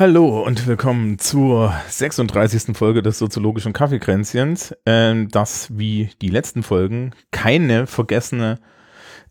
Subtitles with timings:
[0.00, 2.76] Hallo und willkommen zur 36.
[2.76, 8.60] Folge des soziologischen Kaffeekränzchens, ähm, das wie die letzten Folgen keine vergessene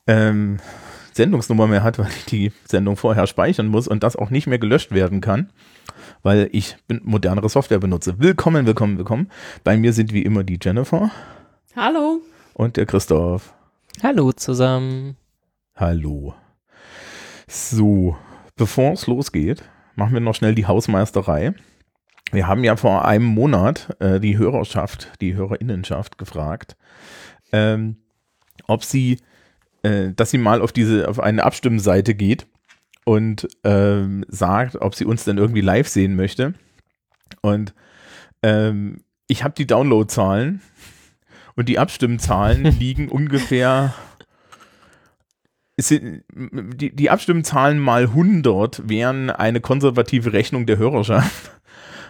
[0.07, 0.57] ähm,
[1.13, 4.59] Sendungsnummer mehr hat, weil ich die Sendung vorher speichern muss und das auch nicht mehr
[4.59, 5.53] gelöscht werden kann,
[6.21, 8.19] weil ich modernere Software benutze.
[8.19, 9.31] Willkommen, willkommen, willkommen.
[9.63, 11.11] Bei mir sind wie immer die Jennifer.
[11.77, 12.19] Hallo.
[12.53, 13.53] Und der Christoph.
[14.03, 15.15] Hallo zusammen.
[15.77, 16.35] Hallo.
[17.47, 18.17] So,
[18.57, 19.63] bevor es losgeht,
[19.97, 21.53] machen wir noch schnell die Hausmeisterei.
[22.31, 26.77] Wir haben ja vor einem Monat äh, die Hörerschaft, die Hörerinnenschaft gefragt,
[27.51, 27.97] ähm,
[28.67, 29.19] ob sie,
[29.81, 32.47] äh, dass sie mal auf diese, auf eine Abstimmseite geht
[33.05, 36.53] und ähm, sagt, ob sie uns denn irgendwie live sehen möchte.
[37.41, 37.73] Und
[38.43, 40.61] ähm, ich habe die Downloadzahlen
[41.55, 43.95] und die Abstimmzahlen liegen ungefähr
[45.79, 51.51] die, die Abstimmzahlen mal 100 wären eine konservative Rechnung der Hörerschaft.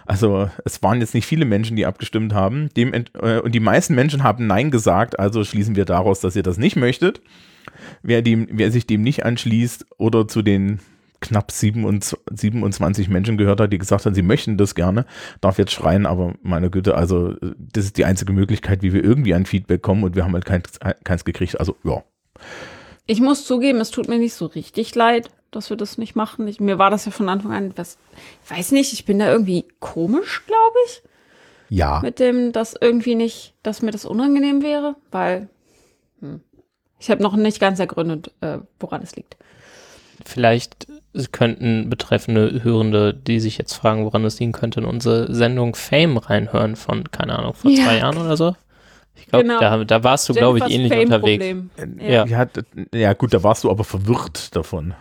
[0.06, 2.70] Also es waren jetzt nicht viele Menschen, die abgestimmt haben.
[2.78, 6.42] Dem, äh, und die meisten Menschen haben Nein gesagt, also schließen wir daraus, dass ihr
[6.42, 7.20] das nicht möchtet.
[8.02, 10.80] Wer, dem, wer sich dem nicht anschließt oder zu den
[11.20, 15.04] knapp 27 Menschen gehört hat, die gesagt haben, sie möchten das gerne,
[15.40, 19.34] darf jetzt schreien, aber meine Güte, also das ist die einzige Möglichkeit, wie wir irgendwie
[19.34, 21.58] an Feedback kommen und wir haben halt keins, keins gekriegt.
[21.60, 22.02] Also ja.
[23.08, 26.46] Ich muss zugeben, es tut mir nicht so richtig leid, dass wir das nicht machen.
[26.46, 27.96] Ich, mir war das ja von Anfang an was,
[28.44, 31.02] ich weiß nicht, ich bin da irgendwie komisch, glaube ich.
[31.70, 32.00] Ja.
[32.02, 35.48] Mit dem, dass irgendwie nicht, dass mir das unangenehm wäre, weil
[36.20, 36.42] hm,
[36.98, 39.38] ich habe noch nicht ganz ergründet, äh, woran es liegt.
[40.26, 40.86] Vielleicht
[41.32, 46.18] könnten betreffende Hörende, die sich jetzt fragen, woran es liegen könnte, in unsere Sendung Fame
[46.18, 47.84] reinhören von, keine Ahnung, vor ja.
[47.84, 48.54] zwei Jahren oder so.
[49.18, 49.60] Ich glaube, genau.
[49.60, 51.44] da, da, warst du, glaube ich, ähnlich unterwegs.
[51.98, 52.24] Ja.
[52.24, 52.46] Ja.
[52.94, 54.94] ja, gut, da warst du aber verwirrt davon.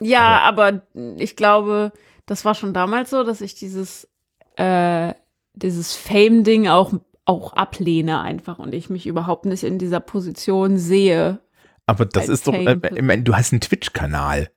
[0.00, 0.82] Ja, aber, aber
[1.16, 1.92] ich glaube,
[2.26, 4.08] das war schon damals so, dass ich dieses,
[4.56, 5.14] äh,
[5.54, 6.92] dieses Fame-Ding auch,
[7.24, 11.40] auch ablehne einfach und ich mich überhaupt nicht in dieser Position sehe.
[11.86, 14.50] Aber das ist doch, äh, ich meine, du hast einen Twitch-Kanal.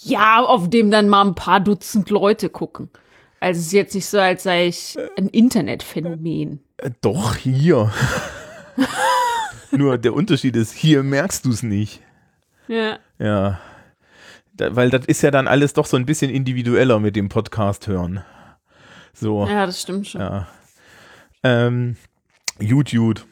[0.00, 2.90] Ja, auf dem dann mal ein paar Dutzend Leute gucken.
[3.46, 6.58] Also es ist jetzt nicht so, als sei ich ein Internetphänomen.
[6.78, 7.92] Äh, doch, hier.
[9.70, 12.02] Nur der Unterschied ist, hier merkst du es nicht.
[12.66, 12.98] Ja.
[13.20, 13.60] Ja.
[14.52, 17.86] Da, weil das ist ja dann alles doch so ein bisschen individueller mit dem Podcast
[17.86, 18.24] hören.
[19.12, 19.46] So.
[19.46, 20.22] Ja, das stimmt schon.
[20.22, 20.48] Ja.
[21.44, 21.96] Ähm,
[22.58, 23.24] YouTube.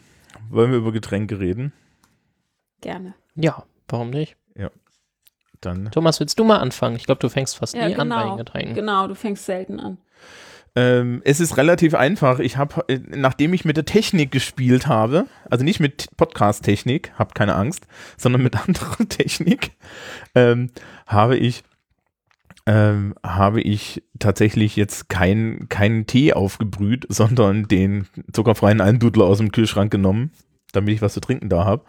[0.49, 1.73] Wollen wir über Getränke reden?
[2.83, 3.15] Gerne.
[3.35, 4.37] Ja, warum nicht?
[4.55, 4.71] Ja.
[5.65, 5.91] Dann.
[5.91, 6.97] Thomas, willst du mal anfangen?
[6.97, 8.17] Ich glaube, du fängst fast ja, nie genau.
[8.17, 8.75] an bei den Getränken.
[8.75, 9.99] Genau, du fängst selten an.
[10.77, 12.41] Ähm, es ist relativ einfach.
[12.41, 17.35] Ich habe, äh, nachdem ich mit der Technik gespielt habe, also nicht mit Podcast-Technik, habt
[17.35, 17.87] keine Angst,
[18.17, 19.73] sondern mit anderer Technik,
[20.35, 20.71] ähm,
[21.07, 21.63] habe ich
[22.67, 29.53] ähm, habe ich tatsächlich jetzt keinen kein Tee aufgebrüht, sondern den zuckerfreien Almdudler aus dem
[29.53, 30.33] Kühlschrank genommen,
[30.73, 31.85] damit ich was zu trinken da habe.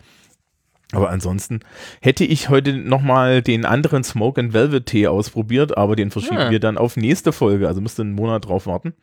[0.96, 1.60] Aber ansonsten
[2.02, 6.52] hätte ich heute nochmal den anderen Smoke and Velvet Tee ausprobiert, aber den verschieben ja.
[6.52, 7.68] wir dann auf nächste Folge.
[7.68, 8.94] Also müsste einen Monat drauf warten.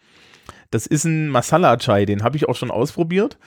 [0.71, 3.39] Das ist ein Masala Chai, den habe ich auch schon ausprobiert.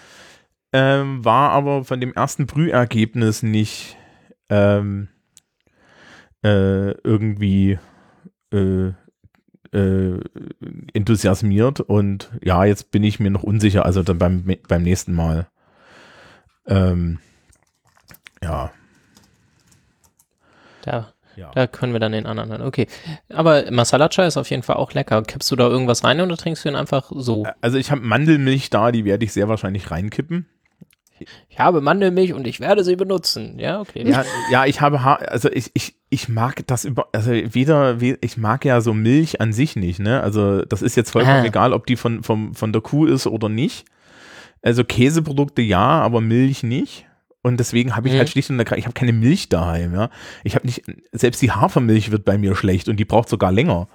[0.73, 3.97] Ähm, war aber von dem ersten Brühergebnis nicht
[4.49, 5.07] ähm,
[6.43, 7.79] äh, irgendwie
[8.53, 8.91] äh,
[9.71, 10.19] äh,
[10.93, 11.79] enthusiasmiert.
[11.79, 15.47] Und ja, jetzt bin ich mir noch unsicher, also dann beim, beim nächsten Mal.
[16.67, 17.19] Ähm,
[18.45, 18.71] ja.
[20.83, 21.51] Da, ja.
[21.53, 22.61] da können wir dann den anderen.
[22.61, 22.87] Okay.
[23.29, 25.23] Aber Masala Chai ist auf jeden Fall auch lecker.
[25.23, 27.45] Kippst du da irgendwas rein oder trinkst du ihn einfach so?
[27.61, 30.47] Also ich habe Mandelmilch da, die werde ich sehr wahrscheinlich reinkippen.
[31.49, 33.57] Ich habe Mandelmilch und ich werde sie benutzen.
[33.57, 34.07] Ja, okay.
[34.07, 38.37] Ja, ja ich habe, ha also ich, ich, ich mag das über, also weder, ich
[38.37, 40.21] mag ja so Milch an sich nicht, ne?
[40.21, 41.45] Also das ist jetzt vollkommen ah.
[41.45, 43.85] egal, ob die von, von, von der Kuh ist oder nicht.
[44.61, 47.07] Also Käseprodukte ja, aber Milch nicht.
[47.45, 48.19] Und deswegen habe ich halt mhm.
[48.21, 50.09] halt schlicht und ergreifend, ich habe keine Milch daheim, ja.
[50.43, 50.81] Ich habe nicht,
[51.11, 53.87] selbst die Hafermilch wird bei mir schlecht und die braucht sogar länger.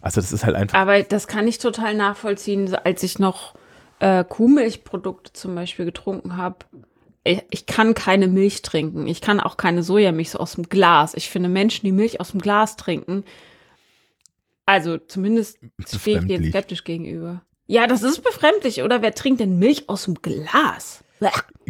[0.00, 0.78] Also das ist halt einfach.
[0.78, 3.54] Aber das kann ich total nachvollziehen, als ich noch
[3.98, 6.58] äh, Kuhmilchprodukte zum Beispiel getrunken habe.
[7.24, 9.08] Ich, ich, kann keine Milch trinken.
[9.08, 11.14] Ich kann auch keine Sojamilch so aus dem Glas.
[11.14, 13.24] Ich finde Menschen, die Milch aus dem Glas trinken,
[14.66, 17.42] also zumindest stehe ich denen skeptisch gegenüber.
[17.66, 19.02] Ja, das ist befremdlich, oder?
[19.02, 21.02] Wer trinkt denn Milch aus dem Glas?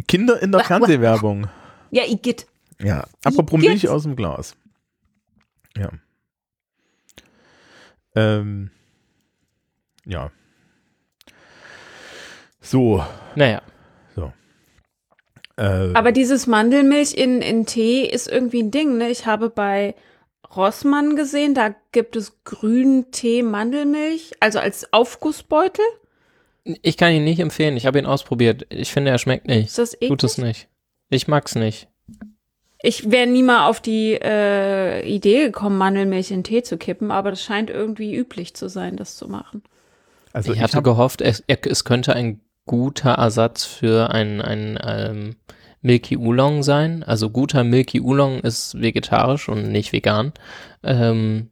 [0.07, 1.47] Kinder in der Fernsehwerbung.
[1.91, 2.47] Ja, Igitt.
[2.81, 3.69] Ja, apropos Igitt.
[3.69, 4.55] Milch aus dem Glas.
[5.77, 5.89] Ja.
[8.15, 8.71] Ähm,
[10.05, 10.31] ja.
[12.61, 13.03] So.
[13.35, 13.61] Naja.
[15.59, 19.09] Äh, Aber dieses Mandelmilch in, in Tee ist irgendwie ein Ding, ne?
[19.09, 19.93] Ich habe bei
[20.55, 25.83] Rossmann gesehen, da gibt es grünen Tee Mandelmilch, also als Aufgussbeutel.
[26.63, 27.77] Ich kann ihn nicht empfehlen.
[27.77, 28.65] Ich habe ihn ausprobiert.
[28.69, 29.67] Ich finde, er schmeckt nicht.
[29.67, 30.09] Ist das eklig?
[30.09, 30.67] Tut es nicht.
[31.09, 31.87] Ich mag's nicht.
[32.81, 37.31] Ich wäre nie mal auf die äh, Idee gekommen, Mandelmilch in Tee zu kippen, aber
[37.31, 39.63] das scheint irgendwie üblich zu sein, das zu machen.
[40.31, 45.35] also ich ich hatte gehofft, es, es könnte ein guter Ersatz für ein, ein ähm,
[45.81, 47.03] Milky Oolong sein.
[47.03, 50.31] Also guter Milky Oolong ist vegetarisch und nicht vegan.
[50.83, 51.49] Ähm,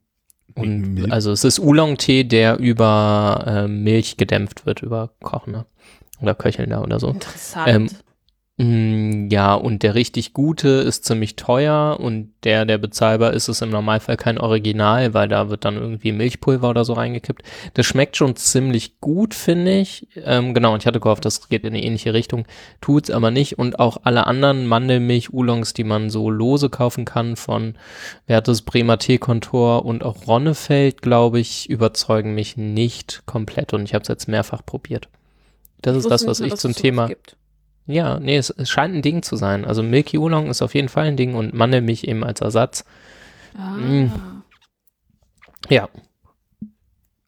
[0.58, 5.66] und also es ist Oolong-Tee, der über ähm, Milch gedämpft wird, über Kochender
[6.22, 7.10] oder Köchelnder oder so.
[7.10, 7.68] Interessant.
[7.68, 7.90] Ähm,
[8.60, 13.70] Ja, und der richtig gute ist ziemlich teuer und der, der bezahlbar ist, ist im
[13.70, 17.44] Normalfall kein Original, weil da wird dann irgendwie Milchpulver oder so reingekippt.
[17.76, 20.08] Das schmeckt schon ziemlich gut, finde ich.
[20.26, 22.48] Ähm, genau, und ich hatte gehofft, das geht in eine ähnliche Richtung,
[22.82, 23.60] tut's aber nicht.
[23.60, 27.76] Und auch alle anderen Mandelmilch-Oolongs, die man so lose kaufen kann von
[28.26, 34.02] Wertes Bremer Teekontor und auch Ronnefeld, glaube ich, überzeugen mich nicht komplett und ich habe
[34.02, 35.10] es jetzt mehrfach probiert.
[35.84, 37.38] Das Ich ist das, nicht was mal, ich zum Thema gibt.
[37.88, 39.66] Ja, nee, es, es scheint ein Ding zu sein.
[39.66, 42.86] Also Milky Oolong ist auf jeden Fall ein Ding und Mandelmilch eben als Ersatz.
[43.58, 44.12] Ah, Mm.
[45.70, 45.90] Ja,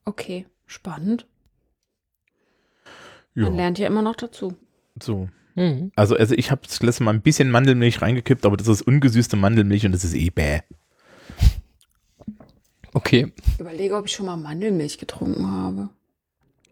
[0.06, 1.26] okay, spannend.
[3.34, 4.56] Man ja, lernt ja immer noch dazu.
[5.02, 5.28] so.
[5.56, 5.92] mhm.
[5.96, 9.36] Also, also ich habe das letzte Mal ein bisschen Mandelmilch reingekippt, aber das ist ungesüßte
[9.36, 10.60] Mandelmilch und das ist eh bäh.
[12.94, 13.34] okay.
[13.54, 15.90] Ich überlege, ob ich schon mal Mandelmilch getrunken habe.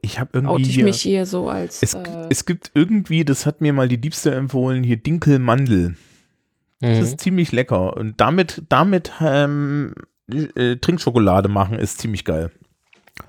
[0.02, 1.82] Ich habe irgendwie Oute ich hier, mich hier so als.
[1.84, 5.96] es, äh, es gibt irgendwie, das hat mir mal die Liebste empfohlen, hier Dinkelmandel.
[6.80, 7.04] Das Mhm.
[7.04, 7.98] ist ziemlich lecker.
[7.98, 9.96] Und damit, damit ähm,
[10.32, 12.52] äh, Trinkschokolade machen ist ziemlich geil.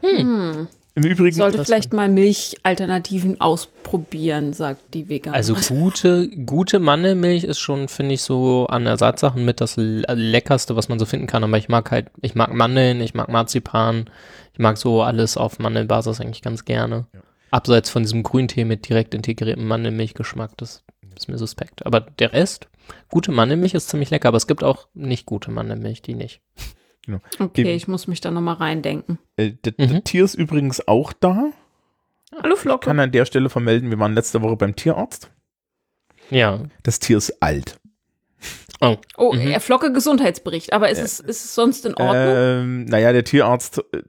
[0.03, 5.37] hm, Im Übrigen, sollte vielleicht mal Milchalternativen ausprobieren, sagt die Veganerin.
[5.37, 10.76] Also gute, gute Mandelmilch ist schon, finde ich, so an Ersatzsachen mit das Le- leckerste,
[10.76, 11.43] was man so finden kann.
[11.44, 14.11] Aber ich mag halt, ich mag Mandeln, ich mag Marzipan,
[14.59, 17.07] ich mag so alles auf Mandelbasis eigentlich ganz gerne.
[17.53, 20.83] Abseits von diesem Grüntee mit direkt integriertem Mandelmilchgeschmack, das
[21.17, 21.87] ist mir suspekt.
[21.87, 22.69] Aber der Rest,
[23.09, 26.41] gute Mandelmilch ist ziemlich lecker, aber es gibt auch nicht gute Mandelmilch, die nicht.
[27.39, 29.21] okay, ich muss mich da nochmal reindenken.
[29.37, 29.93] äh, das Mhm.
[29.93, 31.53] das Tier ist übrigens auch da.
[32.43, 32.87] Hallo Flocke.
[32.87, 35.31] Kann an der Stelle vermelden, wir waren letzte Woche beim Tierarzt.
[36.31, 36.65] Ja.
[36.83, 37.79] Das Tier ist alt.
[38.81, 39.41] Oh, Mhm.
[39.41, 40.73] äh, Flocke Gesundheitsbericht.
[40.73, 42.15] Aber ist, es, ist es sonst in Ordnung?
[42.17, 44.03] Ähm, naja, der Tierarzt äh,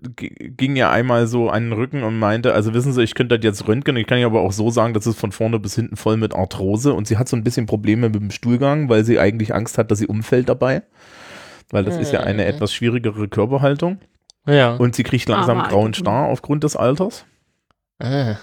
[0.49, 3.43] ging ja einmal so an den Rücken und meinte, also wissen Sie, ich könnte das
[3.43, 5.95] jetzt röntgen, ich kann ja aber auch so sagen, das ist von vorne bis hinten
[5.95, 9.19] voll mit Arthrose und sie hat so ein bisschen Probleme mit dem Stuhlgang, weil sie
[9.19, 10.83] eigentlich Angst hat, dass sie umfällt dabei.
[11.71, 12.49] Weil das ist ja eine Mhm.
[12.49, 13.97] etwas schwierigere Körperhaltung
[14.47, 14.75] Ja.
[14.75, 17.25] und sie kriegt langsam Arme grauen Star aufgrund des Alters.
[17.99, 18.35] ah.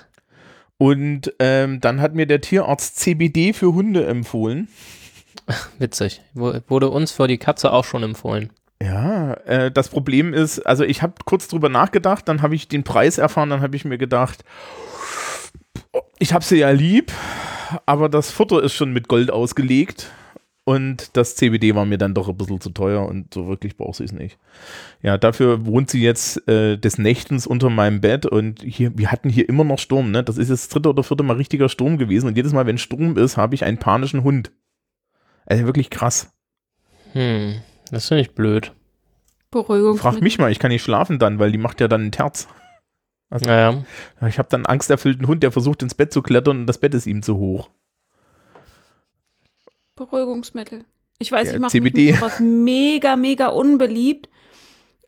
[0.78, 4.68] Und ähm, dann hat mir der Tierarzt CBD für Hunde empfohlen.
[5.78, 6.22] Witzig.
[6.34, 8.50] Wurde uns für die Katze auch schon empfohlen.
[8.82, 12.84] Ja, äh, das Problem ist, also ich habe kurz drüber nachgedacht, dann habe ich den
[12.84, 14.44] Preis erfahren, dann habe ich mir gedacht,
[16.18, 17.10] ich habe sie ja lieb,
[17.86, 20.10] aber das Futter ist schon mit Gold ausgelegt
[20.64, 23.96] und das CBD war mir dann doch ein bisschen zu teuer und so wirklich braucht
[23.96, 24.36] sie es nicht.
[25.00, 29.30] Ja, dafür wohnt sie jetzt äh, des Nächtens unter meinem Bett und hier, wir hatten
[29.30, 30.22] hier immer noch Sturm, ne?
[30.22, 32.78] Das ist jetzt das dritte oder vierte Mal richtiger Sturm gewesen und jedes Mal, wenn
[32.78, 34.50] Sturm ist, habe ich einen panischen Hund.
[35.46, 36.30] Also wirklich krass.
[37.12, 37.60] Hm.
[37.90, 38.72] Das finde ich blöd.
[39.50, 39.96] Beruhigung.
[39.96, 42.48] Frag mich mal, ich kann nicht schlafen dann, weil die macht ja dann ein Terz.
[43.30, 43.84] Also, Naja.
[44.28, 46.94] Ich habe dann einen angsterfüllten Hund, der versucht ins Bett zu klettern und das Bett
[46.94, 47.70] ist ihm zu hoch.
[49.94, 50.84] Beruhigungsmittel.
[51.18, 52.12] Ich weiß, Ja, ich mache CBD.
[52.12, 54.28] sowas mega, mega unbeliebt.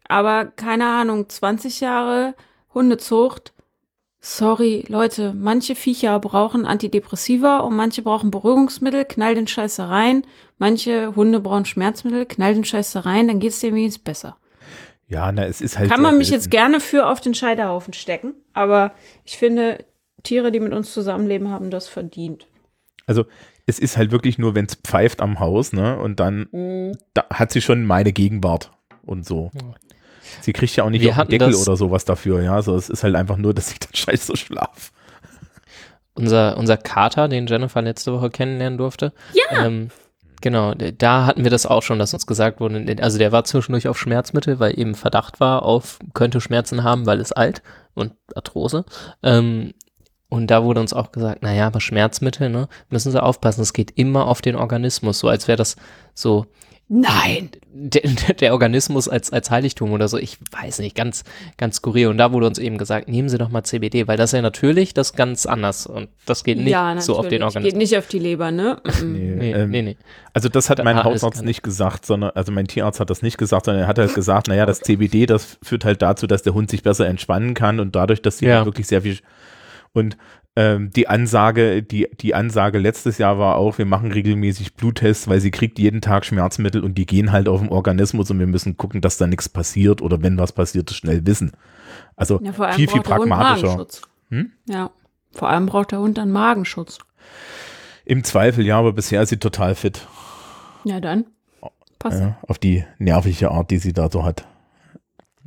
[0.09, 2.35] Aber keine Ahnung, 20 Jahre
[2.73, 3.53] Hundezucht.
[4.21, 10.25] Sorry, Leute, manche Viecher brauchen Antidepressiva und manche brauchen Beruhigungsmittel, knall den Scheiß da rein.
[10.59, 14.37] Manche Hunde brauchen Schmerzmittel, knall den Scheiß da rein, dann geht's dir wenigstens besser.
[15.07, 15.89] Ja, na, es ist halt.
[15.91, 18.93] Kann man mich jetzt gerne für auf den Scheiterhaufen stecken, aber
[19.25, 19.85] ich finde,
[20.25, 22.47] Tiere, die mit uns zusammenleben, haben das verdient.
[23.07, 23.25] Also,
[23.67, 25.99] es ist halt wirklich nur, wenn es pfeift am Haus, ne?
[25.99, 26.99] Und dann Mhm.
[27.15, 28.71] da hat sie schon meine Gegenwart
[29.07, 29.51] und so.
[30.41, 32.61] Sie kriegt ja auch nicht auf den Deckel oder sowas dafür, ja.
[32.63, 34.93] So, es ist halt einfach nur, dass ich dann scheiße schlaf.
[36.15, 39.13] Unser, unser Kater, den Jennifer letzte Woche kennenlernen durfte.
[39.33, 39.67] Ja.
[39.67, 39.91] Ähm,
[40.41, 43.87] genau, da hatten wir das auch schon, dass uns gesagt wurde, also der war zwischendurch
[43.87, 47.63] auf Schmerzmittel, weil eben Verdacht war auf, könnte Schmerzen haben, weil es alt
[47.95, 48.85] und Arthrose.
[49.23, 49.75] Ähm,
[50.29, 53.93] Und da wurde uns auch gesagt, naja, aber Schmerzmittel, ne, müssen sie aufpassen, es geht
[53.93, 55.77] immer auf den Organismus, so als wäre das
[56.15, 56.47] so.
[56.91, 57.51] Nein!
[57.71, 58.03] Der,
[58.35, 61.23] der, Organismus als, als Heiligtum oder so, ich weiß nicht, ganz,
[61.59, 62.09] ganz skurril.
[62.09, 64.43] Und da wurde uns eben gesagt, nehmen Sie doch mal CBD, weil das ist ja
[64.43, 67.73] natürlich das ganz anders und das geht nicht ja, so auf den Organismus.
[67.73, 68.81] Geht nicht auf die Leber, ne?
[69.03, 69.97] Nee, nee, ähm, nee, nee.
[70.33, 73.37] Also das hat da mein Hausarzt nicht gesagt, sondern, also mein Tierarzt hat das nicht
[73.37, 76.55] gesagt, sondern er hat halt gesagt, naja, das CBD, das führt halt dazu, dass der
[76.55, 78.57] Hund sich besser entspannen kann und dadurch, dass sie ja.
[78.57, 79.19] halt wirklich sehr viel
[79.93, 80.17] und
[80.59, 85.41] ähm, die Ansage, die, die Ansage letztes Jahr war auch, wir machen regelmäßig Bluttests, weil
[85.41, 88.77] sie kriegt jeden Tag Schmerzmittel und die gehen halt auf den Organismus und wir müssen
[88.77, 91.53] gucken, dass da nichts passiert oder wenn was passiert, schnell wissen.
[92.17, 93.87] Also ja, viel, viel pragmatischer.
[94.31, 94.51] Hm?
[94.69, 94.91] Ja,
[95.31, 96.99] vor allem braucht der Hund dann Magenschutz.
[98.05, 100.09] Im Zweifel, ja, aber bisher ist sie total fit.
[100.83, 101.27] Ja, dann.
[102.01, 102.21] Passt.
[102.21, 104.45] Ja, auf die nervige Art, die sie da so hat.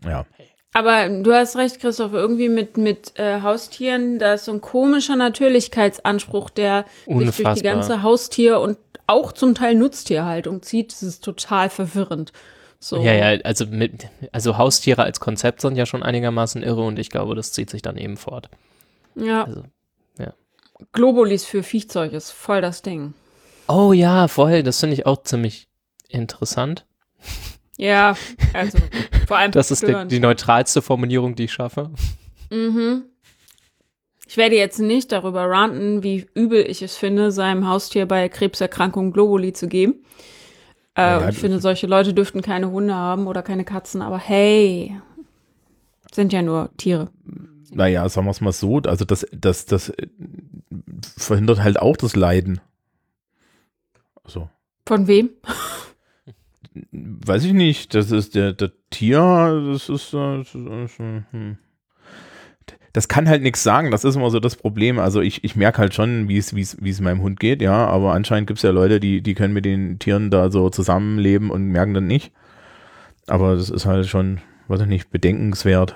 [0.06, 0.25] Ja.
[0.73, 5.17] Aber du hast recht, Christoph, irgendwie mit, mit äh, Haustieren, da ist so ein komischer
[5.17, 7.33] Natürlichkeitsanspruch, der Unfassbar.
[7.33, 10.93] sich durch die ganze Haustier- und auch zum Teil Nutztierhaltung zieht.
[10.93, 12.31] Das ist total verwirrend.
[12.79, 13.01] So.
[13.01, 17.09] Ja, ja, also, mit, also Haustiere als Konzept sind ja schon einigermaßen irre und ich
[17.09, 18.49] glaube, das zieht sich dann eben fort.
[19.15, 19.43] Ja.
[19.43, 19.63] Also,
[20.17, 20.33] ja.
[20.93, 23.13] Globulis für Viehzeug ist voll das Ding.
[23.67, 25.67] Oh ja, voll, das finde ich auch ziemlich
[26.07, 26.85] interessant.
[27.81, 28.15] Ja,
[28.53, 28.77] also
[29.27, 29.51] vor allem.
[29.51, 31.89] Das ist die, die, neutralste Formulierung, die ich schaffe.
[32.51, 33.05] Mhm.
[34.27, 39.11] Ich werde jetzt nicht darüber ranten, wie übel ich es finde, seinem Haustier bei Krebserkrankungen
[39.11, 40.05] Globuli zu geben.
[40.95, 44.95] Äh, ja, ich finde, solche Leute dürften keine Hunde haben oder keine Katzen, aber hey,
[46.11, 47.09] sind ja nur Tiere.
[47.71, 50.07] Naja, sagen wir es mal so, also das, das, das äh,
[51.17, 52.61] verhindert halt auch das Leiden.
[54.23, 54.50] Also.
[54.85, 55.31] Von wem?
[56.91, 59.19] Weiß ich nicht, das ist der, der Tier,
[59.71, 61.57] das ist, das, ist, hm.
[62.93, 64.99] das kann halt nichts sagen, das ist immer so das Problem.
[64.99, 67.61] Also ich, ich merke halt schon, wie es, wie es, wie es meinem Hund geht,
[67.61, 70.69] ja, aber anscheinend gibt es ja Leute, die, die können mit den Tieren da so
[70.69, 72.31] zusammenleben und merken dann nicht.
[73.27, 75.95] Aber das ist halt schon, weiß ich nicht, bedenkenswert.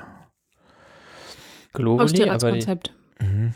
[1.73, 2.93] Globally, Haustiere als Konzept.
[3.19, 3.53] Mhm.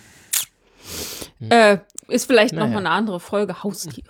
[1.49, 2.65] Äh, ist vielleicht naja.
[2.65, 4.09] nochmal eine andere Folge, Haustiere.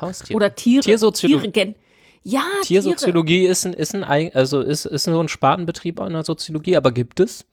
[0.00, 0.36] Haustiere.
[0.36, 0.82] Oder Tiere.
[0.82, 1.50] Tiersoziologie.
[1.50, 1.74] Tiere
[2.22, 6.76] ja, Tiersoziologie ist ein, ist ein, also ist, ist so ein Spartenbetrieb in der Soziologie,
[6.76, 7.46] aber gibt es?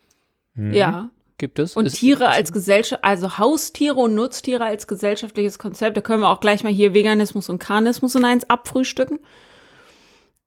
[0.56, 0.74] Mhm.
[0.74, 1.10] Ja.
[1.38, 1.76] Gibt es?
[1.76, 6.30] Und ist, Tiere als Gesellschaft, also Haustiere und Nutztiere als gesellschaftliches Konzept, da können wir
[6.30, 9.20] auch gleich mal hier Veganismus und Karnismus in eins abfrühstücken.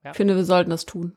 [0.02, 0.10] Ja.
[0.10, 1.16] Ich finde, wir sollten das tun.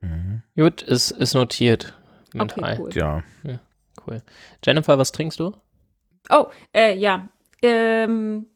[0.00, 0.42] Mhm.
[0.56, 1.94] Gut, ist, ist notiert.
[2.38, 2.90] Okay, cool.
[2.94, 3.24] Ja.
[3.42, 3.58] ja.
[4.06, 4.22] Cool.
[4.64, 5.54] Jennifer, was trinkst du?
[6.30, 7.28] Oh, äh, ja.
[7.62, 8.46] Ähm,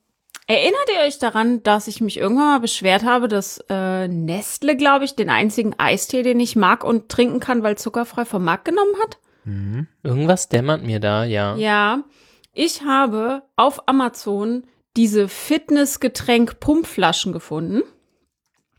[0.53, 5.07] Erinnert ihr euch daran, dass ich mich irgendwann mal beschwert habe, dass äh, Nestle, glaube
[5.07, 8.93] ich, den einzigen Eistee, den ich mag und trinken kann, weil zuckerfrei vom Markt genommen
[9.03, 9.17] hat?
[9.45, 9.87] Mhm.
[10.03, 11.57] Irgendwas dämmert mir da, ja.
[11.57, 12.05] Ja.
[12.53, 17.81] Ich habe auf Amazon diese Fitnessgetränk-Pumpflaschen gefunden.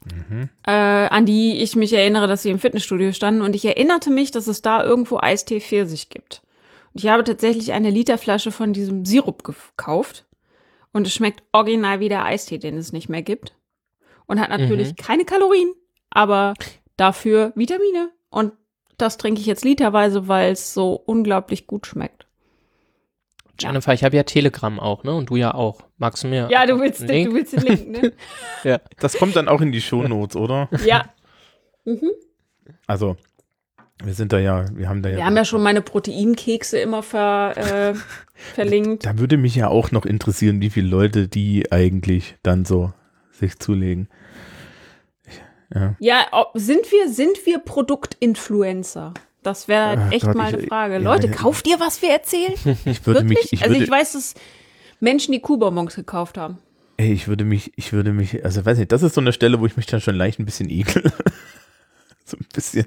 [0.06, 0.50] Mhm.
[0.68, 3.42] Äh, an die ich mich erinnere, dass sie im Fitnessstudio standen.
[3.42, 6.44] Und ich erinnerte mich, dass es da irgendwo Eistee Pfirsich gibt.
[6.94, 10.26] Und ich habe tatsächlich eine Literflasche von diesem Sirup gekauft.
[10.94, 13.54] Und es schmeckt original wie der Eistee, den es nicht mehr gibt.
[14.26, 14.96] Und hat natürlich mhm.
[14.96, 15.74] keine Kalorien,
[16.10, 16.54] aber
[16.96, 18.12] dafür Vitamine.
[18.30, 18.54] Und
[18.98, 22.28] das trinke ich jetzt literweise, weil es so unglaublich gut schmeckt.
[23.60, 23.96] Jennifer, ja.
[23.96, 25.14] ich habe ja Telegram auch, ne?
[25.14, 25.82] Und du ja auch.
[25.98, 26.48] Magst du mir?
[26.50, 28.14] Ja, du willst, den, du willst den Link, ne?
[28.64, 28.80] ja.
[29.00, 30.70] Das kommt dann auch in die Shownotes, oder?
[30.86, 31.06] Ja.
[31.86, 32.12] Mhm.
[32.88, 33.18] Also,
[34.04, 35.18] wir sind da ja, wir haben da ja.
[35.18, 37.94] Wir haben ja schon meine Proteinkekse immer ver, äh,
[38.54, 39.06] verlinkt.
[39.06, 42.94] Da würde mich ja auch noch interessieren, wie viele Leute die eigentlich dann so
[43.32, 44.08] sich zulegen.
[45.74, 49.14] Ja, ja sind wir, sind wir Produktinfluencer?
[49.42, 50.98] Das wäre echt Gott, mal eine Frage.
[50.98, 52.54] Ich, Leute, ja, kauft ihr, was wir erzählen?
[52.86, 53.52] Ich würde Wirklich?
[53.52, 53.54] mich.
[53.54, 54.36] Ich also ich weiß, dass
[55.00, 56.58] Menschen die Kuhbonbons gekauft haben.
[56.98, 59.60] Ey, ich würde mich, ich würde mich, also weiß nicht, das ist so eine Stelle,
[59.60, 61.04] wo ich mich dann schon leicht ein bisschen ekel.
[62.26, 62.86] so ein bisschen.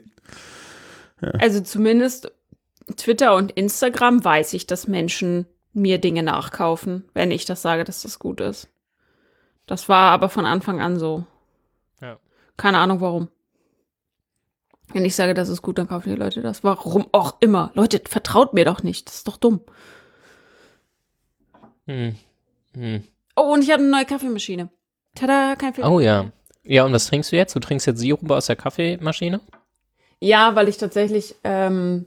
[1.21, 1.31] Ja.
[1.39, 2.33] Also zumindest
[2.97, 8.03] Twitter und Instagram weiß ich, dass Menschen mir Dinge nachkaufen, wenn ich das sage, dass
[8.03, 8.69] das gut ist.
[9.67, 11.25] Das war aber von Anfang an so.
[12.01, 12.19] Ja.
[12.57, 13.29] Keine Ahnung warum.
[14.93, 16.63] Wenn ich sage, das ist gut, dann kaufen die Leute das.
[16.63, 17.73] Warum auch immer.
[17.75, 19.09] Leute, vertraut mir doch nicht.
[19.09, 19.61] Das ist doch dumm.
[21.87, 22.17] Hm.
[22.75, 23.03] Hm.
[23.35, 24.71] Oh, und ich habe eine neue Kaffeemaschine.
[25.15, 25.91] Tada, kein Fehler.
[25.91, 26.31] Oh ja.
[26.63, 27.55] Ja, und was trinkst du jetzt?
[27.55, 29.41] Du trinkst jetzt Sirup aus der Kaffeemaschine?
[30.21, 32.07] Ja, weil ich tatsächlich ähm,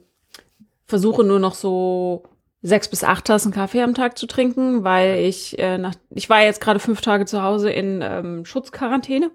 [0.85, 2.23] versuche nur noch so
[2.61, 6.41] sechs bis acht Tassen Kaffee am Tag zu trinken, weil ich äh, nach, ich war
[6.41, 9.31] jetzt gerade fünf Tage zu Hause in ähm, Schutzquarantäne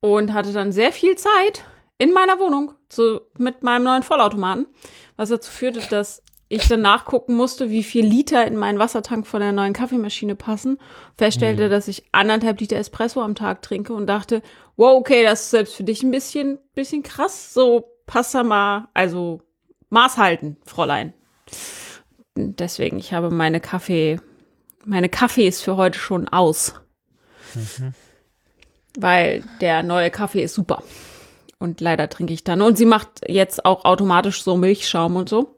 [0.00, 1.64] und hatte dann sehr viel Zeit
[1.98, 4.66] in meiner Wohnung zu, mit meinem neuen Vollautomaten,
[5.16, 9.40] was dazu führte, dass ich dann nachgucken musste, wie viel Liter in meinen Wassertank von
[9.40, 10.78] der neuen Kaffeemaschine passen,
[11.18, 11.70] feststellte, Mhm.
[11.70, 14.40] dass ich anderthalb Liter Espresso am Tag trinke und dachte,
[14.78, 17.52] wow, okay, das ist selbst für dich ein bisschen, bisschen krass.
[17.52, 19.42] So, passt da mal, also
[19.90, 21.12] Maß halten, Fräulein.
[22.36, 24.20] Deswegen, ich habe meine Kaffee,
[24.84, 26.74] meine Kaffees für heute schon aus.
[28.98, 30.82] Weil der neue Kaffee ist super.
[31.58, 32.62] Und leider trinke ich dann.
[32.62, 35.56] Und sie macht jetzt auch automatisch so Milchschaum und so.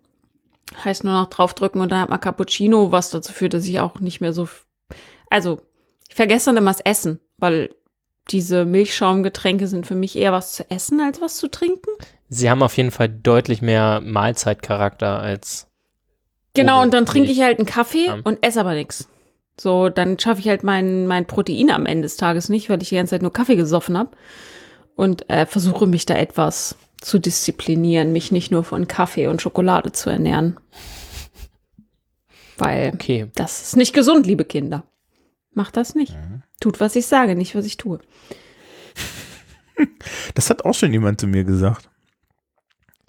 [0.82, 4.00] Heißt nur noch draufdrücken und dann hat man Cappuccino, was dazu führt, dass ich auch
[4.00, 4.48] nicht mehr so.
[5.28, 5.60] Also,
[6.08, 7.74] ich vergesse dann immer das Essen, weil
[8.30, 11.90] diese Milchschaumgetränke sind für mich eher was zu essen als was zu trinken.
[12.28, 15.66] Sie haben auf jeden Fall deutlich mehr Mahlzeitcharakter als.
[16.54, 18.18] Genau, und dann trinke ich halt einen Kaffee Ja.
[18.24, 19.08] und esse aber nichts.
[19.58, 22.88] So, dann schaffe ich halt mein, mein Protein am Ende des Tages nicht, weil ich
[22.88, 24.10] die ganze Zeit nur Kaffee gesoffen habe.
[24.96, 29.92] Und äh, versuche mich da etwas zu disziplinieren, mich nicht nur von Kaffee und Schokolade
[29.92, 30.58] zu ernähren.
[32.58, 33.26] Weil Okay.
[33.34, 34.84] das ist nicht gesund, liebe Kinder.
[35.52, 36.14] Macht das nicht.
[36.60, 37.98] Tut, was ich sage, nicht, was ich tue.
[40.34, 41.88] Das hat auch schon jemand zu mir gesagt.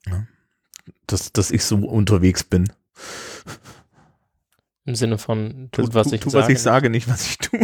[0.08, 0.26] Ja.
[1.06, 2.72] Dass, dass ich so unterwegs bin.
[4.86, 6.44] Im Sinne von, Das- tut, was tu, ich tu, sage.
[6.46, 7.60] was ich sage, nicht was ich tue.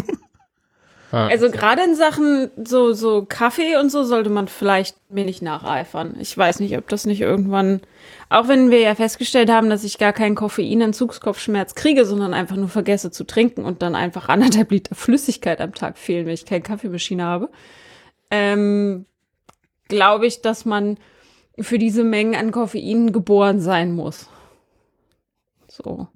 [1.11, 5.41] Ah, Also gerade in Sachen so, so Kaffee und so sollte man vielleicht mir nicht
[5.41, 6.15] nacheifern.
[6.19, 7.81] Ich weiß nicht, ob das nicht irgendwann,
[8.29, 12.67] auch wenn wir ja festgestellt haben, dass ich gar keinen Koffeinentzugskopfschmerz kriege, sondern einfach nur
[12.67, 16.61] vergesse zu trinken und dann einfach anderthalb Liter Flüssigkeit am Tag fehlen, wenn ich keine
[16.61, 17.49] Kaffeemaschine habe,
[18.29, 19.05] ähm,
[19.87, 20.97] glaube ich, dass man
[21.59, 24.29] für diese Mengen an Koffein geboren sein muss.
[25.69, 26.07] So.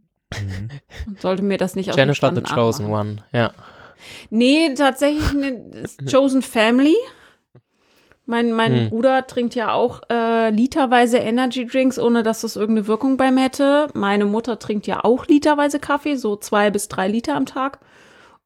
[1.07, 2.87] Und sollte mir das nicht aus dem Jennifer Stand the Chosen.
[2.87, 3.51] One, ja.
[4.29, 6.95] Nee, tatsächlich eine Chosen Family.
[8.25, 8.89] Mein, mein Hm.
[8.89, 13.87] Bruder trinkt ja auch äh, literweise Energy Drinks, ohne dass das irgendeine Wirkung beim hätte.
[13.93, 17.79] Meine Mutter trinkt ja auch literweise Kaffee, so zwei bis drei Liter am Tag.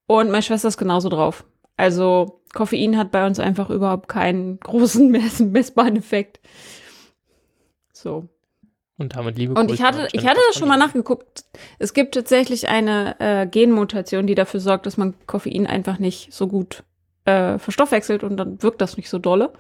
[0.08, 1.45] Und meine Schwester ist genauso drauf.
[1.77, 6.39] Also Koffein hat bei uns einfach überhaupt keinen großen mess messbaren Effekt.
[7.91, 8.27] So.
[8.97, 11.43] Und damit liebe Und ich hatte, ich hatte das schon mal nachgeguckt.
[11.79, 16.47] Es gibt tatsächlich eine äh, Genmutation, die dafür sorgt, dass man Koffein einfach nicht so
[16.47, 16.84] gut
[17.25, 19.51] äh, verstoffwechselt und dann wirkt das nicht so dolle.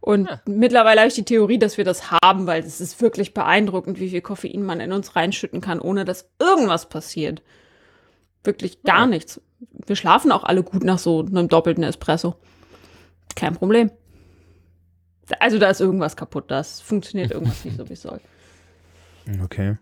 [0.00, 0.40] Und Ja.
[0.46, 4.08] mittlerweile habe ich die Theorie, dass wir das haben, weil es ist wirklich beeindruckend, wie
[4.08, 7.42] viel Koffein man in uns reinschütten kann, ohne dass irgendwas passiert.
[8.44, 9.06] Wirklich gar Ja.
[9.06, 9.42] nichts.
[9.86, 12.36] Wir schlafen auch alle gut nach so einem doppelten Espresso.
[13.36, 13.90] Kein Problem.
[15.38, 18.20] Also da ist irgendwas kaputt, das funktioniert irgendwas nicht so, wie es soll.
[19.42, 19.76] Okay.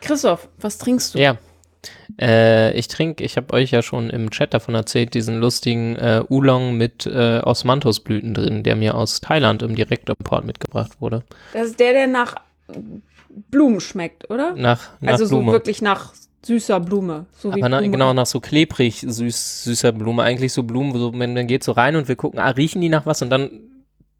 [0.00, 1.18] Christoph, was trinkst du?
[1.18, 1.38] Ja.
[2.20, 6.22] Äh, ich trinke, ich habe euch ja schon im Chat davon erzählt, diesen lustigen äh,
[6.28, 11.24] Oolong mit äh, Osmanthusblüten drin, der mir aus Thailand im Direktimport mitgebracht wurde.
[11.52, 12.36] Das ist der, der nach
[13.50, 14.54] Blumen schmeckt, oder?
[14.54, 15.52] Nach, nach also so Blume.
[15.52, 16.12] wirklich nach
[16.44, 17.26] süßer Blume.
[17.36, 17.92] So wie Aber na, Blume.
[17.92, 20.22] genau, nach so klebrig süß, süßer Blume.
[20.22, 22.80] Eigentlich so Blumen, wo so, man, man geht so rein und wir gucken, ah, riechen
[22.80, 23.22] die nach was?
[23.22, 23.50] Und dann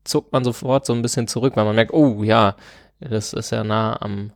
[0.04, 2.56] zuckt man sofort so ein bisschen zurück, weil man merkt, oh ja,
[3.08, 4.32] das ist ja nah am,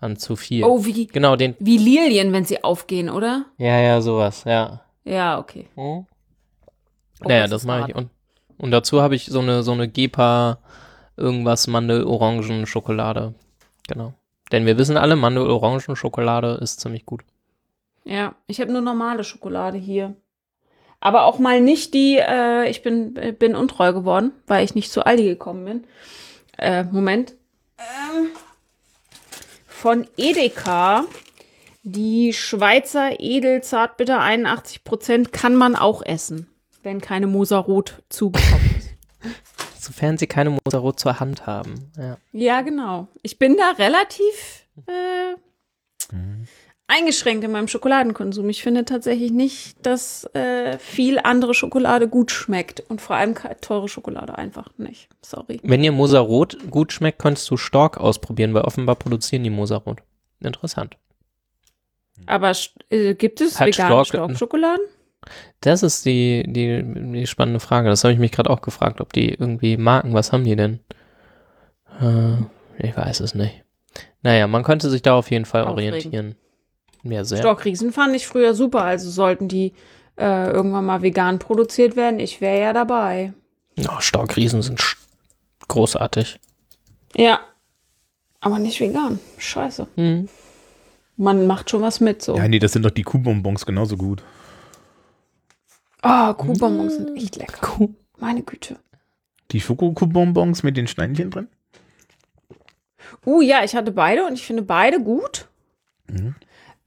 [0.00, 0.64] an zu viel.
[0.64, 3.46] Oh, wie, Genau, den, wie Lilien, wenn sie aufgehen, oder?
[3.58, 4.82] ja, ja, sowas, ja.
[5.04, 5.68] Ja, okay.
[5.74, 6.06] Hm?
[7.24, 7.96] Oh, naja, das mache ich.
[7.96, 8.10] Und,
[8.58, 10.58] und dazu habe ich so eine, so eine Gepa
[11.16, 13.34] irgendwas Mandel-Orangen-Schokolade.
[13.88, 14.12] Genau.
[14.52, 17.22] Denn wir wissen alle, Mandel-Orangen-Schokolade ist ziemlich gut.
[18.04, 20.14] Ja, ich habe nur normale Schokolade hier.
[21.00, 25.04] Aber auch mal nicht die, äh, ich bin, bin untreu geworden, weil ich nicht zu
[25.04, 25.84] Aldi gekommen bin.
[26.58, 27.34] Äh, Moment.
[27.78, 28.30] Ähm,
[29.66, 31.04] von Edeka.
[31.82, 36.48] Die Schweizer Edelzartbitter 81% kann man auch essen,
[36.82, 38.90] wenn keine Moserrot zubekommen ist.
[39.80, 41.92] Sofern sie keine Moserot zur Hand haben.
[41.96, 42.18] Ja.
[42.32, 43.06] Ja, genau.
[43.22, 45.36] Ich bin da relativ äh,
[46.88, 48.48] eingeschränkt in meinem Schokoladenkonsum.
[48.48, 52.80] Ich finde tatsächlich nicht, dass äh, viel andere Schokolade gut schmeckt.
[52.88, 55.08] Und vor allem teure Schokolade einfach nicht.
[55.22, 55.60] Sorry.
[55.62, 59.98] Wenn dir Moserot gut schmeckt, könntest du Stork ausprobieren, weil offenbar produzieren die Moserot.
[60.40, 60.96] Interessant.
[62.26, 62.52] Aber
[62.90, 64.84] äh, gibt es Halt vegane Stork- Storkschokoladen?
[65.60, 67.88] Das ist die, die, die spannende Frage.
[67.88, 70.80] Das habe ich mich gerade auch gefragt, ob die irgendwie Marken, was haben die denn?
[72.00, 72.36] Äh,
[72.78, 73.64] ich weiß es nicht.
[74.22, 75.94] Naja, man könnte sich da auf jeden Fall Aufregend.
[75.94, 76.34] orientieren.
[77.10, 77.38] Ja, sehr.
[77.38, 78.82] Storkriesen fand ich früher super.
[78.82, 79.72] Also sollten die
[80.16, 82.20] äh, irgendwann mal vegan produziert werden.
[82.20, 83.32] Ich wäre ja dabei.
[83.88, 84.96] Oh, Storkriesen sind sch-
[85.68, 86.40] großartig.
[87.14, 87.40] Ja.
[88.40, 89.18] Aber nicht vegan.
[89.38, 89.86] Scheiße.
[89.96, 90.28] Hm.
[91.16, 92.36] Man macht schon was mit so.
[92.36, 94.22] Ja, nee, das sind doch die Kuhbonbons genauso gut.
[96.02, 97.68] Oh, Kuhbonbons sind echt lecker.
[97.78, 97.88] Cool.
[98.18, 98.76] Meine Güte.
[99.50, 101.48] Die Schokokuhbonbons mit den Steinchen drin?
[103.24, 105.48] Uh, ja, ich hatte beide und ich finde beide gut.
[106.08, 106.34] Mhm.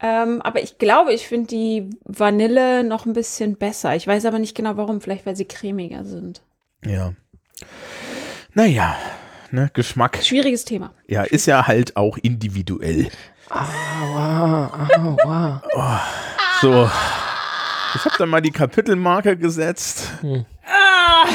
[0.02, 3.96] Ähm, aber ich glaube, ich finde die Vanille noch ein bisschen besser.
[3.96, 5.02] Ich weiß aber nicht genau warum.
[5.02, 6.42] Vielleicht, weil sie cremiger sind.
[6.86, 7.14] Ja.
[8.54, 8.96] Naja,
[9.52, 10.20] ne, Geschmack.
[10.24, 10.94] Schwieriges Thema.
[11.08, 13.10] Ja, ist ja halt auch individuell.
[13.50, 15.64] Aua, aua.
[15.76, 16.90] Oh, so.
[17.96, 20.12] Ich habe dann mal die Kapitelmarke gesetzt.
[20.22, 20.46] Hm.
[20.66, 21.28] Ah.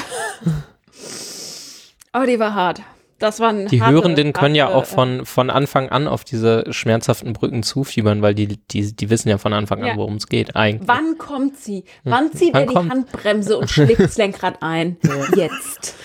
[2.15, 2.81] Oh, die war hart.
[3.25, 6.71] Das waren die harte, Hörenden können harte, ja auch von, von Anfang an auf diese
[6.71, 9.97] schmerzhaften Brücken zufiebern, weil die, die, die wissen ja von Anfang an, ja.
[9.97, 10.87] worum es geht eigentlich.
[10.87, 11.85] Wann kommt sie?
[12.03, 12.91] Wann zieht Wann er die kommt?
[12.91, 14.99] Handbremse und schlägt das Lenkrad ein?
[15.37, 15.95] Jetzt.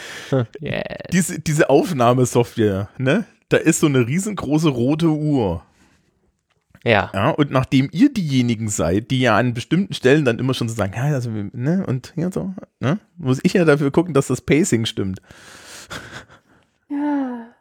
[0.61, 0.83] Yeah.
[1.11, 3.25] Diese, diese Aufnahmesoftware, ne?
[3.49, 5.63] Da ist so eine riesengroße rote Uhr.
[6.83, 7.09] Ja.
[7.11, 7.31] ja.
[7.31, 10.93] Und nachdem ihr diejenigen seid, die ja an bestimmten Stellen dann immer schon so sagen,
[10.95, 14.85] ja, also, ne, und hier so, ne, muss ich ja dafür gucken, dass das Pacing
[14.85, 15.19] stimmt.
[16.89, 17.55] Ja.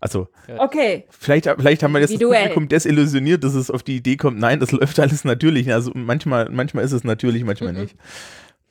[0.00, 1.04] Also, okay.
[1.10, 4.58] Vielleicht, vielleicht haben wir jetzt das Publikum desillusioniert, dass es auf die Idee kommt, nein,
[4.58, 5.72] das läuft alles natürlich.
[5.72, 7.80] Also manchmal, manchmal ist es natürlich, manchmal mhm.
[7.80, 7.96] nicht.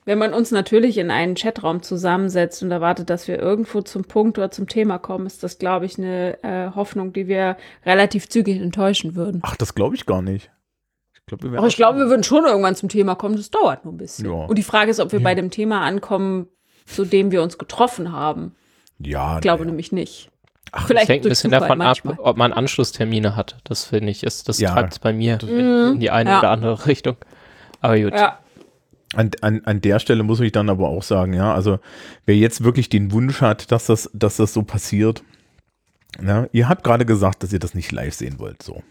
[0.06, 4.40] Wenn man uns natürlich in einen Chatraum zusammensetzt und erwartet, dass wir irgendwo zum Punkt
[4.40, 8.60] oder zum Thema kommen, ist das, glaube ich, eine äh, Hoffnung, die wir relativ zügig
[8.60, 9.42] enttäuschen würden.
[9.44, 10.50] Ach, das glaube ich gar nicht.
[11.14, 13.36] Ich glaube, wir, glaub, wir würden schon irgendwann zum Thema kommen.
[13.36, 14.26] Das dauert nur ein bisschen.
[14.26, 14.46] Ja.
[14.46, 15.24] Und die Frage ist, ob wir ja.
[15.24, 16.48] bei dem Thema ankommen,
[16.88, 18.56] zu dem wir uns getroffen haben.
[19.00, 19.36] Ja.
[19.36, 19.72] Ich glaube nee.
[19.72, 20.30] nämlich nicht.
[20.72, 22.14] Ach, Vielleicht das hängt ein bisschen davon manchmal.
[22.14, 23.58] ab, ob man Anschlusstermine hat.
[23.64, 26.40] Das finde ich, ist, das ja, treibt es bei mir in, in die eine ja.
[26.40, 27.18] oder andere Richtung.
[27.82, 28.14] Aber gut.
[28.14, 28.40] Ja.
[29.16, 31.80] An, an, an der Stelle muss ich dann aber auch sagen, ja, also
[32.26, 35.24] wer jetzt wirklich den Wunsch hat, dass das, dass das so passiert,
[36.20, 38.84] na, ne, ihr habt gerade gesagt, dass ihr das nicht live sehen wollt, so.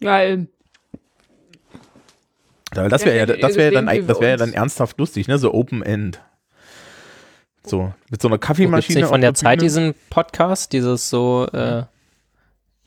[0.00, 0.48] Geil.
[2.70, 5.54] das wäre ja, das wäre ja dann, das wäre ja dann ernsthaft lustig, ne, so
[5.54, 6.20] Open End.
[7.66, 9.00] So, mit so einer Kaffeemaschine.
[9.00, 11.82] Nicht von der, der Zeit diesen Podcast, dieses so, äh,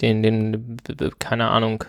[0.02, 0.80] den, den,
[1.20, 1.84] keine Ahnung,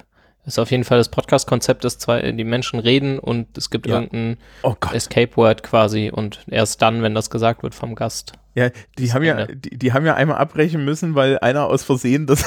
[0.44, 4.00] ist auf jeden Fall das Podcast-Konzept, dass zwei, die Menschen reden und es gibt ja.
[4.00, 8.33] irgendein oh Escape-Word quasi und erst dann, wenn das gesagt wird vom Gast.
[8.57, 12.26] Ja, die haben ja, die, die, haben ja einmal abbrechen müssen, weil einer aus Versehen
[12.26, 12.44] das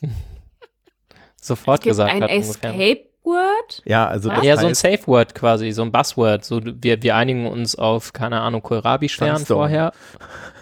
[1.40, 2.30] sofort gesagt ein hat.
[2.30, 3.82] Ein Escape Word?
[3.84, 6.44] Ja, also das Ja, so ein Safe Word quasi, so ein Buzzword.
[6.44, 9.92] So, wir, wir einigen uns auf, keine Ahnung, Kohlrabi-Stern vorher.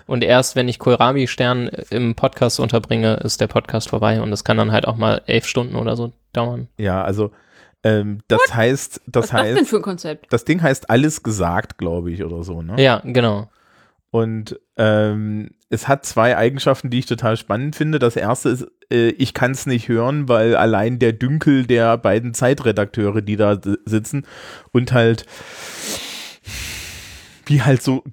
[0.07, 4.21] Und erst wenn ich Kohlrabi-Stern im Podcast unterbringe, ist der Podcast vorbei.
[4.21, 6.69] Und das kann dann halt auch mal elf Stunden oder so dauern.
[6.79, 7.31] Ja, also
[7.85, 8.55] ähm, das What?
[8.55, 9.43] heißt, das Was heißt.
[9.43, 10.33] Was ist denn für ein Konzept?
[10.33, 12.83] Das Ding heißt alles gesagt, glaube ich, oder so, ne?
[12.83, 13.49] Ja, genau.
[14.11, 17.99] Und ähm, es hat zwei Eigenschaften, die ich total spannend finde.
[17.99, 22.33] Das erste ist, äh, ich kann es nicht hören, weil allein der Dünkel der beiden
[22.33, 24.27] Zeitredakteure, die da sitzen
[24.73, 25.27] und halt
[27.47, 28.05] wie halt so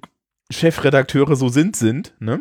[0.50, 2.40] Chefredakteure so sind, sind, ne?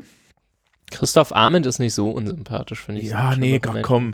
[0.92, 3.10] Christoph Arment ist nicht so unsympathisch, finde ich.
[3.10, 4.14] Ja, nee, gar, komm.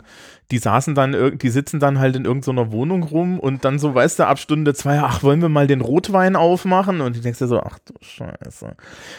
[0.50, 4.18] Die saßen dann, die sitzen dann halt in irgendeiner Wohnung rum und dann so, weißt
[4.18, 7.00] du, ab Stunde zwei, ach, wollen wir mal den Rotwein aufmachen?
[7.00, 8.76] Und ich denkst dir so, ach du Scheiße.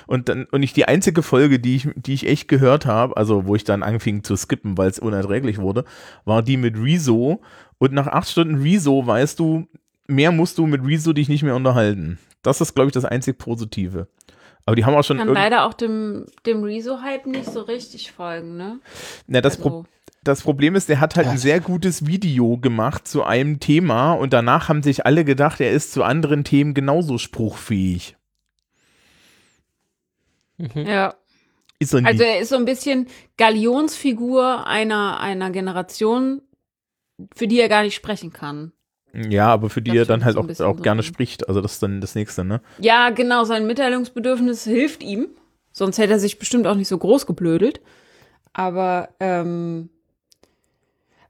[0.07, 3.45] Und dann, und ich die einzige Folge, die ich, die ich echt gehört habe, also
[3.45, 5.85] wo ich dann anfing zu skippen, weil es unerträglich wurde,
[6.25, 7.41] war die mit Rezo.
[7.77, 9.67] Und nach acht Stunden Rezo weißt du,
[10.07, 12.19] mehr musst du mit Rezo dich nicht mehr unterhalten.
[12.41, 14.07] Das ist, glaube ich, das einzig Positive.
[14.65, 15.17] Aber die haben auch schon.
[15.17, 18.79] Ich kann leider auch dem, dem Rezo-Hype nicht so richtig folgen, ne?
[19.27, 19.69] Na, das, also.
[19.69, 19.85] Pro
[20.23, 24.31] das Problem ist, der hat halt ein sehr gutes Video gemacht zu einem Thema und
[24.31, 28.15] danach haben sich alle gedacht, er ist zu anderen Themen genauso spruchfähig.
[30.57, 30.85] Mhm.
[30.85, 31.15] Ja.
[31.79, 36.41] Ist er also er ist so ein bisschen Galionsfigur einer, einer Generation,
[37.35, 38.71] für die er gar nicht sprechen kann.
[39.13, 41.47] Ja, aber für die das er dann halt auch, auch gerne so spricht.
[41.47, 42.61] Also das ist dann das nächste, ne?
[42.79, 45.27] Ja, genau, sein Mitteilungsbedürfnis hilft ihm.
[45.71, 47.81] Sonst hätte er sich bestimmt auch nicht so groß geblödelt.
[48.53, 49.89] Aber ähm,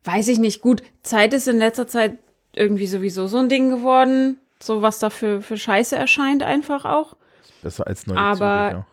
[0.04, 0.62] weiß ich nicht.
[0.62, 2.18] Gut, Zeit ist in letzter Zeit
[2.56, 4.38] irgendwie sowieso so ein Ding geworden.
[4.62, 7.18] So was da für, für Scheiße erscheint einfach auch.
[7.62, 8.86] Besser als neue Aber Züge,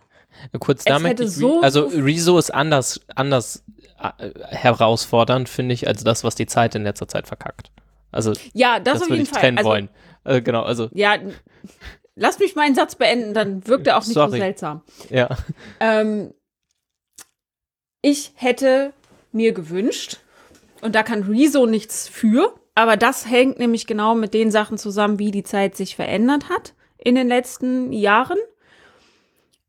[0.59, 3.65] Kurz damit, so also Rezo ist anders, anders
[4.19, 7.71] äh, herausfordernd, finde ich, als das, was die Zeit in letzter Zeit verkackt.
[8.13, 9.41] Also, ja, das, das auf jeden Fall.
[9.41, 9.89] trennen also, wollen.
[10.25, 10.89] Äh, genau, also.
[10.93, 11.17] Ja,
[12.15, 14.33] lass mich meinen Satz beenden, dann wirkt er auch nicht Sorry.
[14.33, 14.83] so seltsam.
[15.09, 15.29] Ja.
[15.81, 16.33] Ähm,
[18.03, 18.93] ich hätte
[19.33, 20.19] mir gewünscht,
[20.81, 25.19] und da kann Rezo nichts für, aber das hängt nämlich genau mit den Sachen zusammen,
[25.19, 28.39] wie die Zeit sich verändert hat in den letzten Jahren.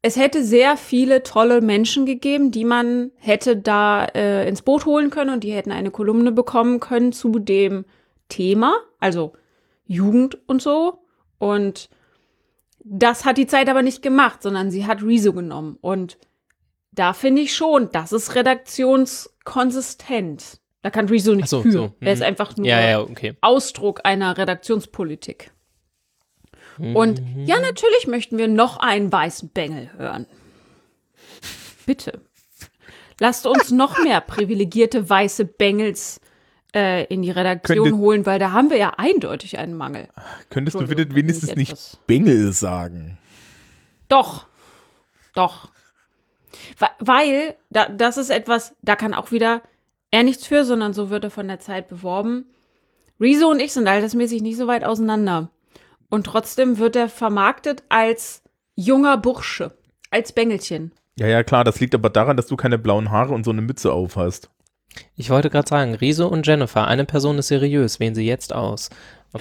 [0.01, 5.09] Es hätte sehr viele tolle Menschen gegeben, die man hätte da äh, ins Boot holen
[5.09, 7.85] können und die hätten eine Kolumne bekommen können zu dem
[8.31, 9.33] Thema, also
[9.85, 11.03] Jugend und so.
[11.37, 11.89] Und
[12.79, 15.77] das hat die Zeit aber nicht gemacht, sondern sie hat Rezo genommen.
[15.81, 16.17] Und
[16.91, 20.59] da finde ich schon, das ist redaktionskonsistent.
[20.81, 21.71] Da kann Rezo nichts so, für.
[21.71, 22.25] so, Er ist mhm.
[22.25, 23.35] einfach nur Ja, ja, okay.
[23.41, 25.51] Ausdruck einer Redaktionspolitik.
[26.79, 27.45] Und Mhm.
[27.45, 30.25] ja, natürlich möchten wir noch einen weißen Bengel hören.
[31.85, 32.21] Bitte.
[33.19, 36.19] Lasst uns noch mehr privilegierte weiße Bengels
[36.75, 40.07] äh, in die Redaktion Könnte- holen, weil da haben wir ja eindeutig einen Mangel.
[40.49, 43.17] Könntest du bitte wenigstens nicht etwas- Bengel sagen?
[44.07, 44.45] Doch.
[45.33, 45.69] Doch.
[46.99, 49.61] Weil, da, das ist etwas, da kann auch wieder
[50.11, 52.45] er nichts für, sondern so wird er von der Zeit beworben.
[53.19, 55.49] Rezo und ich sind altersmäßig nicht so weit auseinander.
[56.09, 58.43] Und trotzdem wird er vermarktet als
[58.75, 59.77] junger Bursche,
[60.09, 60.91] als Bengelchen.
[61.17, 63.61] Ja, ja, klar, das liegt aber daran, dass du keine blauen Haare und so eine
[63.61, 64.49] Mütze auf hast.
[65.15, 68.89] Ich wollte gerade sagen, Riso und Jennifer, eine Person ist seriös, wählen sie jetzt aus.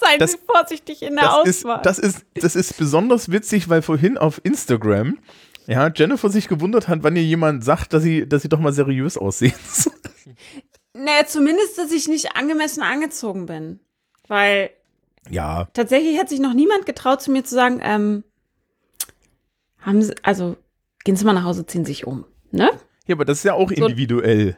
[0.00, 1.82] Seien Das- Sie vorsichtig in der Das ist, Auswahl.
[1.82, 5.18] das, ist, das ist besonders witzig, weil vorhin auf Instagram
[5.66, 8.72] ja, Jennifer sich gewundert hat, wann ihr jemand sagt, dass sie, dass sie doch mal
[8.72, 9.52] seriös aussehen.
[10.94, 13.80] naja, zumindest, dass ich nicht angemessen angezogen bin.
[14.26, 14.70] Weil
[15.28, 18.24] ja, tatsächlich hat sich noch niemand getraut, zu mir zu sagen, ähm,
[19.80, 20.56] haben Sie, also
[21.04, 22.24] gehen Sie mal nach Hause, ziehen Sie sich um.
[22.52, 22.70] Ne?
[23.10, 24.56] Ja, aber das ist ja auch So- individuell.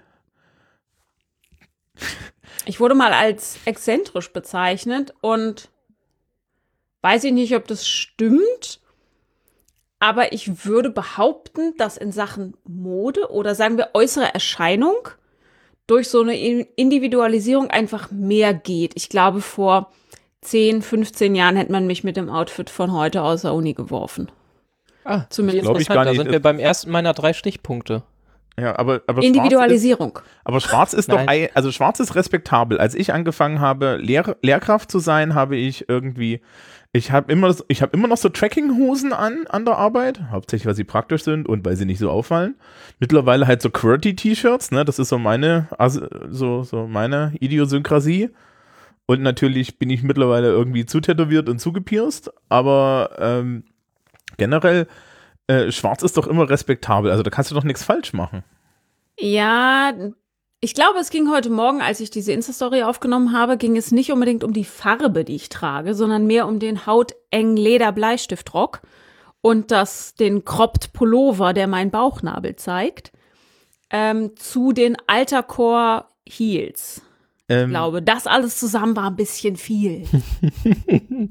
[2.64, 5.68] Ich wurde mal als exzentrisch bezeichnet und
[7.02, 8.80] weiß ich nicht, ob das stimmt,
[9.98, 15.08] aber ich würde behaupten, dass in Sachen Mode oder sagen wir äußere Erscheinung
[15.88, 18.92] durch so eine In- Individualisierung einfach mehr geht.
[18.96, 19.90] Ich glaube, vor
[20.42, 24.30] 10, 15 Jahren hätte man mich mit dem Outfit von heute aus der Uni geworfen.
[25.04, 26.20] Ah, Zumindest glaub ich gar da nicht.
[26.20, 28.04] sind wir beim ersten meiner drei Stichpunkte.
[28.58, 30.18] Ja, aber, aber schwarz ist, Individualisierung.
[30.44, 32.78] aber schwarz ist doch, also schwarz ist respektabel.
[32.78, 36.42] Als ich angefangen habe, Lehr Lehrkraft zu sein, habe ich irgendwie,
[36.92, 40.74] ich habe immer, ich habe immer noch so Trekkinghosen an, an der Arbeit, hauptsächlich, weil
[40.74, 42.56] sie praktisch sind und weil sie nicht so auffallen.
[43.00, 48.30] Mittlerweile halt so QWERTY-T-Shirts, ne, das ist so meine, also, so, so meine Idiosynkrasie.
[49.06, 53.64] Und natürlich bin ich mittlerweile irgendwie zutätowiert und zugepierst, aber ähm,
[54.36, 54.86] generell,
[55.46, 58.44] äh, schwarz ist doch immer respektabel, also da kannst du doch nichts falsch machen.
[59.18, 59.92] Ja,
[60.60, 64.12] ich glaube, es ging heute Morgen, als ich diese Insta-Story aufgenommen habe, ging es nicht
[64.12, 68.80] unbedingt um die Farbe, die ich trage, sondern mehr um den hautengen Leder-Bleistiftrock
[69.40, 73.12] und das, den cropped Pullover, der meinen Bauchnabel zeigt,
[73.90, 77.02] ähm, zu den Altercore Heels.
[77.48, 80.06] Ich Ähm, glaube, das alles zusammen war ein bisschen viel.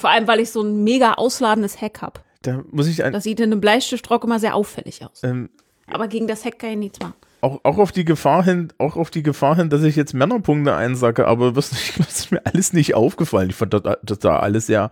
[0.00, 2.20] Vor allem, weil ich so ein mega ausladendes Heck habe.
[2.42, 5.20] Da muss ich ein, Das sieht in einem Bleistiftrock immer sehr auffällig aus.
[5.22, 5.50] ähm,
[5.86, 7.14] Aber gegen das Heck kann ich nichts machen.
[7.40, 10.74] auch, auch auf die Gefahr hin, auch auf die Gefahr hin, dass ich jetzt Männerpunkte
[10.76, 13.50] einsacke, aber das, ist mir alles nicht aufgefallen.
[13.50, 14.90] Ich fand das, das da alles ja,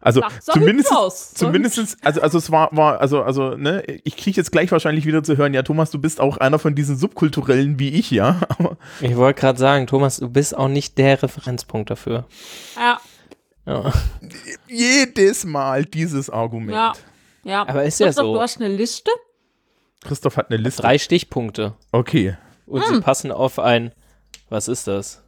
[0.00, 0.90] also zumindest,
[1.38, 5.22] zumindest, also, also es war, war, also, also, ne, ich kriege jetzt gleich wahrscheinlich wieder
[5.22, 8.76] zu hören, ja, Thomas, du bist auch einer von diesen Subkulturellen wie ich, ja, aber
[9.00, 12.24] Ich wollte gerade sagen, Thomas, du bist auch nicht der Referenzpunkt dafür.
[12.76, 12.98] Ja,
[13.66, 13.92] Ja.
[14.68, 16.72] jedes Mal dieses Argument.
[16.72, 16.92] ja.
[17.44, 18.34] Ja, Aber ist ja Christoph, so.
[18.34, 19.10] Du hast eine Liste?
[20.04, 20.80] Christoph hat eine Liste.
[20.82, 21.74] Drei Stichpunkte.
[21.90, 22.36] Okay.
[22.66, 22.94] Und Hm.
[22.96, 23.90] sie passen auf ein,
[24.48, 25.24] was ist das?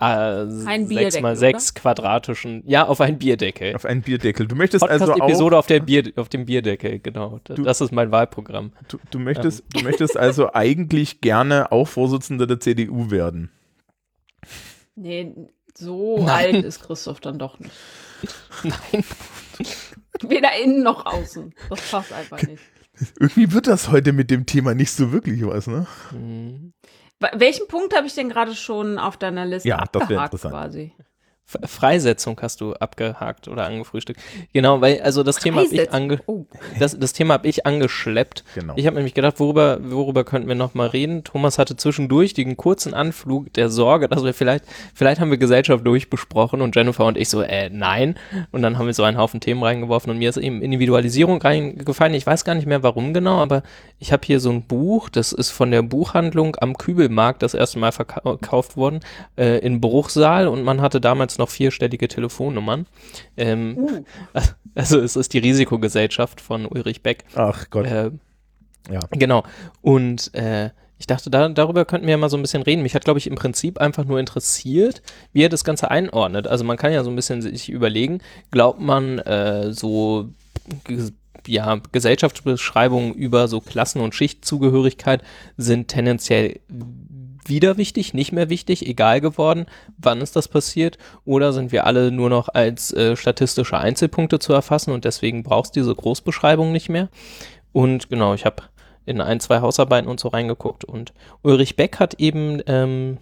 [0.00, 3.74] Ah, Ein sechs Bierdeckel, mal sechs quadratischen, ja, auf ein Bierdeckel.
[3.76, 4.46] Auf einen Bierdeckel.
[4.48, 7.38] Du möchtest also auch, Podcast-Episode auf, der Bier, auf dem Bierdeckel, genau.
[7.48, 8.72] D- Das ist mein Wahlprogramm.
[8.88, 13.50] du, du möchtest, du möchtest also eigentlich gerne auch Vorsitzender der CDU werden.
[14.96, 15.32] Nee,
[15.78, 17.72] so alt ist Christoph dann doch nicht.
[18.62, 19.04] Nein.
[20.22, 21.54] Weder innen noch außen.
[21.68, 22.62] Das passt einfach nicht.
[23.20, 25.86] Irgendwie wird das heute mit dem Thema nicht so wirklich was, ne?
[26.10, 26.72] Hm.
[27.20, 30.32] Wa- Welchen Punkt habe ich denn gerade schon auf deiner Liste Ja, das wär abgehakt
[30.34, 30.54] interessant.
[30.54, 30.92] quasi?
[31.46, 34.20] Freisetzung hast du abgehakt oder angefrühstückt.
[34.52, 36.44] Genau, weil also das Thema habe ich ange Oh.
[36.80, 38.42] das, das Thema habe ich angeschleppt.
[38.56, 38.74] Genau.
[38.76, 41.22] Ich habe nämlich gedacht, worüber, worüber könnten wir noch mal reden?
[41.22, 45.86] Thomas hatte zwischendurch den kurzen Anflug der Sorge, dass wir vielleicht, vielleicht haben wir Gesellschaft
[45.86, 48.16] durchbesprochen und Jennifer und ich so, äh, nein.
[48.50, 52.14] Und dann haben wir so einen Haufen Themen reingeworfen und mir ist eben Individualisierung reingefallen.
[52.14, 53.62] Ich weiß gar nicht mehr warum genau, aber
[54.00, 57.78] ich habe hier so ein Buch, das ist von der Buchhandlung am Kübelmarkt das erste
[57.78, 58.98] Mal verkauft worden,
[59.36, 62.86] äh, in Bruchsal und man hatte damals noch vierstellige Telefonnummern.
[63.36, 64.04] Ähm, Uh.
[64.74, 67.24] Also es ist die Risikogesellschaft von Ulrich Beck.
[67.34, 67.86] Ach Gott.
[67.86, 68.10] Äh,
[68.90, 69.00] ja.
[69.10, 69.42] Genau.
[69.80, 70.68] Und äh,
[70.98, 72.82] ich dachte, da, darüber könnten wir ja mal so ein bisschen reden.
[72.82, 75.00] Mich hat, glaube ich, im Prinzip einfach nur interessiert,
[75.32, 76.46] wie er das Ganze einordnet.
[76.46, 78.20] Also man kann ja so ein bisschen sich überlegen,
[78.50, 80.28] glaubt man äh, so
[81.46, 85.22] ja, Gesellschaftsbeschreibungen über so Klassen- und Schichtzugehörigkeit
[85.56, 86.60] sind tendenziell
[87.48, 89.66] wieder wichtig, nicht mehr wichtig, egal geworden,
[89.98, 94.52] wann ist das passiert, oder sind wir alle nur noch als äh, statistische Einzelpunkte zu
[94.52, 97.08] erfassen und deswegen brauchst du diese Großbeschreibung nicht mehr.
[97.72, 98.62] Und genau, ich habe
[99.04, 100.84] in ein, zwei Hausarbeiten und so reingeguckt.
[100.84, 103.18] Und Ulrich Beck hat eben ähm,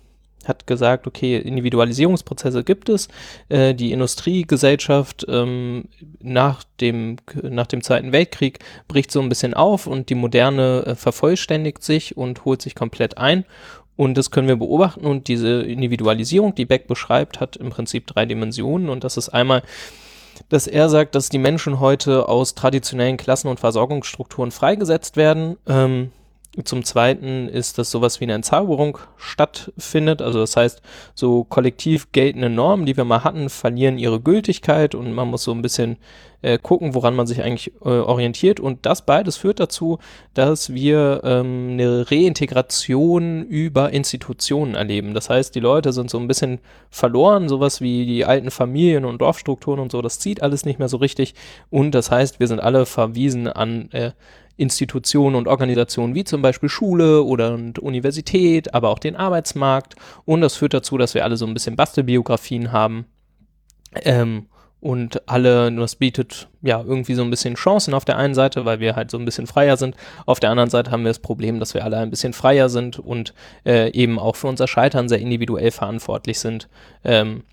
[0.48, 3.08] hat gesagt, okay, Individualisierungsprozesse gibt es.
[3.48, 5.84] Äh, die Industriegesellschaft ähm,
[6.20, 8.58] nach, dem, nach dem Zweiten Weltkrieg
[8.88, 13.18] bricht so ein bisschen auf und die Moderne äh, vervollständigt sich und holt sich komplett
[13.18, 13.44] ein.
[13.96, 15.06] Und das können wir beobachten.
[15.06, 18.88] Und diese Individualisierung, die Beck beschreibt, hat im Prinzip drei Dimensionen.
[18.88, 19.62] Und das ist einmal
[20.48, 25.56] dass er sagt, dass die Menschen heute aus traditionellen Klassen- und Versorgungsstrukturen freigesetzt werden.
[25.68, 26.10] Ähm,
[26.62, 30.22] zum Zweiten ist, dass sowas wie eine Entzauberung stattfindet.
[30.22, 30.82] Also das heißt,
[31.14, 35.52] so kollektiv geltende Normen, die wir mal hatten, verlieren ihre Gültigkeit und man muss so
[35.52, 35.96] ein bisschen
[36.44, 38.60] äh, gucken, woran man sich eigentlich äh, orientiert.
[38.60, 39.98] Und das beides führt dazu,
[40.34, 45.14] dass wir ähm, eine Reintegration über Institutionen erleben.
[45.14, 49.22] Das heißt, die Leute sind so ein bisschen verloren, sowas wie die alten Familien und
[49.22, 51.34] Dorfstrukturen und so, das zieht alles nicht mehr so richtig.
[51.70, 54.10] Und das heißt, wir sind alle verwiesen an äh,
[54.56, 59.96] Institutionen und Organisationen wie zum Beispiel Schule oder Universität, aber auch den Arbeitsmarkt.
[60.24, 63.06] Und das führt dazu, dass wir alle so ein bisschen Bastelbiografien haben.
[64.02, 64.46] Ähm,
[64.80, 68.80] und alle, das bietet ja irgendwie so ein bisschen Chancen auf der einen Seite, weil
[68.80, 69.96] wir halt so ein bisschen freier sind.
[70.26, 72.98] Auf der anderen Seite haben wir das Problem, dass wir alle ein bisschen freier sind
[72.98, 73.32] und
[73.64, 76.68] äh, eben auch für unser Scheitern sehr individuell verantwortlich sind.
[77.02, 77.44] Ähm,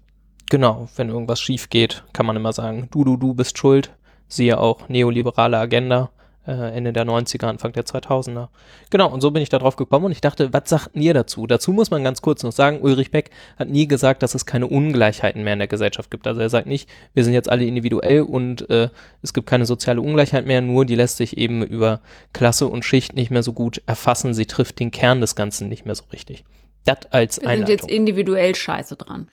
[0.50, 3.92] genau, wenn irgendwas schief geht, kann man immer sagen, du, du, du bist schuld.
[4.28, 6.10] Siehe auch neoliberale Agenda
[6.46, 8.48] Ende der 90er, Anfang der 2000er.
[8.90, 11.46] Genau, und so bin ich da drauf gekommen und ich dachte, was sagt ihr dazu?
[11.46, 14.66] Dazu muss man ganz kurz noch sagen, Ulrich Beck hat nie gesagt, dass es keine
[14.68, 16.26] Ungleichheiten mehr in der Gesellschaft gibt.
[16.26, 18.90] Also er sagt nicht, wir sind jetzt alle individuell und äh,
[19.22, 22.02] es gibt keine soziale Ungleichheit mehr, nur die lässt sich eben über
[22.34, 24.34] Klasse und Schicht nicht mehr so gut erfassen.
[24.34, 26.44] Sie trifft den Kern des Ganzen nicht mehr so richtig.
[26.86, 29.30] Das als Wir sind jetzt individuell scheiße dran.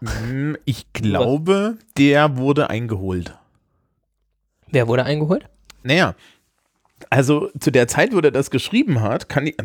[0.00, 3.36] Hm, ich glaube, der wurde eingeholt.
[4.68, 5.48] Wer wurde eingeholt?
[5.82, 6.14] Naja,
[7.10, 9.56] also zu der Zeit, wo er das geschrieben hat, kann ich.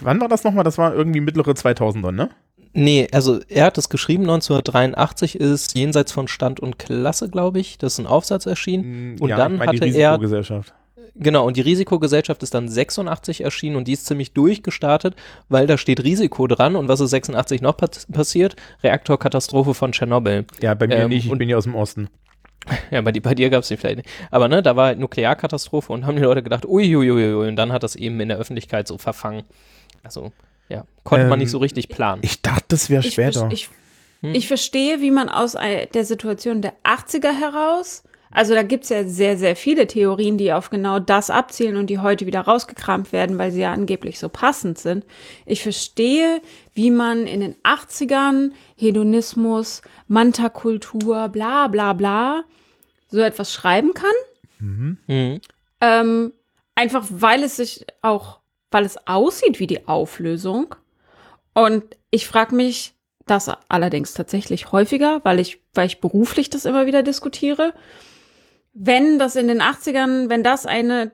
[0.00, 0.64] Wann war das nochmal?
[0.64, 2.30] Das war irgendwie mittlere 2000er, ne?
[2.72, 7.78] Nee, also er hat es geschrieben, 1983 ist Jenseits von Stand und Klasse, glaube ich.
[7.78, 9.14] Das ist ein Aufsatz erschienen.
[9.14, 10.18] Mm, und ja, dann ich mein, hatte die er.
[11.16, 15.16] Genau, und die Risikogesellschaft ist dann 86 erschienen und die ist ziemlich durchgestartet,
[15.48, 18.54] weil da steht Risiko dran und was ist 86 noch passiert?
[18.84, 20.44] Reaktorkatastrophe von Tschernobyl.
[20.62, 22.08] Ja, bei mir ähm, nicht, ich bin ja aus dem Osten.
[22.90, 24.08] Ja, bei, bei dir gab es die vielleicht nicht.
[24.30, 27.82] Aber ne, da war halt Nuklearkatastrophe und haben die Leute gedacht, uiuiui, und dann hat
[27.82, 29.44] das eben in der Öffentlichkeit so verfangen.
[30.02, 30.32] Also,
[30.68, 32.22] ja, konnte ähm, man nicht so richtig planen.
[32.24, 33.48] Ich dachte, das wäre später.
[33.50, 33.70] Ich, ich,
[34.22, 34.34] hm?
[34.34, 35.56] ich, verstehe, wie man aus
[35.94, 40.52] der Situation der 80er heraus, also da gibt es ja sehr, sehr viele Theorien, die
[40.52, 44.28] auf genau das abzielen und die heute wieder rausgekramt werden, weil sie ja angeblich so
[44.28, 45.04] passend sind.
[45.46, 46.40] Ich verstehe,
[46.72, 52.44] wie man in den 80ern Hedonismus, Manta-Kultur, bla bla bla,
[53.10, 54.10] so etwas schreiben kann.
[54.58, 54.98] Mhm.
[55.06, 55.40] Mhm.
[55.80, 56.32] Ähm,
[56.74, 60.74] einfach weil es sich auch, weil es aussieht wie die Auflösung.
[61.54, 62.94] Und ich frage mich
[63.26, 67.74] das allerdings tatsächlich häufiger, weil ich, weil ich beruflich das immer wieder diskutiere.
[68.72, 71.12] Wenn das in den 80ern, wenn das eine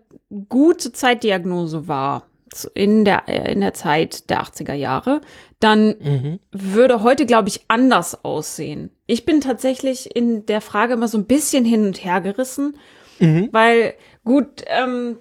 [0.48, 2.26] gute Zeitdiagnose war,
[2.74, 5.20] in der, in der Zeit der 80er Jahre,
[5.60, 6.40] dann mhm.
[6.52, 8.90] würde heute, glaube ich, anders aussehen.
[9.06, 12.76] Ich bin tatsächlich in der Frage immer so ein bisschen hin und her gerissen,
[13.20, 13.48] mhm.
[13.52, 15.18] weil gut, ähm,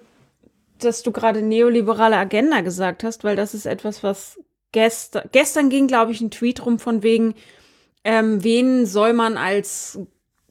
[0.78, 4.38] dass du gerade neoliberale Agenda gesagt hast, weil das ist etwas, was
[4.72, 7.34] gestern, gestern ging, glaube ich, ein Tweet rum von wegen,
[8.04, 9.98] ähm, wen soll man als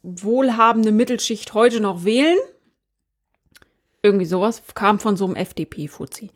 [0.02, 2.38] wohlhabende Mittelschicht heute noch wählen?
[4.02, 6.32] Irgendwie sowas kam von so einem FDP-Fuzzi.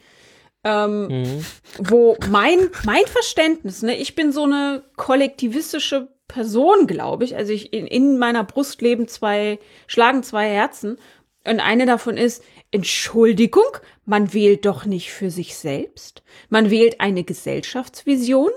[0.63, 1.45] Ähm, mhm.
[1.77, 7.35] Wo mein, mein Verständnis, ne, ich bin so eine kollektivistische Person, glaube ich.
[7.35, 10.97] Also ich, in, in meiner Brust leben zwei, schlagen zwei Herzen.
[11.45, 13.65] Und eine davon ist, Entschuldigung,
[14.05, 16.23] man wählt doch nicht für sich selbst.
[16.47, 18.51] Man wählt eine Gesellschaftsvision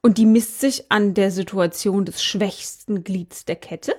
[0.00, 3.94] und die misst sich an der Situation des schwächsten Glieds der Kette.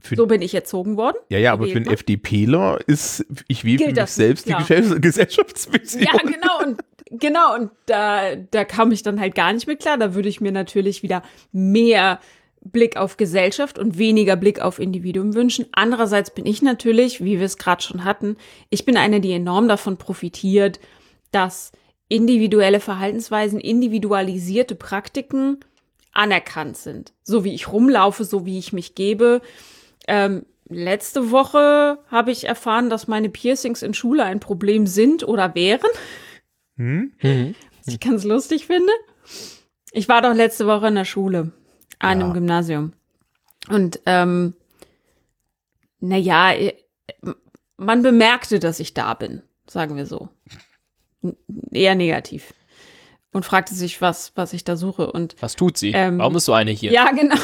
[0.00, 1.16] Für, so bin ich erzogen worden.
[1.28, 4.54] Ja, ja, aber für einen FDPler ist, ich wähle für mich selbst die
[5.00, 6.02] Gesellschaftsvision.
[6.02, 6.80] Ja, genau, und
[7.10, 9.98] genau, und da, da kam ich dann halt gar nicht mit klar.
[9.98, 12.20] Da würde ich mir natürlich wieder mehr
[12.60, 15.66] Blick auf Gesellschaft und weniger Blick auf Individuum wünschen.
[15.72, 18.36] Andererseits bin ich natürlich, wie wir es gerade schon hatten,
[18.70, 20.80] ich bin eine, die enorm davon profitiert,
[21.30, 21.72] dass
[22.08, 25.60] individuelle Verhaltensweisen, individualisierte Praktiken
[26.12, 27.12] anerkannt sind.
[27.22, 29.40] So wie ich rumlaufe, so wie ich mich gebe,
[30.06, 35.54] ähm, letzte Woche habe ich erfahren, dass meine Piercings in Schule ein Problem sind oder
[35.54, 35.90] wären.
[36.78, 37.12] Hm?
[37.20, 37.54] Mhm.
[37.84, 38.92] Was ich ganz lustig finde.
[39.92, 41.52] Ich war doch letzte Woche in der Schule,
[41.98, 42.34] an einem ja.
[42.34, 42.92] Gymnasium.
[43.68, 44.54] Und ähm,
[46.00, 46.54] naja,
[47.76, 50.28] man bemerkte, dass ich da bin, sagen wir so.
[51.72, 52.54] Eher negativ.
[53.32, 55.12] Und fragte sich, was, was ich da suche.
[55.12, 55.92] Und, was tut sie?
[55.92, 56.92] Ähm, Warum ist so eine hier?
[56.92, 57.36] Ja, genau.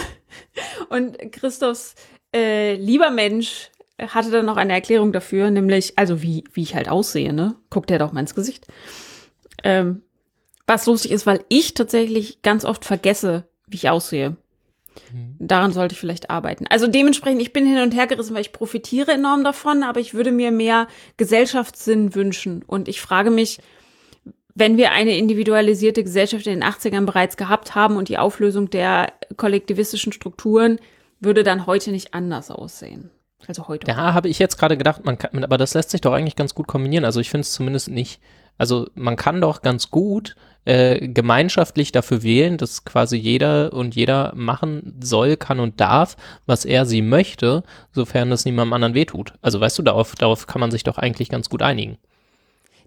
[0.88, 1.94] Und Christophs
[2.34, 6.88] äh, lieber Mensch hatte dann noch eine Erklärung dafür, nämlich, also wie, wie ich halt
[6.88, 7.54] aussehe, ne?
[7.70, 8.66] Guckt er doch mal ins Gesicht.
[9.64, 10.02] Ähm,
[10.66, 14.36] was lustig ist, weil ich tatsächlich ganz oft vergesse, wie ich aussehe.
[15.12, 15.36] Mhm.
[15.38, 16.66] Daran sollte ich vielleicht arbeiten.
[16.68, 20.14] Also dementsprechend, ich bin hin und her gerissen, weil ich profitiere enorm davon, aber ich
[20.14, 20.86] würde mir mehr
[21.16, 22.62] Gesellschaftssinn wünschen.
[22.66, 23.58] Und ich frage mich,
[24.54, 29.12] wenn wir eine individualisierte Gesellschaft in den 80ern bereits gehabt haben und die Auflösung der
[29.36, 30.78] kollektivistischen Strukturen
[31.18, 33.10] würde dann heute nicht anders aussehen.
[33.46, 33.86] Also heute.
[33.86, 36.54] Da habe ich jetzt gerade gedacht, man kann, aber das lässt sich doch eigentlich ganz
[36.54, 37.04] gut kombinieren.
[37.04, 38.20] Also ich finde es zumindest nicht,
[38.58, 44.32] also man kann doch ganz gut äh, gemeinschaftlich dafür wählen, dass quasi jeder und jeder
[44.34, 49.34] machen soll, kann und darf, was er sie möchte, sofern das niemandem anderen wehtut.
[49.42, 51.98] Also weißt du, darauf, darauf kann man sich doch eigentlich ganz gut einigen.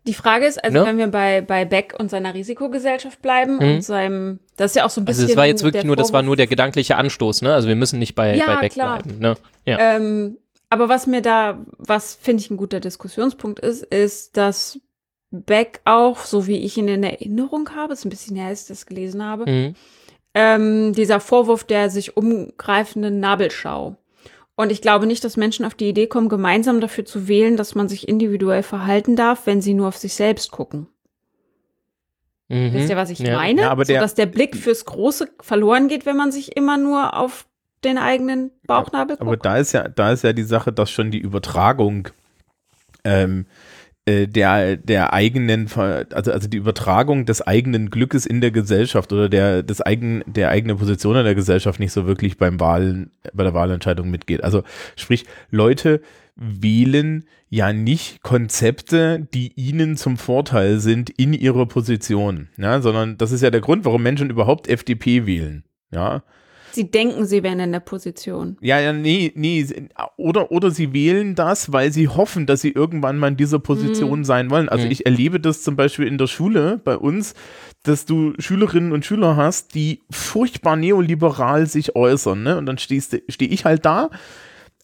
[0.08, 0.86] Die Frage ist, also ne?
[0.86, 3.62] wenn wir bei, bei Beck und seiner Risikogesellschaft bleiben mhm.
[3.62, 5.24] und seinem, das ist ja auch so ein bisschen.
[5.24, 7.54] Also es war jetzt wirklich nur, das war nur der gedankliche Anstoß, ne?
[7.54, 9.04] Also wir müssen nicht bei, ja, bei Beck klar.
[9.04, 9.20] bleiben.
[9.20, 9.36] Ne?
[9.66, 9.78] Ja.
[9.80, 10.38] Ähm,
[10.70, 14.80] aber was mir da, was finde ich ein guter Diskussionspunkt ist, ist, dass
[15.42, 18.68] Beck auch, so wie ich ihn in Erinnerung habe, ist ein bisschen her, als ich
[18.68, 19.76] das gelesen habe, mhm.
[20.34, 23.98] ähm, dieser Vorwurf der sich umgreifenden Nabelschau
[24.60, 27.76] und ich glaube nicht, dass Menschen auf die Idee kommen, gemeinsam dafür zu wählen, dass
[27.76, 30.88] man sich individuell verhalten darf, wenn sie nur auf sich selbst gucken.
[32.48, 32.74] Mhm.
[32.74, 33.36] Wisst ihr, was ich ja.
[33.36, 33.62] meine?
[33.62, 36.78] Ja, aber so, der, dass der Blick fürs Große verloren geht, wenn man sich immer
[36.78, 37.46] nur auf
[37.84, 39.28] den eigenen Bauchnabel guckt.
[39.28, 42.08] Aber da ist ja, da ist ja die Sache, dass schon die Übertragung
[43.04, 43.77] ähm, äh,
[44.08, 49.64] der, der eigenen, also, also die Übertragung des eigenen Glückes in der Gesellschaft oder der,
[49.64, 53.54] des eigen, der eigenen Position in der Gesellschaft nicht so wirklich beim Wahlen, bei der
[53.54, 54.44] Wahlentscheidung mitgeht.
[54.44, 54.64] Also
[54.96, 56.02] sprich, Leute
[56.38, 63.32] wählen ja nicht Konzepte, die ihnen zum Vorteil sind in ihrer Position, ja, sondern das
[63.32, 65.64] ist ja der Grund, warum Menschen überhaupt FDP wählen.
[65.92, 66.24] Ja,
[66.78, 68.56] Sie denken, sie wären in der Position.
[68.62, 69.66] Ja, ja, nee, nee.
[70.16, 74.20] Oder, oder sie wählen das, weil sie hoffen, dass sie irgendwann mal in dieser Position
[74.20, 74.24] mhm.
[74.24, 74.70] sein wollen.
[74.70, 74.92] Also mhm.
[74.92, 77.34] ich erlebe das zum Beispiel in der Schule bei uns,
[77.82, 82.44] dass du Schülerinnen und Schüler hast, die furchtbar neoliberal sich äußern.
[82.44, 82.60] Ne?
[82.60, 84.12] Und dann stehe steh ich halt da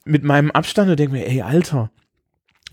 [0.03, 1.91] mit meinem Abstand und denke mir, ey, Alter,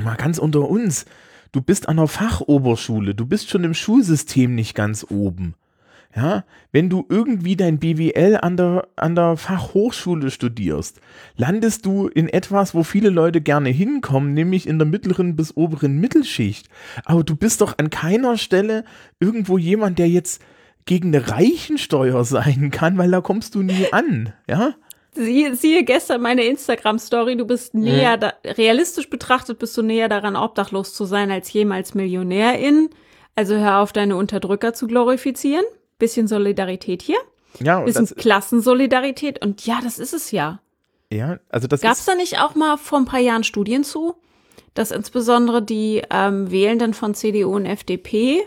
[0.03, 1.05] mal ganz unter uns.
[1.53, 5.57] Du bist an der Fachoberschule, du bist schon im Schulsystem nicht ganz oben.
[6.15, 11.01] Ja, wenn du irgendwie dein BWL an der, an der Fachhochschule studierst,
[11.37, 15.99] landest du in etwas, wo viele Leute gerne hinkommen, nämlich in der mittleren bis oberen
[15.99, 16.69] Mittelschicht.
[17.05, 18.85] Aber du bist doch an keiner Stelle
[19.21, 20.43] irgendwo jemand, der jetzt
[20.85, 24.75] gegen eine Reichensteuer sein kann, weil da kommst du nie an, ja?
[25.13, 28.21] Siehe, siehe gestern meine Instagram-Story, du bist näher, mhm.
[28.21, 32.91] da, realistisch betrachtet bist du näher daran, obdachlos zu sein, als jemals Millionärin.
[33.37, 35.65] Also hör auf, deine Unterdrücker zu glorifizieren
[36.01, 37.19] bisschen Solidarität hier.
[37.61, 40.61] Ja, und bisschen Klassensolidarität und ja, das ist es ja.
[41.13, 44.15] Ja, also das Gab es da nicht auch mal vor ein paar Jahren Studien zu,
[44.75, 48.43] dass insbesondere die ähm, Wählenden von CDU und FDP,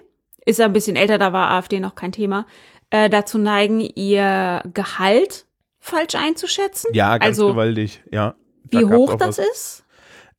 [0.45, 2.45] ist ja ein bisschen älter, da war AfD noch kein Thema,
[2.89, 5.45] äh, dazu neigen, ihr Gehalt
[5.80, 6.91] falsch einzuschätzen?
[6.93, 8.36] Ja, ganz also, gewaltig, ja.
[8.66, 9.45] Da wie hoch das was.
[9.45, 9.84] ist?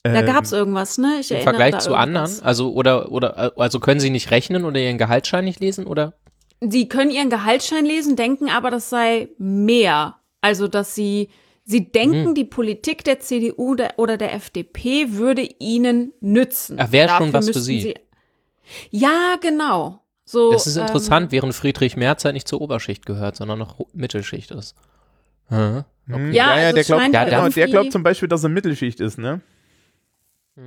[0.02, 1.18] Da ähm, gab es irgendwas, ne?
[1.20, 2.30] Ich Im Vergleich zu anderen?
[2.42, 6.14] Also, oder, oder, also können Sie nicht rechnen oder Ihren Gehaltsschein nicht lesen, oder?
[6.60, 10.16] Sie können ihren Gehaltsschein lesen, denken aber, das sei mehr.
[10.40, 11.28] Also, dass sie,
[11.64, 12.34] sie denken, hm.
[12.34, 16.76] die Politik der CDU oder der FDP würde ihnen nützen.
[16.78, 17.80] Ach, wäre schon was für sie.
[17.80, 17.94] sie.
[18.90, 20.00] Ja, genau.
[20.24, 23.78] So, das ist interessant, ähm, während Friedrich Merz halt nicht zur Oberschicht gehört, sondern noch
[23.92, 24.74] Mittelschicht ist.
[25.48, 25.84] Hm.
[26.10, 26.30] Okay.
[26.32, 29.00] Ja, ja, ja, also der, glaubt, ja, genau, der glaubt zum Beispiel, dass er Mittelschicht
[29.00, 29.40] ist, ne?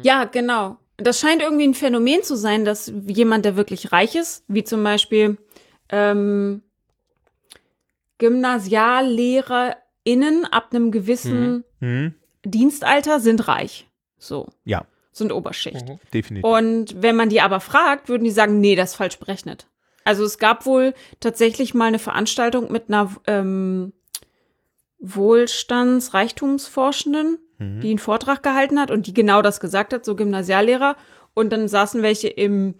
[0.02, 0.78] Ja, genau.
[0.98, 4.84] Das scheint irgendwie ein Phänomen zu sein, dass jemand, der wirklich reich ist, wie zum
[4.84, 5.38] Beispiel
[5.90, 6.62] ähm,
[8.18, 11.88] GymnasiallehrerInnen ab einem gewissen mhm.
[11.88, 12.16] mhm.
[12.46, 13.88] Dienstalter sind reich.
[14.18, 14.48] So.
[14.64, 14.86] Ja.
[15.12, 15.88] Sind Oberschicht.
[15.88, 16.00] Mhm.
[16.14, 16.50] Definitiv.
[16.50, 19.68] Und wenn man die aber fragt, würden die sagen, nee, das ist falsch berechnet.
[20.04, 23.94] Also es gab wohl tatsächlich mal eine Veranstaltung mit einer ähm,
[25.00, 27.82] Wohlstands-, Reichtumsforschenden, mhm.
[27.82, 30.96] die einen Vortrag gehalten hat und die genau das gesagt hat, so Gymnasiallehrer.
[31.34, 32.76] Und dann saßen welche im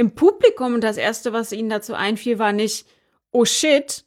[0.00, 2.86] im Publikum und das Erste, was ihnen dazu einfiel, war nicht,
[3.32, 4.06] oh shit,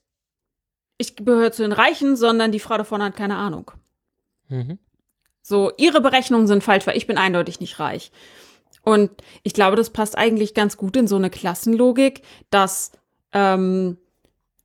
[0.98, 3.70] ich gehöre zu den Reichen, sondern die Frau da vorne hat keine Ahnung.
[4.50, 4.80] Mhm.
[5.44, 8.12] So, ihre Berechnungen sind falsch, weil ich bin eindeutig nicht reich.
[8.82, 9.12] Und
[9.44, 12.94] ich glaube, das passt eigentlich ganz gut in so eine Klassenlogik, dass
[13.32, 13.98] ähm,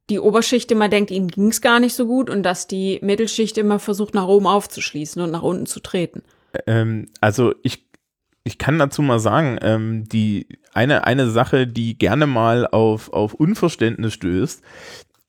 [0.09, 3.59] die Oberschicht immer denkt, ihnen ging es gar nicht so gut und dass die Mittelschicht
[3.59, 6.23] immer versucht, nach oben aufzuschließen und nach unten zu treten.
[6.67, 7.88] Ähm, also ich
[8.49, 13.35] ich kann dazu mal sagen, ähm, die eine, eine Sache, die gerne mal auf, auf
[13.35, 14.63] Unverständnis stößt,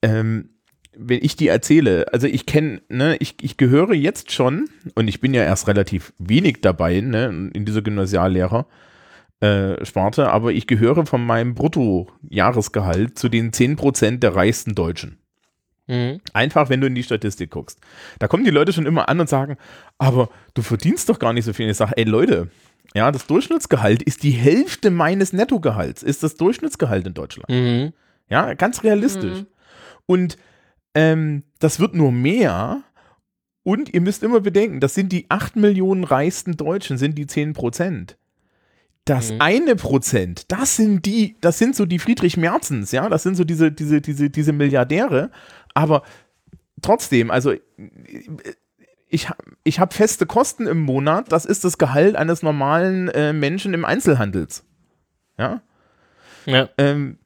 [0.01, 0.51] ähm,
[0.97, 5.19] wenn ich die erzähle, also ich kenne, ne, ich, ich gehöre jetzt schon, und ich
[5.19, 8.65] bin ja erst relativ wenig dabei, ne, in dieser Gymnasiallehrer,
[9.41, 15.18] äh, Sparte, aber ich gehöre von meinem Bruttojahresgehalt zu den 10% der reichsten Deutschen.
[15.89, 16.21] Mhm.
[16.33, 17.79] Einfach, wenn du in die Statistik guckst.
[18.19, 19.57] Da kommen die Leute schon immer an und sagen,
[19.97, 21.67] aber du verdienst doch gar nicht so viel.
[21.67, 22.49] Ich sage, ey Leute,
[22.93, 27.49] ja, das Durchschnittsgehalt ist die Hälfte meines Nettogehalts, ist das Durchschnittsgehalt in Deutschland.
[27.49, 27.93] Mhm.
[28.29, 29.39] Ja, ganz realistisch.
[29.39, 29.47] Mhm.
[30.05, 30.37] Und
[30.93, 32.83] ähm, das wird nur mehr.
[33.63, 37.53] Und ihr müsst immer bedenken, das sind die 8 Millionen reichsten Deutschen, sind die 10
[37.53, 38.17] Prozent.
[39.05, 39.41] Das mhm.
[39.41, 43.43] eine Prozent, das sind die, das sind so die Friedrich Merzens, ja, das sind so
[43.43, 45.31] diese, diese, diese, diese Milliardäre.
[45.73, 46.03] Aber
[46.81, 47.53] trotzdem, also
[49.09, 49.27] ich,
[49.63, 53.85] ich habe feste Kosten im Monat, das ist das Gehalt eines normalen äh, Menschen im
[53.85, 54.65] Einzelhandels.
[55.37, 55.61] Ja.
[56.45, 56.69] Ja.
[56.77, 57.17] Ähm,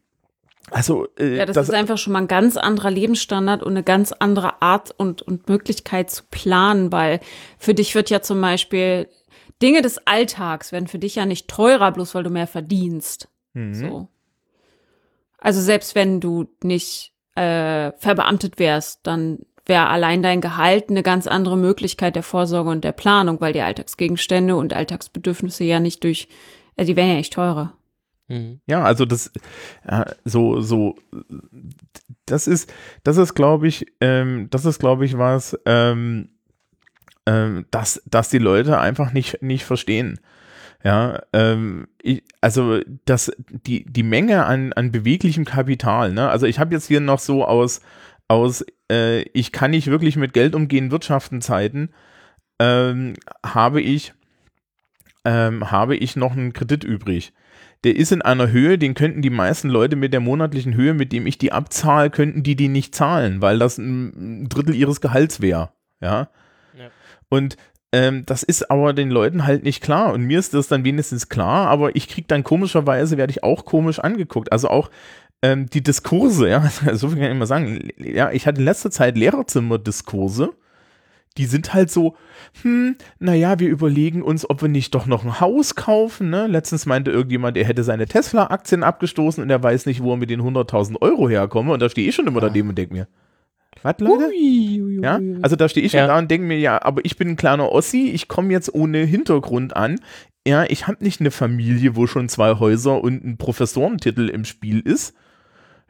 [0.72, 3.84] also, äh, ja, das, das, ist einfach schon mal ein ganz anderer Lebensstandard und eine
[3.84, 7.20] ganz andere Art und, und Möglichkeit zu planen, weil
[7.58, 9.10] für dich wird ja zum Beispiel
[9.62, 13.30] Dinge des Alltags werden für dich ja nicht teurer, bloß weil du mehr verdienst.
[13.54, 13.74] Mhm.
[13.74, 14.08] So.
[15.38, 21.28] Also selbst wenn du nicht äh, verbeamtet wärst, dann wäre allein dein Gehalt eine ganz
[21.28, 26.28] andere Möglichkeit der Vorsorge und der Planung, weil die Alltagsgegenstände und Alltagsbedürfnisse ja nicht durch,
[26.76, 27.74] äh, die wären ja nicht teurer.
[28.28, 28.60] Mhm.
[28.66, 29.32] Ja, also das
[29.86, 30.96] äh, so so
[32.26, 32.74] das ist
[33.04, 36.30] das ist glaube ich ähm, das ist glaube ich was ähm,
[37.26, 40.20] ähm, dass dass die Leute einfach nicht nicht verstehen.
[40.84, 46.30] Ja, ähm, ich, also das, die, die Menge an, an beweglichem Kapital, ne?
[46.30, 47.82] Also ich habe jetzt hier noch so aus,
[48.28, 51.90] aus äh, ich kann nicht wirklich mit Geld umgehen, Wirtschaften Zeiten,
[52.60, 53.14] ähm,
[53.46, 54.14] habe ich,
[55.24, 57.32] ähm, habe ich noch einen Kredit übrig.
[57.86, 61.14] Der ist in einer Höhe, den könnten die meisten Leute mit der monatlichen Höhe, mit
[61.14, 65.42] dem ich die abzahle, könnten die die nicht zahlen, weil das ein Drittel ihres Gehalts
[65.42, 65.72] wäre.
[66.02, 66.30] Ja?
[66.78, 66.90] ja.
[67.30, 67.56] Und
[67.94, 70.14] ähm, das ist aber den Leuten halt nicht klar.
[70.14, 73.66] Und mir ist das dann wenigstens klar, aber ich kriege dann komischerweise, werde ich auch
[73.66, 74.52] komisch angeguckt.
[74.52, 74.90] Also auch
[75.44, 77.90] ähm, die Diskurse, ja, so viel kann ich immer sagen.
[77.98, 80.50] Ja, ich hatte in letzter Zeit Lehrerzimmer-Diskurse.
[81.38, 82.16] Die sind halt so,
[82.64, 86.32] hm, naja, wir überlegen uns, ob wir nicht doch noch ein Haus kaufen.
[86.32, 86.48] Ne?
[86.48, 90.32] Letztens meinte irgendjemand, er hätte seine Tesla-Aktien abgestoßen und er weiß nicht, wo er mit
[90.32, 91.74] den 100.000 Euro herkomme.
[91.74, 92.48] Und da stehe ich schon immer ja.
[92.48, 93.08] daneben und denke mir,
[93.84, 94.30] was, Leute?
[94.30, 95.20] Ui, ui, ja?
[95.42, 96.08] Also da stehe ich ja.
[96.08, 99.00] da und denke mir, ja, aber ich bin ein kleiner Ossi, ich komme jetzt ohne
[99.00, 100.00] Hintergrund an.
[100.48, 104.80] Ja, ich habe nicht eine Familie, wo schon zwei Häuser und ein Professorentitel im Spiel
[104.80, 105.14] ist.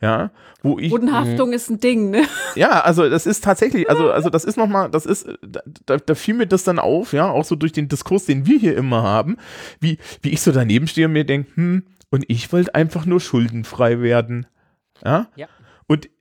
[0.02, 0.32] Ja,
[0.62, 0.90] wo ich.
[0.90, 1.56] Bodenhaftung mh.
[1.56, 2.24] ist ein Ding, ne?
[2.56, 5.26] Ja, also das ist tatsächlich, also, also das ist nochmal, das ist,
[5.86, 8.60] da, da fiel mir das dann auf, ja, auch so durch den Diskurs, den wir
[8.60, 9.38] hier immer haben,
[9.80, 13.22] wie, wie ich so daneben stehe und mir denke, hm, und ich wollte einfach nur
[13.22, 14.46] schuldenfrei werden.
[15.06, 15.28] Ja?
[15.38, 15.48] ja.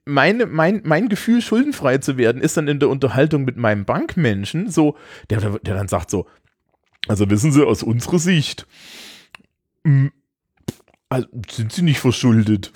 [0.05, 4.69] Meine, mein, mein Gefühl, schuldenfrei zu werden, ist dann in der Unterhaltung mit meinem Bankmenschen
[4.69, 4.97] so,
[5.29, 6.27] der, der dann sagt so,
[7.07, 8.67] also wissen Sie, aus unserer Sicht,
[9.83, 10.11] mh, hm,
[11.09, 12.71] also sind Sie nicht verschuldet.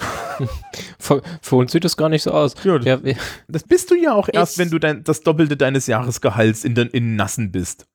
[0.99, 2.53] für, für, uns sieht das gar nicht so aus.
[2.63, 3.15] Ja, das, ja,
[3.47, 6.89] das bist du ja auch erst, wenn du dein, das Doppelte deines Jahresgehalts in, den,
[6.89, 7.87] in Nassen bist.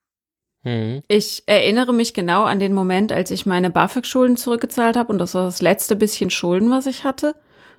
[0.64, 1.02] Hm.
[1.08, 5.34] Ich erinnere mich genau an den Moment, als ich meine BAföG-Schulden zurückgezahlt habe und das
[5.34, 7.34] war das letzte bisschen Schulden, was ich hatte.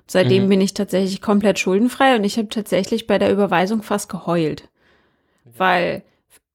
[0.06, 0.48] Seitdem mhm.
[0.50, 4.68] bin ich tatsächlich komplett schuldenfrei und ich habe tatsächlich bei der Überweisung fast geheult.
[5.44, 6.02] Weil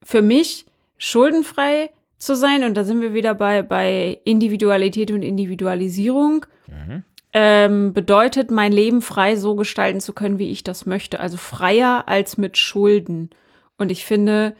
[0.04, 0.66] für mich
[0.98, 7.04] schuldenfrei zu sein, und da sind wir wieder bei, bei Individualität und Individualisierung, mhm.
[7.34, 11.20] ähm, bedeutet, mein Leben frei so gestalten zu können, wie ich das möchte.
[11.20, 13.30] Also freier als mit Schulden.
[13.78, 14.56] Und ich finde,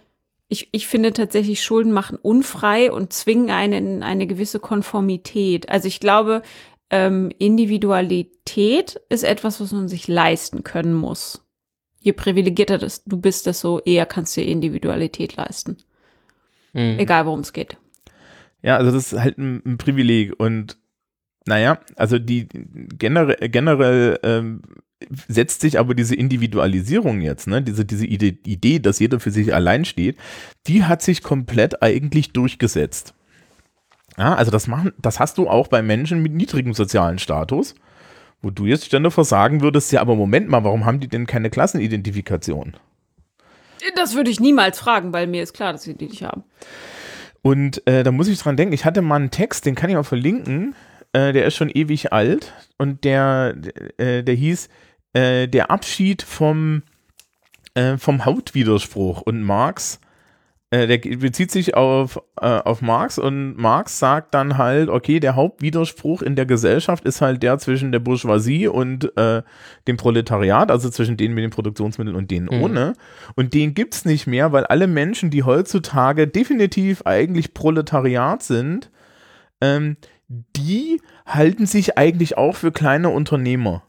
[0.48, 5.70] ich, ich finde tatsächlich, Schulden machen unfrei und zwingen einen in eine gewisse Konformität.
[5.70, 6.42] Also ich glaube,
[6.90, 11.46] ähm, Individualität ist etwas, was man sich leisten können muss.
[12.02, 15.78] Je privilegierter das, du bist, desto eher kannst du dir Individualität leisten.
[16.74, 17.00] Mhm.
[17.00, 17.78] Egal, worum es geht.
[18.62, 20.78] Ja, also das ist halt ein, ein Privileg und
[21.46, 24.62] naja, also die generell, generell ähm,
[25.28, 29.54] setzt sich aber diese Individualisierung jetzt, ne, diese, diese Idee, Idee, dass jeder für sich
[29.54, 30.18] allein steht,
[30.68, 33.14] die hat sich komplett eigentlich durchgesetzt.
[34.20, 37.74] Ja, also das machen, das hast du auch bei Menschen mit niedrigem sozialen Status,
[38.42, 41.50] wo du jetzt ständig versagen würdest, ja, aber Moment mal, warum haben die denn keine
[41.50, 42.76] Klassenidentifikation?
[43.96, 46.44] Das würde ich niemals fragen, weil mir ist klar, dass sie die nicht haben.
[47.42, 49.96] Und äh, da muss ich dran denken, ich hatte mal einen Text, den kann ich
[49.96, 50.76] auch verlinken,
[51.14, 53.56] äh, der ist schon ewig alt und der,
[53.98, 54.68] äh, der hieß
[55.14, 56.84] äh, Der Abschied vom,
[57.74, 60.02] äh, vom Hautwiderspruch und Marx
[60.72, 66.22] der bezieht sich auf, äh, auf Marx und Marx sagt dann halt, okay, der Hauptwiderspruch
[66.22, 69.42] in der Gesellschaft ist halt der zwischen der Bourgeoisie und äh,
[69.88, 72.62] dem Proletariat, also zwischen denen mit den Produktionsmitteln und denen mhm.
[72.62, 72.94] ohne.
[73.36, 78.92] Und den gibt's nicht mehr, weil alle Menschen, die heutzutage definitiv eigentlich Proletariat sind,
[79.62, 79.98] ähm,
[80.28, 83.82] die halten sich eigentlich auch für kleine Unternehmer.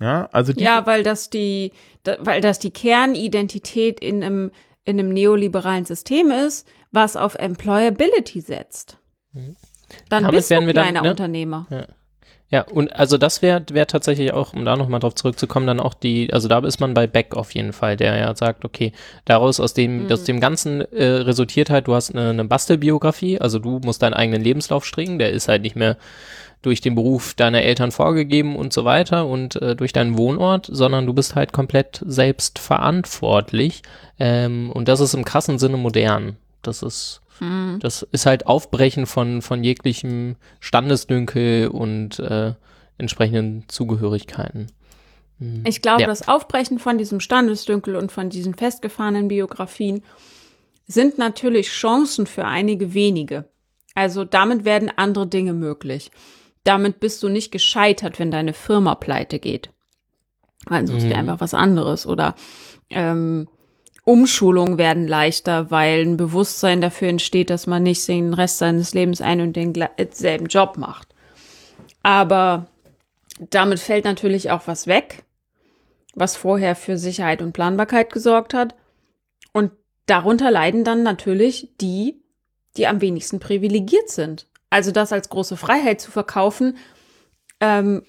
[0.00, 1.72] Ja, also ja, weil das die,
[2.04, 4.50] da, weil das die Kernidentität in einem
[4.90, 8.98] in einem neoliberalen System ist, was auf Employability setzt.
[9.32, 11.10] Dann Damit bist du kleiner dann, ne?
[11.10, 11.66] Unternehmer.
[11.70, 11.86] Ja.
[12.50, 15.94] Ja, und also das wäre wär tatsächlich auch, um da nochmal drauf zurückzukommen, dann auch
[15.94, 18.92] die, also da ist man bei Beck auf jeden Fall, der ja sagt, okay,
[19.24, 20.12] daraus aus dem, mhm.
[20.12, 24.14] aus dem Ganzen äh, resultiert halt, du hast eine, eine Bastelbiografie, also du musst deinen
[24.14, 25.96] eigenen Lebenslauf stricken, der ist halt nicht mehr
[26.62, 31.06] durch den Beruf deiner Eltern vorgegeben und so weiter und äh, durch deinen Wohnort, sondern
[31.06, 33.82] du bist halt komplett selbst verantwortlich.
[34.18, 36.36] Ähm, und das ist im krassen Sinne modern.
[36.62, 37.78] Das ist, mhm.
[37.80, 42.54] das ist halt Aufbrechen von, von jeglichem Standesdünkel und äh,
[42.98, 44.68] entsprechenden Zugehörigkeiten.
[45.38, 45.64] Mhm.
[45.66, 46.06] Ich glaube, ja.
[46.06, 50.02] das Aufbrechen von diesem Standesdünkel und von diesen festgefahrenen Biografien
[50.86, 53.46] sind natürlich Chancen für einige wenige.
[53.94, 56.10] Also damit werden andere Dinge möglich
[56.64, 59.70] damit bist du nicht gescheitert, wenn deine Firma pleite geht.
[60.66, 61.10] Dann suchst mhm.
[61.10, 62.06] dir einfach was anderes.
[62.06, 62.34] Oder
[62.90, 63.48] ähm,
[64.10, 69.20] Umschulungen werden leichter, weil ein Bewusstsein dafür entsteht, dass man nicht den Rest seines Lebens
[69.20, 71.14] ein und denselben Job macht.
[72.02, 72.66] Aber
[73.38, 75.22] damit fällt natürlich auch was weg,
[76.16, 78.74] was vorher für Sicherheit und Planbarkeit gesorgt hat.
[79.52, 79.70] Und
[80.06, 82.20] darunter leiden dann natürlich die,
[82.76, 84.48] die am wenigsten privilegiert sind.
[84.70, 86.78] Also das als große Freiheit zu verkaufen,
[87.60, 88.02] ähm,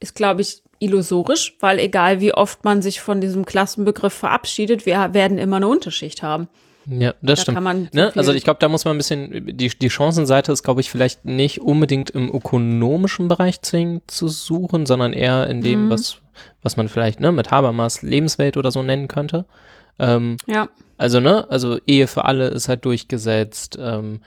[0.00, 5.14] ist, glaube ich, illusorisch, weil egal wie oft man sich von diesem Klassenbegriff verabschiedet, wir
[5.14, 6.48] werden immer eine Unterschicht haben.
[6.88, 7.94] Ja, das da stimmt.
[7.94, 8.12] ne?
[8.14, 11.24] Also ich glaube, da muss man ein bisschen, die, die Chancenseite ist, glaube ich, vielleicht
[11.24, 15.90] nicht unbedingt im ökonomischen Bereich zwingend zu suchen, sondern eher in dem, mhm.
[15.90, 16.18] was,
[16.62, 19.46] was man vielleicht ne, mit Habermas Lebenswelt oder so nennen könnte.
[19.98, 20.68] Ähm, ja.
[20.96, 23.76] Also, ne, also Ehe für alle ist halt durchgesetzt.
[23.80, 24.20] Ähm,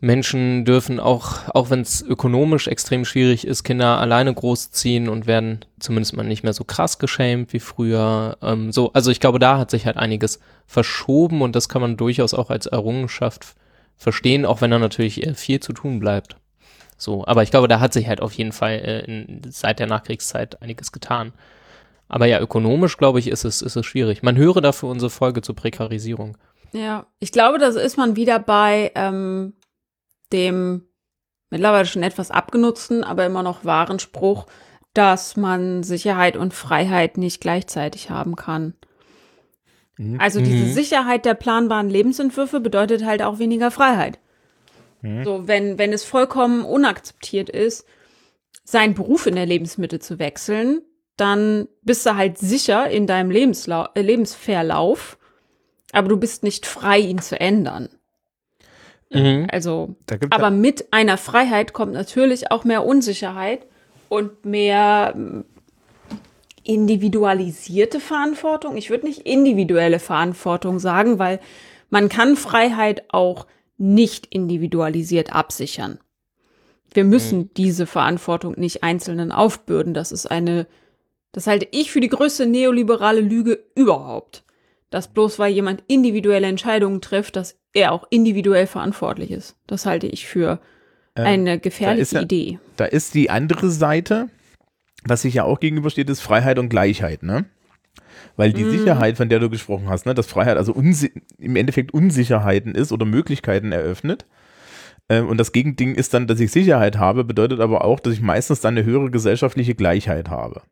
[0.00, 5.64] Menschen dürfen auch, auch wenn es ökonomisch extrem schwierig ist, Kinder alleine großziehen und werden
[5.78, 8.38] zumindest mal nicht mehr so krass geschämt wie früher.
[8.42, 11.96] Ähm, so, also ich glaube, da hat sich halt einiges verschoben und das kann man
[11.96, 13.54] durchaus auch als Errungenschaft
[13.96, 16.36] verstehen, auch wenn da natürlich viel zu tun bleibt.
[16.96, 19.88] So, aber ich glaube, da hat sich halt auf jeden Fall äh, in, seit der
[19.88, 21.32] Nachkriegszeit einiges getan.
[22.08, 24.22] Aber ja, ökonomisch, glaube ich, ist es, ist es schwierig.
[24.22, 26.36] Man höre dafür unsere Folge zur Prekarisierung.
[26.72, 29.54] Ja, ich glaube, da ist man wieder bei, ähm,
[30.32, 30.88] dem
[31.50, 34.46] mittlerweile schon etwas abgenutzten, aber immer noch wahren Spruch,
[34.94, 38.74] dass man Sicherheit und Freiheit nicht gleichzeitig haben kann.
[39.96, 40.20] Mhm.
[40.20, 40.72] Also diese mhm.
[40.72, 44.18] Sicherheit der planbaren Lebensentwürfe bedeutet halt auch weniger Freiheit.
[45.02, 45.24] Mhm.
[45.24, 47.86] So, wenn, wenn es vollkommen unakzeptiert ist,
[48.64, 50.82] seinen Beruf in der Lebensmitte zu wechseln,
[51.16, 55.18] dann bist du halt sicher in deinem Lebenslau äh, Lebensverlauf,
[55.92, 57.88] aber du bist nicht frei, ihn zu ändern.
[59.14, 59.46] Mhm.
[59.50, 59.94] Also,
[60.30, 63.66] aber mit einer Freiheit kommt natürlich auch mehr Unsicherheit
[64.08, 65.44] und mehr mm,
[66.64, 68.76] individualisierte Verantwortung.
[68.76, 71.40] Ich würde nicht individuelle Verantwortung sagen, weil
[71.90, 73.46] man kann Freiheit auch
[73.78, 75.98] nicht individualisiert absichern.
[76.94, 77.50] Wir müssen mhm.
[77.56, 79.94] diese Verantwortung nicht Einzelnen aufbürden.
[79.94, 80.66] Das ist eine,
[81.32, 84.44] das halte ich für die größte neoliberale Lüge überhaupt.
[84.92, 89.56] Dass bloß weil jemand individuelle Entscheidungen trifft, dass er auch individuell verantwortlich ist.
[89.66, 90.60] Das halte ich für
[91.16, 92.58] ähm, eine gefährliche da Idee.
[92.76, 94.28] Da ist die andere Seite,
[95.04, 97.46] was sich ja auch gegenübersteht, ist Freiheit und Gleichheit, ne?
[98.36, 98.70] Weil die mm.
[98.70, 103.04] Sicherheit, von der du gesprochen hast, ne, dass Freiheit also im Endeffekt Unsicherheiten ist oder
[103.06, 104.26] Möglichkeiten eröffnet.
[105.08, 108.20] Ähm, und das Gegending ist dann, dass ich Sicherheit habe, bedeutet aber auch, dass ich
[108.20, 110.62] meistens dann eine höhere gesellschaftliche Gleichheit habe.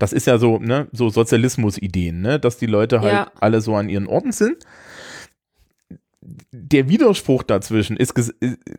[0.00, 3.32] Das ist ja so, ne, so Sozialismus-Ideen, ne, dass die Leute halt ja.
[3.38, 4.66] alle so an ihren Orten sind
[6.52, 8.12] der Widerspruch dazwischen ist,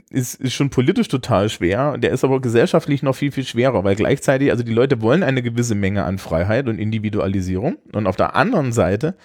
[0.10, 3.96] ist, ist schon politisch total schwer, der ist aber gesellschaftlich noch viel, viel schwerer, weil
[3.96, 8.36] gleichzeitig, also die Leute wollen eine gewisse Menge an Freiheit und Individualisierung und auf der
[8.36, 9.16] anderen Seite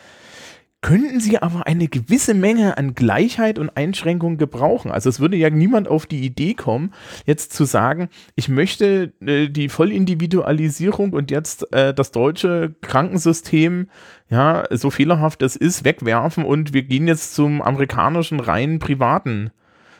[0.82, 4.90] könnten sie aber eine gewisse Menge an Gleichheit und Einschränkung gebrauchen.
[4.90, 6.92] Also es würde ja niemand auf die Idee kommen,
[7.24, 13.88] jetzt zu sagen, ich möchte äh, die Vollindividualisierung und jetzt äh, das deutsche Krankensystem,
[14.28, 19.50] ja, so fehlerhaft es ist, wegwerfen und wir gehen jetzt zum amerikanischen rein privaten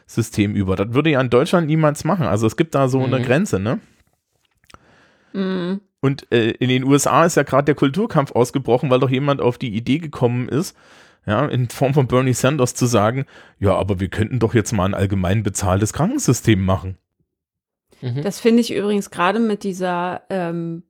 [0.07, 0.77] System über.
[0.77, 2.27] Das würde ja in Deutschland niemals machen.
[2.27, 3.13] Also es gibt da so mhm.
[3.13, 3.81] eine Grenze, ne?
[5.33, 5.81] Mhm.
[6.07, 9.59] Und äh, in den USA ist ja gerade der Kulturkampf ausgebrochen, weil doch jemand auf
[9.59, 10.77] die Idee gekommen ist,
[11.27, 13.27] ja, in Form von Bernie Sanders zu sagen,
[13.59, 16.97] ja, aber wir könnten doch jetzt mal ein allgemein bezahltes Krankensystem machen.
[18.03, 18.23] Mhm.
[18.23, 20.85] Das finde ich übrigens gerade mit dieser, ähm,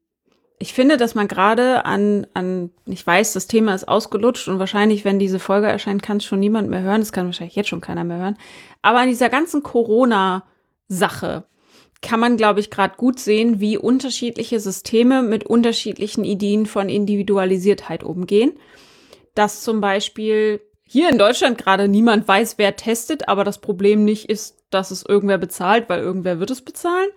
[0.59, 5.07] ich finde, dass man gerade an, an, ich weiß, das Thema ist ausgelutscht und wahrscheinlich,
[5.07, 7.01] wenn diese Folge erscheint, kann es schon niemand mehr hören.
[7.01, 8.37] Das kann wahrscheinlich jetzt schon keiner mehr hören.
[8.83, 11.45] Aber an dieser ganzen Corona-Sache
[12.03, 18.05] kann man, glaube ich, gerade gut sehen, wie unterschiedliche Systeme mit unterschiedlichen Ideen von Individualisiertheit
[18.05, 18.53] umgehen.
[19.35, 24.29] Dass zum Beispiel hier in Deutschland gerade niemand weiß, wer testet, aber das Problem nicht
[24.29, 27.09] ist, dass es irgendwer bezahlt, weil irgendwer wird es bezahlen.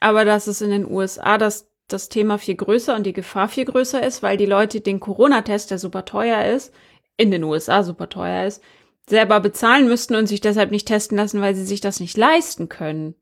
[0.00, 3.64] Aber dass es in den USA das, das Thema viel größer und die Gefahr viel
[3.64, 6.72] größer ist, weil die Leute den Corona-Test, der super teuer ist,
[7.16, 8.62] in den USA super teuer ist,
[9.08, 12.68] selber bezahlen müssten und sich deshalb nicht testen lassen, weil sie sich das nicht leisten
[12.68, 13.14] können.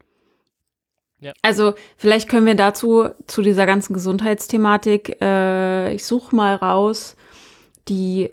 [1.20, 1.32] Ja.
[1.42, 7.16] Also vielleicht können wir dazu, zu dieser ganzen Gesundheitsthematik, äh, ich suche mal raus,
[7.88, 8.30] die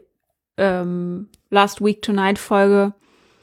[0.58, 2.94] ähm, Last Week Tonight Folge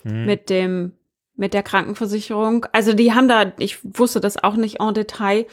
[0.04, 0.26] mhm.
[0.26, 0.92] mit dem
[1.36, 2.66] mit der Krankenversicherung.
[2.72, 5.46] Also die haben da, ich wusste das auch nicht en Detail,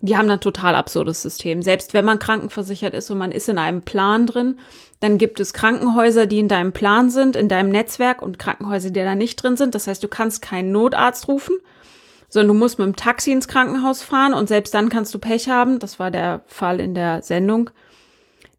[0.00, 1.60] die haben da ein total absurdes System.
[1.62, 4.58] Selbst wenn man krankenversichert ist und man ist in einem Plan drin,
[5.00, 9.00] dann gibt es Krankenhäuser, die in deinem Plan sind, in deinem Netzwerk und Krankenhäuser, die
[9.00, 9.74] da nicht drin sind.
[9.74, 11.56] Das heißt, du kannst keinen Notarzt rufen,
[12.34, 15.48] sondern du musst mit dem Taxi ins Krankenhaus fahren und selbst dann kannst du Pech
[15.48, 15.78] haben.
[15.78, 17.70] Das war der Fall in der Sendung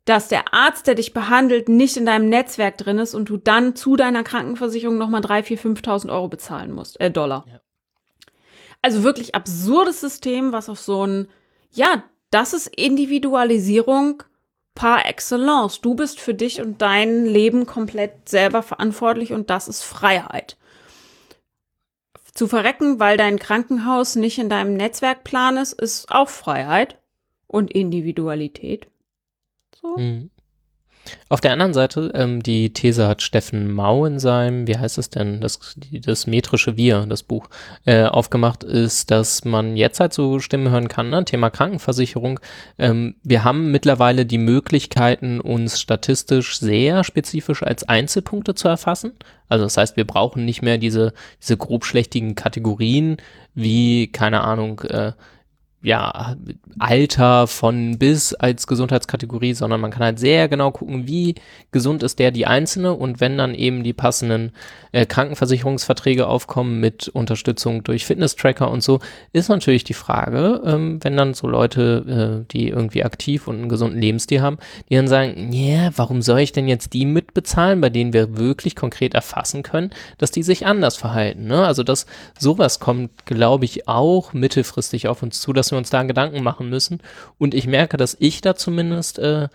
[0.06, 3.76] dass der Arzt, der dich behandelt, nicht in deinem Netzwerk drin ist und du dann
[3.76, 7.44] zu deiner Krankenversicherung nochmal 3, 4, 5.000 Euro bezahlen musst, äh, Dollar.
[7.52, 7.60] Ja.
[8.84, 11.28] Also wirklich absurdes System, was auf so ein,
[11.72, 14.22] ja, das ist Individualisierung
[14.76, 15.82] par excellence.
[15.82, 20.56] Du bist für dich und dein Leben komplett selber verantwortlich und das ist Freiheit.
[22.36, 27.00] Zu verrecken, weil dein Krankenhaus nicht in deinem Netzwerkplan ist, ist auch Freiheit
[27.48, 28.88] und Individualität.
[29.82, 29.98] So.
[29.98, 30.30] Mhm.
[31.30, 35.10] Auf der anderen Seite, ähm, die These hat Steffen Mau in seinem, wie heißt es
[35.10, 37.50] denn, das, das metrische Wir, das Buch,
[37.86, 41.26] äh, aufgemacht, ist, dass man jetzt halt so Stimmen hören kann, ne?
[41.26, 42.40] Thema Krankenversicherung.
[42.78, 49.14] Ähm, wir haben mittlerweile die Möglichkeiten, uns statistisch sehr spezifisch als Einzelpunkte zu erfassen.
[49.48, 53.18] Also das heißt, wir brauchen nicht mehr diese, diese grobschlächtigen Kategorien
[53.54, 55.14] wie, keine Ahnung, äh,
[55.86, 56.36] ja,
[56.80, 61.36] Alter von bis als Gesundheitskategorie, sondern man kann halt sehr genau gucken, wie
[61.72, 64.52] gesund ist der die Einzelne und wenn dann eben die passenden
[64.92, 69.00] äh, Krankenversicherungsverträge aufkommen mit Unterstützung durch Fitness-Tracker und so,
[69.32, 73.70] ist natürlich die Frage, ähm, wenn dann so Leute, äh, die irgendwie aktiv und einen
[73.70, 74.58] gesunden Lebensstil haben,
[74.90, 78.38] die dann sagen, ja, yeah, warum soll ich denn jetzt die mitbezahlen, bei denen wir
[78.38, 81.66] wirklich konkret erfassen können, dass die sich anders verhalten, ne?
[81.66, 82.08] Also, dass
[82.40, 86.44] sowas kommt, glaube ich, auch mittelfristig auf uns zu, dass wir wir uns da Gedanken
[86.44, 87.02] machen müssen.
[87.38, 89.50] Und ich merke, dass ich da zumindest äh,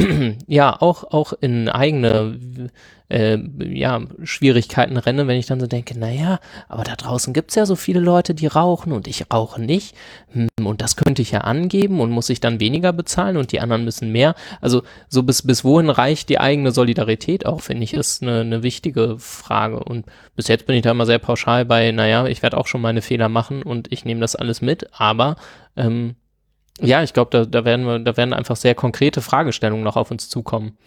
[0.46, 2.70] ja auch, auch in eigene
[3.10, 6.38] äh, ja, Schwierigkeiten renne, wenn ich dann so denke, naja,
[6.68, 9.96] aber da draußen gibt es ja so viele Leute, die rauchen und ich rauche nicht.
[10.28, 13.60] Hm, und das könnte ich ja angeben und muss ich dann weniger bezahlen und die
[13.60, 14.34] anderen müssen mehr.
[14.60, 18.62] Also so bis, bis wohin reicht die eigene Solidarität auch, finde ich, ist eine, eine
[18.62, 19.82] wichtige Frage.
[19.82, 22.80] Und bis jetzt bin ich da immer sehr pauschal bei, naja, ich werde auch schon
[22.80, 25.36] meine Fehler machen und ich nehme das alles mit, aber
[25.76, 26.14] ähm,
[26.82, 30.10] ja, ich glaube, da, da werden wir, da werden einfach sehr konkrete Fragestellungen noch auf
[30.10, 30.78] uns zukommen.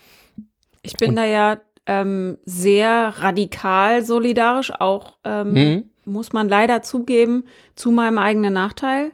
[0.81, 5.83] Ich bin und, da ja ähm, sehr radikal solidarisch, auch ähm, mhm.
[6.05, 9.11] muss man leider zugeben, zu meinem eigenen Nachteil.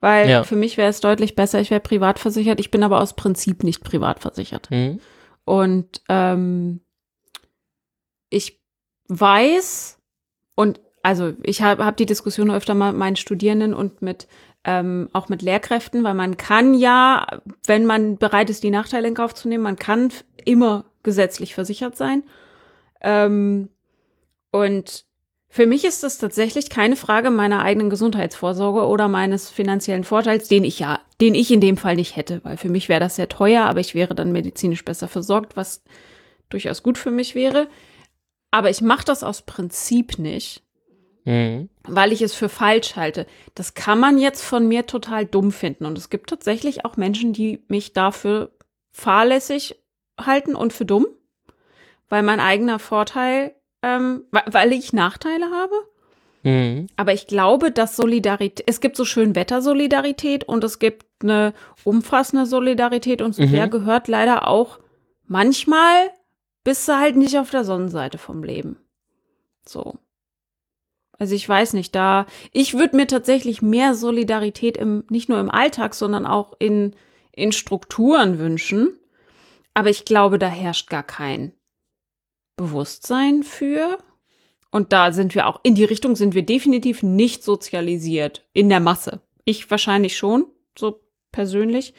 [0.00, 0.44] Weil ja.
[0.44, 2.60] für mich wäre es deutlich besser, ich wäre privat versichert.
[2.60, 4.70] Ich bin aber aus Prinzip nicht privat versichert.
[4.70, 5.00] Mhm.
[5.44, 6.80] Und ähm,
[8.30, 8.60] ich
[9.08, 9.98] weiß,
[10.54, 14.28] und also ich habe hab die Diskussion öfter mal mit meinen Studierenden und mit
[14.68, 17.26] ähm, auch mit Lehrkräften, weil man kann ja,
[17.66, 20.12] wenn man bereit ist, die Nachteile in Kauf zu nehmen, man kann
[20.44, 22.22] immer gesetzlich versichert sein.
[23.00, 23.70] Ähm,
[24.50, 25.06] und
[25.48, 30.64] für mich ist das tatsächlich keine Frage meiner eigenen Gesundheitsvorsorge oder meines finanziellen Vorteils, den
[30.64, 33.30] ich ja, den ich in dem Fall nicht hätte, weil für mich wäre das sehr
[33.30, 35.82] teuer, aber ich wäre dann medizinisch besser versorgt, was
[36.50, 37.68] durchaus gut für mich wäre.
[38.50, 40.62] Aber ich mache das aus Prinzip nicht,
[41.28, 41.68] mhm.
[41.84, 43.26] weil ich es für falsch halte.
[43.54, 45.84] Das kann man jetzt von mir total dumm finden.
[45.84, 48.50] Und es gibt tatsächlich auch Menschen, die mich dafür
[48.90, 49.76] fahrlässig
[50.18, 51.06] halten und für dumm,
[52.08, 55.74] weil mein eigener Vorteil, ähm, weil ich Nachteile habe.
[56.42, 56.86] Mhm.
[56.96, 61.52] Aber ich glaube, dass Solidarität, es gibt so schön Wettersolidarität und es gibt eine
[61.84, 63.50] umfassende Solidarität und mhm.
[63.52, 64.78] der gehört leider auch
[65.26, 66.10] manchmal
[66.64, 68.78] bist du halt nicht auf der Sonnenseite vom Leben.
[69.66, 69.98] So.
[71.18, 75.50] Also ich weiß nicht, da ich würde mir tatsächlich mehr Solidarität im nicht nur im
[75.50, 76.94] Alltag, sondern auch in
[77.32, 78.98] in Strukturen wünschen,
[79.78, 81.52] aber ich glaube, da herrscht gar kein
[82.56, 83.98] Bewusstsein für.
[84.72, 88.80] Und da sind wir auch, in die Richtung sind wir definitiv nicht sozialisiert in der
[88.80, 89.22] Masse.
[89.44, 90.46] Ich wahrscheinlich schon,
[90.76, 91.00] so
[91.30, 91.94] persönlich.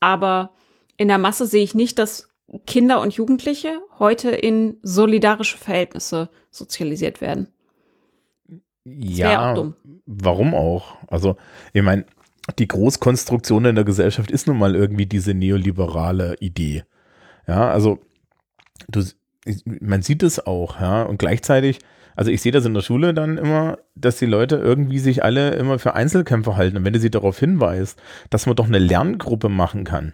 [0.00, 0.54] Aber
[0.96, 2.28] in der Masse sehe ich nicht, dass
[2.66, 7.53] Kinder und Jugendliche heute in solidarische Verhältnisse sozialisiert werden.
[8.84, 9.72] Ja, auch
[10.06, 10.96] warum auch?
[11.08, 11.36] Also,
[11.72, 12.04] ich meine,
[12.58, 16.84] die Großkonstruktion in der Gesellschaft ist nun mal irgendwie diese neoliberale Idee.
[17.46, 17.98] Ja, also
[18.88, 19.02] du,
[19.80, 21.78] man sieht es auch, ja, und gleichzeitig,
[22.16, 25.54] also ich sehe das in der Schule dann immer, dass die Leute irgendwie sich alle
[25.54, 26.76] immer für Einzelkämpfer halten.
[26.76, 30.12] Und wenn du sie darauf hinweist, dass man doch eine Lerngruppe machen kann,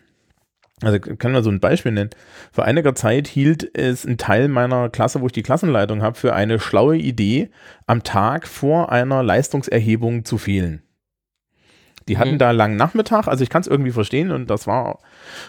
[0.82, 2.10] also kann man so ein Beispiel nennen.
[2.52, 6.34] Vor einiger Zeit hielt es ein Teil meiner Klasse, wo ich die Klassenleitung habe, für
[6.34, 7.50] eine schlaue Idee,
[7.86, 10.82] am Tag vor einer Leistungserhebung zu fehlen.
[12.08, 12.38] Die hatten mhm.
[12.38, 15.00] da langen Nachmittag, also ich kann es irgendwie verstehen und das war,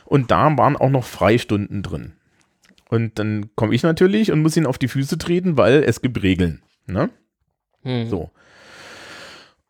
[0.06, 2.14] und da waren auch noch Freistunden drin.
[2.90, 6.22] Und dann komme ich natürlich und muss ihn auf die Füße treten, weil es gibt
[6.22, 6.62] Regeln.
[6.88, 7.10] Ne?
[7.84, 8.10] Mhm.
[8.10, 8.32] So.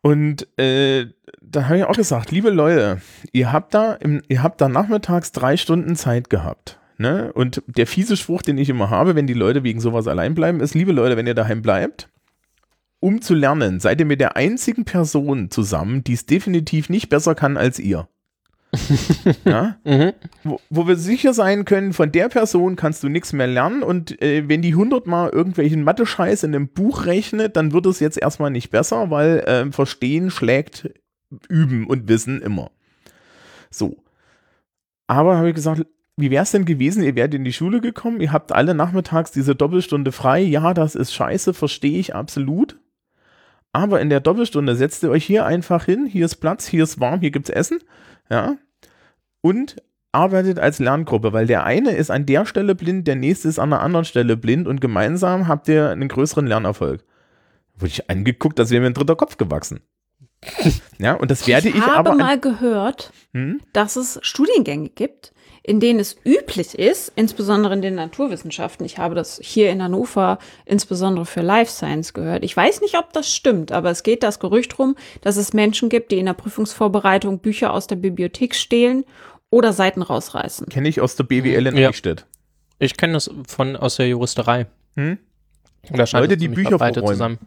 [0.00, 1.06] Und äh,
[1.52, 3.00] da habe ich auch gesagt, liebe Leute,
[3.32, 6.78] ihr habt da, im, ihr habt da nachmittags drei Stunden Zeit gehabt.
[6.98, 7.32] Ne?
[7.32, 10.60] Und der fiese Spruch, den ich immer habe, wenn die Leute wegen sowas allein bleiben,
[10.60, 12.08] ist, liebe Leute, wenn ihr daheim bleibt,
[13.00, 17.34] um zu lernen, seid ihr mit der einzigen Person zusammen, die es definitiv nicht besser
[17.34, 18.08] kann als ihr.
[19.44, 19.76] ja?
[19.84, 20.12] mhm.
[20.44, 24.22] wo, wo, wir sicher sein können, von der Person kannst du nichts mehr lernen und
[24.22, 28.50] äh, wenn die hundertmal irgendwelchen Mathe-Scheiß in einem Buch rechnet, dann wird es jetzt erstmal
[28.50, 30.88] nicht besser, weil äh, Verstehen schlägt
[31.48, 32.70] Üben und Wissen immer.
[33.70, 33.96] So.
[35.06, 38.20] Aber habe ich gesagt, wie wäre es denn gewesen, ihr wärt in die Schule gekommen,
[38.20, 42.78] ihr habt alle nachmittags diese Doppelstunde frei, ja, das ist scheiße, verstehe ich absolut.
[43.72, 47.00] Aber in der Doppelstunde setzt ihr euch hier einfach hin, hier ist Platz, hier ist
[47.00, 47.78] warm, hier gibt es Essen
[48.30, 48.56] ja,
[49.40, 49.76] und
[50.12, 53.72] arbeitet als Lerngruppe, weil der eine ist an der Stelle blind, der nächste ist an
[53.72, 57.02] einer anderen Stelle blind und gemeinsam habt ihr einen größeren Lernerfolg.
[57.74, 59.80] Wurde ich angeguckt, als wäre mir ein dritter Kopf gewachsen.
[60.98, 61.92] ja, und das werde ich, ich aber.
[61.92, 63.60] Ich habe mal gehört, hm?
[63.72, 65.32] dass es Studiengänge gibt,
[65.62, 70.38] in denen es üblich ist, insbesondere in den Naturwissenschaften, ich habe das hier in Hannover
[70.64, 72.44] insbesondere für Life Science gehört.
[72.44, 75.88] Ich weiß nicht, ob das stimmt, aber es geht das Gerücht rum, dass es Menschen
[75.88, 79.04] gibt, die in der Prüfungsvorbereitung Bücher aus der Bibliothek stehlen
[79.50, 80.66] oder Seiten rausreißen.
[80.68, 81.90] Kenne ich aus der BWL in ja.
[81.90, 82.26] Eichstätt.
[82.80, 84.66] Ich kenne das von aus der Juristerei.
[84.96, 85.18] Hm?
[85.90, 87.06] Da Leute, die Bücher verräumen.
[87.06, 87.38] zusammen.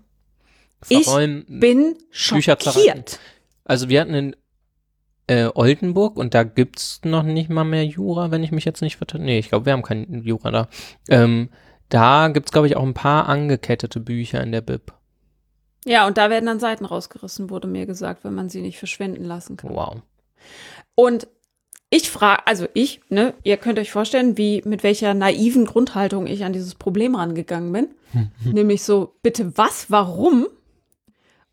[0.82, 3.20] Verräumen, ich bin schockiert.
[3.64, 4.36] Also wir hatten in
[5.28, 8.98] äh, Oldenburg und da gibt's noch nicht mal mehr Jura, wenn ich mich jetzt nicht
[8.98, 9.22] vertue.
[9.22, 10.68] Nee, ich glaube, wir haben kein Jura da.
[11.10, 11.50] Ähm,
[11.90, 14.94] da gibt's glaube ich, auch ein paar angekettete Bücher in der Bib.
[15.86, 19.24] Ja, und da werden dann Seiten rausgerissen, wurde mir gesagt, wenn man sie nicht verschwinden
[19.24, 19.74] lassen kann.
[19.74, 20.02] Wow.
[20.96, 21.28] Und
[21.92, 26.44] ich frage, also ich, ne, ihr könnt euch vorstellen, wie, mit welcher naiven Grundhaltung ich
[26.44, 27.90] an dieses Problem rangegangen bin.
[28.44, 30.48] Nämlich so, bitte was, warum?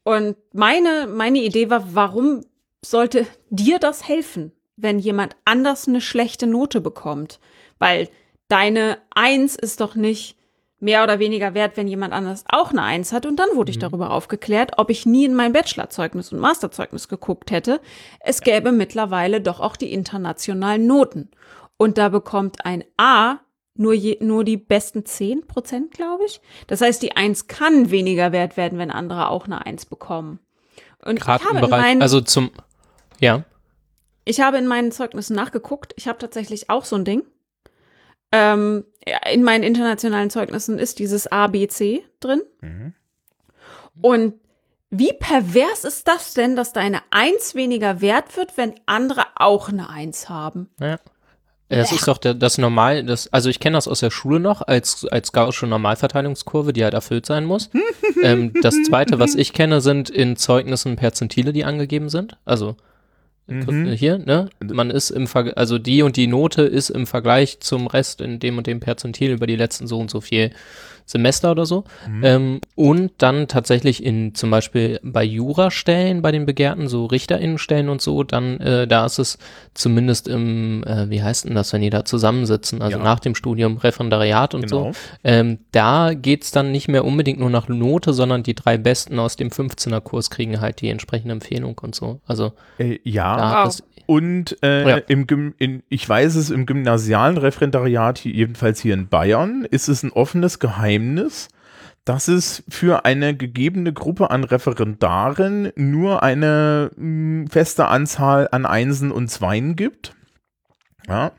[0.04, 2.42] Und meine, meine Idee war, warum
[2.84, 7.38] sollte dir das helfen, wenn jemand anders eine schlechte Note bekommt?
[7.78, 8.08] Weil
[8.48, 10.36] deine Eins ist doch nicht
[10.82, 13.24] mehr oder weniger wert, wenn jemand anders auch eine Eins hat.
[13.24, 13.82] Und dann wurde ich mhm.
[13.82, 17.80] darüber aufgeklärt, ob ich nie in mein Bachelorzeugnis und Masterzeugnis geguckt hätte.
[18.18, 21.30] Es gäbe mittlerweile doch auch die internationalen Noten.
[21.76, 23.38] Und da bekommt ein A
[23.74, 26.40] nur, je, nur die besten 10 Prozent, glaube ich.
[26.66, 30.38] Das heißt, die Eins kann weniger wert werden, wenn andere auch eine Eins bekommen.
[31.04, 32.50] Und Gerade im Bereich, also zum,
[33.18, 33.44] ja.
[34.24, 35.94] Ich habe in meinen Zeugnissen nachgeguckt.
[35.96, 37.24] Ich habe tatsächlich auch so ein Ding.
[38.30, 38.84] Ähm,
[39.30, 42.42] in meinen internationalen Zeugnissen ist dieses A, B, C drin.
[42.60, 42.94] Mhm.
[44.00, 44.34] Und
[44.90, 49.88] wie pervers ist das denn, dass deine Eins weniger wert wird, wenn andere auch eine
[49.88, 50.68] Eins haben?
[50.80, 50.98] Ja.
[51.78, 54.62] Das ist doch der, das Normal, das, also ich kenne das aus der Schule noch
[54.62, 57.70] als, als gaußsche Normalverteilungskurve, die halt erfüllt sein muss.
[58.22, 62.36] ähm, das zweite, was ich kenne, sind in Zeugnissen Perzentile, die angegeben sind.
[62.44, 62.76] Also
[63.46, 63.92] Mhm.
[63.92, 64.48] Hier, ne?
[64.60, 68.38] Man ist im Ver also die und die Note ist im Vergleich zum Rest in
[68.38, 70.52] dem und dem Perzentil über die letzten so und so viel
[71.12, 71.84] Semester oder so.
[72.08, 72.24] Mhm.
[72.24, 78.00] Ähm, und dann tatsächlich in zum Beispiel bei Jurastellen, bei den Begehrten, so RichterInnenstellen und
[78.00, 79.38] so, dann äh, da ist es
[79.74, 83.04] zumindest im, äh, wie heißt denn das, wenn die da zusammensitzen, also ja.
[83.04, 84.92] nach dem Studium Referendariat und genau.
[84.92, 84.98] so.
[85.22, 89.36] Ähm, da geht's dann nicht mehr unbedingt nur nach Note, sondern die drei Besten aus
[89.36, 92.20] dem 15er-Kurs kriegen halt die entsprechende Empfehlung und so.
[92.26, 93.82] Also äh, ja, wow.
[94.12, 94.96] Und äh, ja.
[95.08, 100.02] im Gym in, ich weiß es, im gymnasialen Referendariat, jedenfalls hier in Bayern, ist es
[100.02, 101.48] ein offenes Geheimnis,
[102.04, 108.66] dass es für eine gegebene Gruppe an Referendaren nur eine mh, hm, feste Anzahl an
[108.66, 110.14] Einsen und Zweien gibt.
[111.08, 111.32] Ja.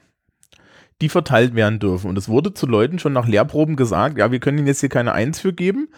[1.00, 2.10] die verteilt werden dürfen.
[2.10, 4.90] Und es wurde zu Leuten schon nach Lehrproben gesagt, ja, wir können ihnen jetzt hier
[4.90, 5.90] keine Eins für geben,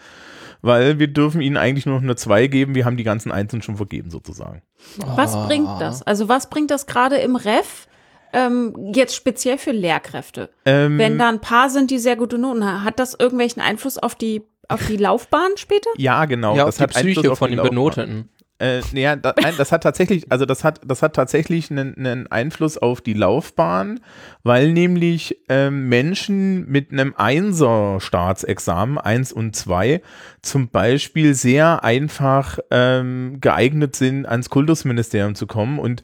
[0.62, 3.62] weil wir dürfen ihnen eigentlich nur noch eine Zwei geben, wir haben die ganzen Einsen
[3.62, 4.62] schon vergeben sozusagen.
[4.98, 6.02] Was bringt das?
[6.02, 7.88] Also was bringt das gerade im Ref?
[8.32, 10.50] Ähm, jetzt speziell für Lehrkräfte.
[10.64, 13.96] Ähm, Wenn da ein paar sind, die sehr gute Noten haben, hat das irgendwelchen Einfluss
[13.98, 15.90] auf die, auf die Laufbahn später?
[15.96, 16.56] ja, genau.
[16.56, 17.74] ja, das auf die hat Einfluss Psyche auf von die den Laufbahn.
[17.76, 18.28] Benoteten.
[18.58, 22.26] Äh, naja, da, nein, das hat tatsächlich, also das hat, das hat tatsächlich einen, einen
[22.28, 24.00] Einfluss auf die Laufbahn,
[24.44, 30.00] weil nämlich ähm, Menschen mit einem Einser-Staatsexamen, eins und zwei,
[30.40, 35.78] zum Beispiel sehr einfach ähm, geeignet sind, ans Kultusministerium zu kommen.
[35.78, 36.02] Und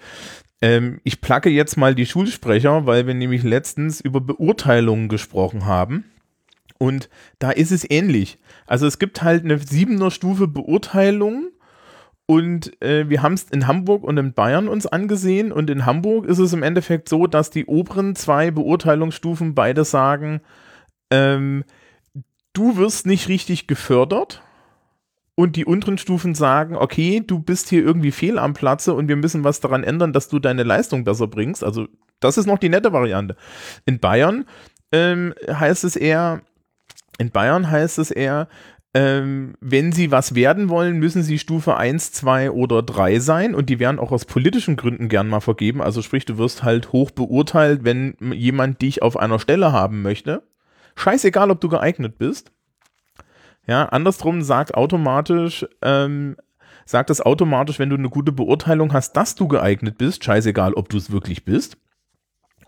[0.61, 6.05] ähm, ich placke jetzt mal die Schulsprecher, weil wir nämlich letztens über Beurteilungen gesprochen haben.
[6.77, 8.39] Und da ist es ähnlich.
[8.67, 11.49] Also es gibt halt eine siebener Stufe Beurteilung
[12.27, 15.53] und äh, wir haben es in Hamburg und in Bayern uns angesehen.
[15.53, 20.41] Und in Hamburg ist es im Endeffekt so, dass die oberen zwei Beurteilungsstufen beide sagen,
[21.11, 21.65] ähm,
[22.53, 24.43] du wirst nicht richtig gefördert.
[25.35, 29.17] Und die unteren Stufen sagen, okay, du bist hier irgendwie fehl am Platze und wir
[29.17, 31.65] müssen was daran ändern, dass du deine Leistung besser bringst.
[31.65, 31.89] Also
[32.21, 33.37] das ist noch die nette Variante.
[33.87, 34.45] In Bayern
[34.93, 36.43] ähm, heißt es eher,
[37.19, 38.47] in Bayern heißt es eher,
[38.95, 43.71] ähm, wenn sie was werden wollen, müssen sie Stufe 1, 2 oder 3 sein und
[43.71, 45.81] die werden auch aus politischen Gründen gern mal vergeben.
[45.81, 50.43] Also sprich, du wirst halt hoch beurteilt, wenn jemand dich auf einer Stelle haben möchte.
[50.95, 52.53] Scheißegal, ob du geeignet bist.
[53.67, 56.37] Ja, andersrum sagt automatisch, ähm,
[56.85, 60.91] sagt es automatisch, wenn du eine gute Beurteilung hast, dass du geeignet bist, scheißegal, ob
[60.91, 61.79] du es wirklich bist.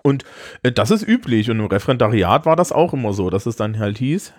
[0.02, 0.24] Und
[0.62, 3.78] äh, das ist üblich und im Referendariat war das auch immer so, dass es dann
[3.78, 4.32] halt hieß,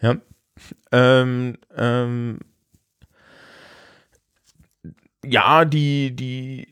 [0.00, 0.16] ja,
[0.92, 2.38] ähm, ähm,
[5.24, 6.68] ja, die, die,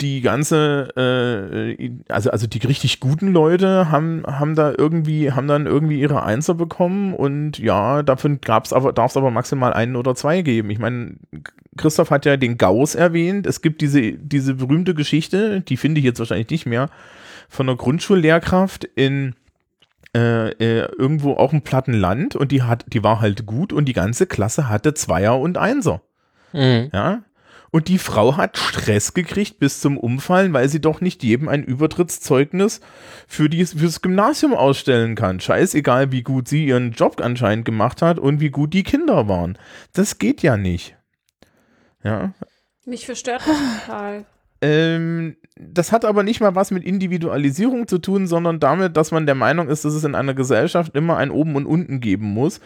[0.00, 5.66] die ganze, äh, also, also die richtig guten Leute haben, haben da irgendwie, haben dann
[5.66, 10.14] irgendwie ihre Einser bekommen und ja, davon gab's aber, darf es aber maximal einen oder
[10.14, 10.70] zwei geben.
[10.70, 11.16] Ich meine,
[11.76, 13.46] Christoph hat ja den Gauss erwähnt.
[13.46, 16.88] Es gibt diese, diese berühmte Geschichte, die finde ich jetzt wahrscheinlich nicht mehr,
[17.48, 19.34] von einer Grundschullehrkraft in
[20.14, 23.86] äh, äh, irgendwo auch im platten Land und die hat, die war halt gut und
[23.86, 26.02] die ganze Klasse hatte Zweier und Einser.
[26.52, 26.90] Mhm.
[26.92, 27.24] Ja.
[27.74, 31.64] Und die Frau hat Stress gekriegt bis zum Umfallen, weil sie doch nicht jedem ein
[31.64, 32.80] Übertrittszeugnis
[33.26, 35.40] für die, fürs Gymnasium ausstellen kann.
[35.40, 39.58] Scheißegal, wie gut sie ihren Job anscheinend gemacht hat und wie gut die Kinder waren.
[39.92, 40.96] Das geht ja nicht.
[42.04, 42.32] Ja.
[42.84, 44.24] Mich verstört das total.
[44.60, 49.24] Ähm, das hat aber nicht mal was mit Individualisierung zu tun, sondern damit, dass man
[49.24, 52.60] der Meinung ist, dass es in einer Gesellschaft immer ein Oben und Unten geben muss.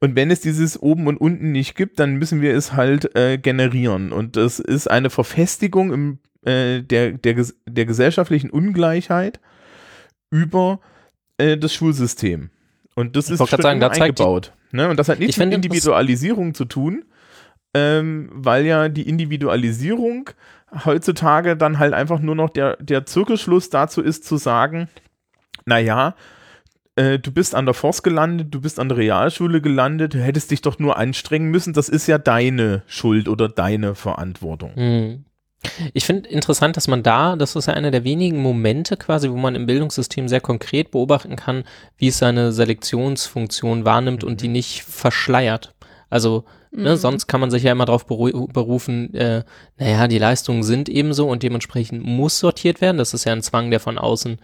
[0.00, 3.38] Und wenn es dieses Oben und Unten nicht gibt, dann müssen wir es halt äh,
[3.38, 4.12] generieren.
[4.12, 9.40] Und das ist eine Verfestigung im, äh, der, der, der gesellschaftlichen Ungleichheit
[10.30, 10.80] über
[11.38, 12.50] äh, das Schulsystem.
[12.94, 14.52] Und das ist schon sagen, da die- eingebaut.
[14.70, 14.88] Ne?
[14.90, 17.04] Und das hat Ich nichts mit Individualisierung zu tun,
[17.72, 20.30] ähm, weil ja die Individualisierung
[20.84, 24.88] heutzutage dann halt einfach nur noch der, der Zirkelschluss dazu ist, zu sagen,
[25.66, 26.14] naja,
[26.96, 30.50] äh, du bist an der Forst gelandet, du bist an der Realschule gelandet, du hättest
[30.50, 34.72] dich doch nur anstrengen müssen, das ist ja deine Schuld oder deine Verantwortung.
[34.76, 35.24] Mhm.
[35.94, 39.36] Ich finde interessant, dass man da, das ist ja einer der wenigen Momente quasi, wo
[39.36, 41.64] man im Bildungssystem sehr konkret beobachten kann,
[41.96, 45.74] wie es seine Selektionsfunktion wahrnimmt und die nicht verschleiert.
[46.10, 46.44] Also
[46.74, 49.44] ne, sonst kann man sich ja immer darauf beru berufen, äh,
[49.78, 52.98] naja, die Leistungen sind ebenso und dementsprechend muss sortiert werden.
[52.98, 54.38] Das ist ja ein Zwang, der von außen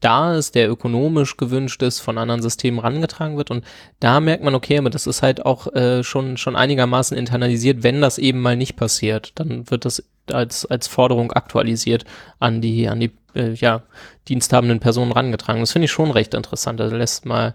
[0.00, 3.50] da ist, der ökonomisch gewünscht ist, von anderen Systemen rangetragen wird.
[3.50, 3.64] Und
[3.98, 8.00] da merkt man, okay, aber das ist halt auch äh, schon, schon einigermaßen internalisiert, wenn
[8.00, 9.32] das eben mal nicht passiert.
[9.36, 12.04] Dann wird das als, als Forderung aktualisiert
[12.38, 13.82] an die, an die äh, ja,
[14.28, 15.60] diensthabenden Personen rangetragen.
[15.60, 16.80] Das finde ich schon recht interessant.
[16.80, 17.54] Also lässt mal,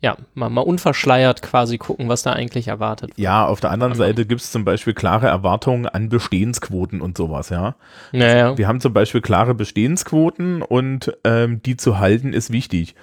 [0.00, 3.18] ja, mal, mal unverschleiert quasi gucken, was da eigentlich erwartet wird.
[3.18, 7.48] Ja, auf der anderen Seite gibt es zum Beispiel klare Erwartungen an Bestehensquoten und sowas,
[7.48, 7.76] ja.
[8.12, 12.94] Naja, Wir haben zum Beispiel klare Bestehensquoten und ähm, die zu halten ist wichtig.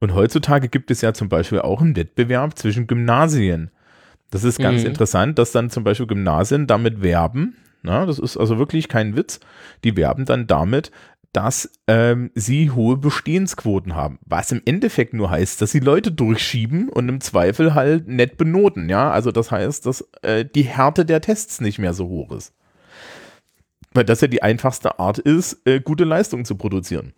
[0.00, 3.70] Und heutzutage gibt es ja zum Beispiel auch einen Wettbewerb zwischen Gymnasien.
[4.30, 4.88] Das ist ganz Mhm.
[4.88, 9.40] interessant, dass dann zum Beispiel Gymnasien damit werben, na, das ist also wirklich kein Witz,
[9.84, 10.90] die werben dann damit,
[11.34, 14.18] dass ähm, sie hohe Bestehensquoten haben.
[14.24, 18.88] Was im Endeffekt nur heißt, dass sie Leute durchschieben und im Zweifel halt nett benoten,
[18.88, 19.10] ja.
[19.10, 22.54] Also das heißt, dass äh, die Härte der Tests nicht mehr so hoch ist.
[23.92, 27.12] Weil das ja die einfachste Art ist, äh, gute Leistung zu produzieren.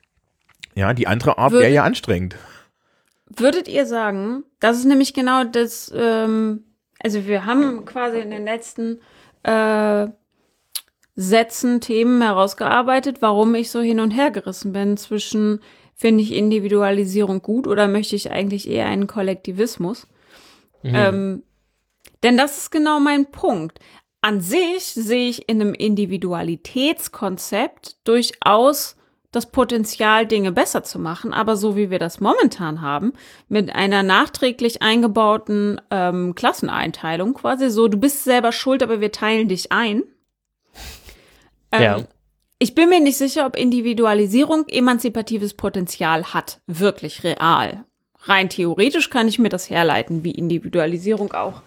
[0.75, 2.37] Ja, die andere Art wäre ja anstrengend.
[3.29, 6.65] Würdet ihr sagen, das ist nämlich genau das, ähm,
[7.01, 9.01] also wir haben quasi in den letzten
[9.43, 10.09] äh,
[11.17, 15.61] Sätzen Themen herausgearbeitet, warum ich so hin und her gerissen bin zwischen
[15.95, 20.07] finde ich Individualisierung gut oder möchte ich eigentlich eher einen Kollektivismus?
[20.83, 20.95] Mhm.
[20.95, 21.43] Ähm,
[22.23, 23.81] denn das ist genau mein Punkt.
[24.21, 28.97] An sich sehe ich in einem Individualitätskonzept durchaus
[29.33, 31.33] das Potenzial, Dinge besser zu machen.
[31.33, 33.13] Aber so wie wir das momentan haben,
[33.49, 39.49] mit einer nachträglich eingebauten ähm, Klasseneinteilung, quasi so, du bist selber schuld, aber wir teilen
[39.49, 40.03] dich ein.
[41.77, 42.05] Ähm, ja.
[42.59, 47.85] Ich bin mir nicht sicher, ob Individualisierung emanzipatives Potenzial hat, wirklich real.
[48.23, 51.63] Rein theoretisch kann ich mir das herleiten, wie Individualisierung auch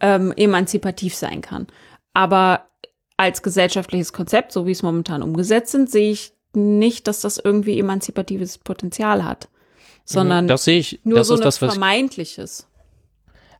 [0.00, 1.68] ähm, emanzipativ sein kann.
[2.12, 2.66] Aber
[3.16, 7.78] als gesellschaftliches Konzept, so wie es momentan umgesetzt sind, sehe ich nicht, dass das irgendwie
[7.78, 9.48] emanzipatives Potenzial hat,
[10.04, 12.68] sondern das sehe ich, nur das so ist das, was vermeintliches.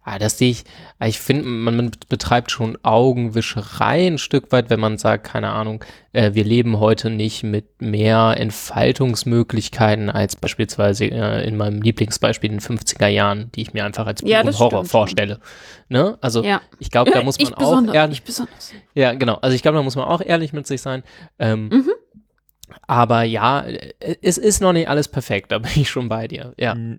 [0.05, 0.65] Ah, das sehe ich,
[0.99, 5.85] ah, ich finde, man, betreibt schon Augenwischerei ein Stück weit, wenn man sagt, keine Ahnung,
[6.13, 12.59] äh, wir leben heute nicht mit mehr Entfaltungsmöglichkeiten als beispielsweise äh, in meinem Lieblingsbeispiel in
[12.59, 15.39] den 50er Jahren, die ich mir einfach als ja, Horror vorstelle.
[15.89, 16.19] Ne?
[16.21, 16.61] Also ja.
[16.81, 18.23] ich glaube, da muss man auch ehrlich.
[18.95, 19.37] Ja, genau.
[19.37, 21.05] Also ich glaube, da muss man auch ehrlich mit sich sein.
[21.39, 21.91] Ähm, mhm.
[22.89, 23.65] Aber ja,
[24.21, 26.55] es ist noch nicht alles perfekt, da bin ich schon bei dir.
[26.59, 26.75] Ja.
[26.75, 26.99] Mhm.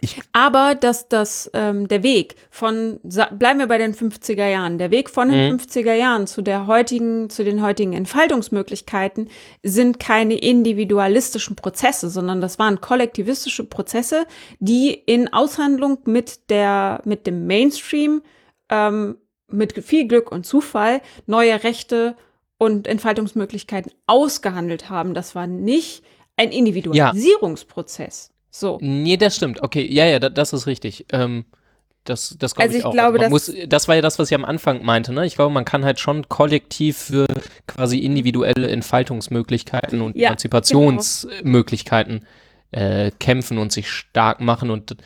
[0.00, 4.90] Ich Aber dass das, ähm, der Weg von, bleiben wir bei den 50er Jahren, der
[4.90, 5.58] Weg von den mhm.
[5.58, 9.28] 50er Jahren zu der heutigen, zu den heutigen Entfaltungsmöglichkeiten
[9.62, 14.26] sind keine individualistischen Prozesse, sondern das waren kollektivistische Prozesse,
[14.60, 18.22] die in Aushandlung mit der, mit dem Mainstream,
[18.70, 19.16] ähm,
[19.50, 22.16] mit viel Glück und Zufall neue Rechte
[22.58, 25.14] und Entfaltungsmöglichkeiten ausgehandelt haben.
[25.14, 26.04] Das war nicht
[26.36, 28.30] ein Individualisierungsprozess.
[28.30, 28.37] Ja.
[28.58, 28.78] So.
[28.80, 29.62] Nee, das stimmt.
[29.62, 31.06] Okay, ja, ja, das, das ist richtig.
[31.12, 31.44] Ähm,
[32.04, 32.92] das, das glaube also ich, ich auch.
[32.92, 35.12] Glaube, also muss, das war ja das, was ich am Anfang meinte.
[35.12, 35.26] Ne?
[35.26, 37.26] Ich glaube, man kann halt schon kollektiv für
[37.66, 42.24] quasi individuelle Entfaltungsmöglichkeiten und ja, Emanzipationsmöglichkeiten
[42.72, 42.84] genau.
[42.84, 44.70] äh, kämpfen und sich stark machen.
[44.70, 44.96] Und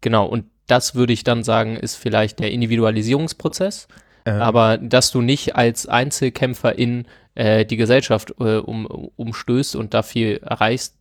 [0.00, 3.86] genau, und das würde ich dann sagen, ist vielleicht der Individualisierungsprozess.
[4.24, 4.40] Ähm.
[4.40, 10.02] Aber dass du nicht als Einzelkämpfer in äh, die Gesellschaft äh, um, umstößt und da
[10.02, 10.95] viel erreichst,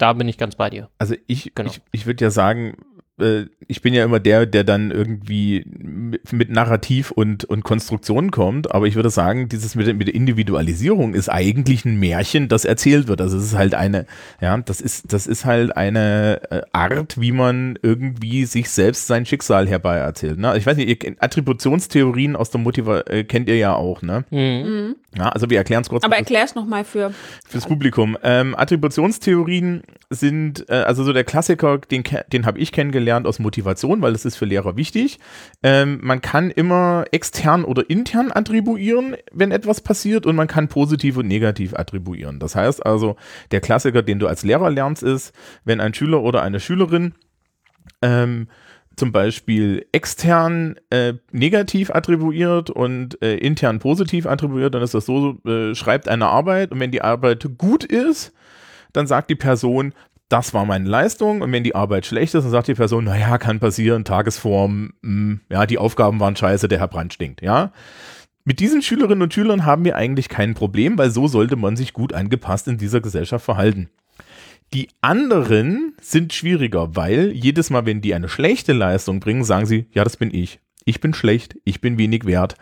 [0.00, 0.88] da bin ich ganz bei dir.
[0.98, 1.70] Also ich, genau.
[1.70, 2.76] ich, ich würde ja sagen,
[3.20, 5.64] äh, ich bin ja immer der, der dann irgendwie
[6.32, 11.14] mit Narrativ und, und Konstruktion kommt, aber ich würde sagen, dieses mit, mit der Individualisierung
[11.14, 13.20] ist eigentlich ein Märchen, das erzählt wird.
[13.20, 14.06] Also es ist halt eine,
[14.40, 19.26] ja, das ist, das ist halt eine äh, Art, wie man irgendwie sich selbst sein
[19.26, 20.38] Schicksal herbei erzählt.
[20.38, 20.56] Ne?
[20.56, 24.24] Ich weiß nicht, ihr, Attributionstheorien aus der Motiva äh, kennt ihr ja auch, ne?
[24.30, 24.96] Mhm.
[25.16, 26.04] Ja, also wir erklären es kurz.
[26.04, 27.12] Aber erklär es nochmal für
[27.48, 28.16] fürs Publikum.
[28.22, 34.02] Ähm, Attributionstheorien sind, äh, also so der Klassiker, den, den habe ich kennengelernt aus Motivation,
[34.02, 35.18] weil das ist für Lehrer wichtig.
[35.62, 41.16] Ähm, man kann immer extern oder intern attribuieren, wenn etwas passiert und man kann positiv
[41.16, 42.38] und negativ attribuieren.
[42.38, 43.16] Das heißt also,
[43.50, 45.32] der Klassiker, den du als Lehrer lernst, ist,
[45.64, 47.14] wenn ein Schüler oder eine Schülerin
[48.02, 48.48] ähm,
[48.96, 55.38] zum Beispiel extern äh, negativ attribuiert und äh, intern positiv attribuiert, dann ist das so,
[55.46, 58.32] äh, schreibt eine Arbeit und wenn die Arbeit gut ist,
[58.92, 59.94] dann sagt die Person,
[60.30, 63.36] das war meine Leistung und wenn die Arbeit schlecht ist, dann sagt die Person, naja,
[63.36, 67.72] kann passieren, Tagesform, mh, hm, ja, die Aufgaben waren scheiße, der Herr Brand stinkt, ja.
[68.44, 71.92] Mit diesen Schülerinnen und Schülern haben wir eigentlich kein Problem, weil so sollte man sich
[71.92, 73.90] gut angepasst in dieser Gesellschaft verhalten.
[74.72, 79.86] Die anderen sind schwieriger, weil jedes Mal, wenn die eine schlechte Leistung bringen, sagen sie,
[79.92, 80.60] ja, das bin ich.
[80.84, 82.54] Ich bin schlecht, ich bin wenig wert.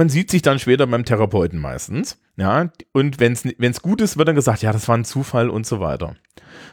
[0.00, 2.18] Man sieht sich dann später beim Therapeuten meistens.
[2.38, 5.66] Ja, und wenn es gut ist, wird dann gesagt, ja, das war ein Zufall und
[5.66, 6.16] so weiter.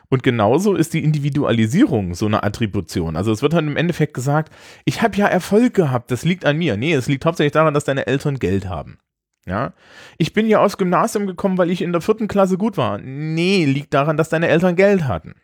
[0.08, 3.18] Und genauso ist die Individualisierung so eine Attribution.
[3.18, 4.54] Also es wird dann im Endeffekt gesagt,
[4.86, 6.78] ich habe ja Erfolg gehabt, das liegt an mir.
[6.78, 8.98] Nee, es liegt hauptsächlich daran, dass deine Eltern Geld haben.
[9.46, 9.74] Ja,
[10.18, 12.98] ich bin ja aufs Gymnasium gekommen, weil ich in der vierten Klasse gut war.
[12.98, 15.36] Nee, liegt daran, dass deine Eltern Geld hatten.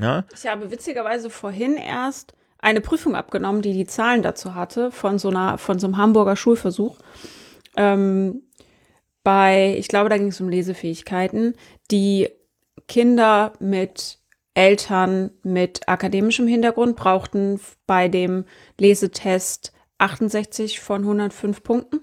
[0.00, 0.24] Ja.
[0.34, 5.28] Ich habe witzigerweise vorhin erst eine Prüfung abgenommen, die die Zahlen dazu hatte, von so,
[5.28, 6.98] einer, von so einem Hamburger Schulversuch.
[7.76, 8.42] Ähm,
[9.22, 11.54] bei, ich glaube, da ging es um Lesefähigkeiten,
[11.90, 12.28] die
[12.86, 14.20] Kinder mit
[14.54, 18.46] Eltern mit akademischem Hintergrund brauchten bei dem
[18.78, 22.00] Lesetest 68 von 105 Punkten.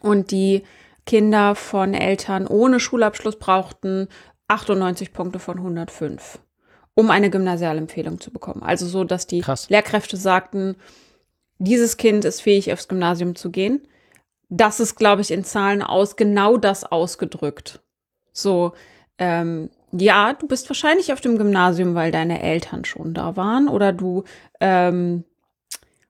[0.00, 0.62] Und die
[1.04, 4.08] Kinder von Eltern ohne Schulabschluss brauchten
[4.46, 6.38] 98 Punkte von 105,
[6.98, 8.64] um eine Gymnasialempfehlung zu bekommen.
[8.64, 9.70] Also so, dass die Krass.
[9.70, 10.74] Lehrkräfte sagten,
[11.58, 13.86] dieses Kind ist fähig, aufs Gymnasium zu gehen.
[14.48, 17.82] Das ist, glaube ich, in Zahlen aus genau das ausgedrückt.
[18.32, 18.72] So,
[19.18, 23.92] ähm, ja, du bist wahrscheinlich auf dem Gymnasium, weil deine Eltern schon da waren oder
[23.92, 24.24] du
[24.58, 25.22] ähm,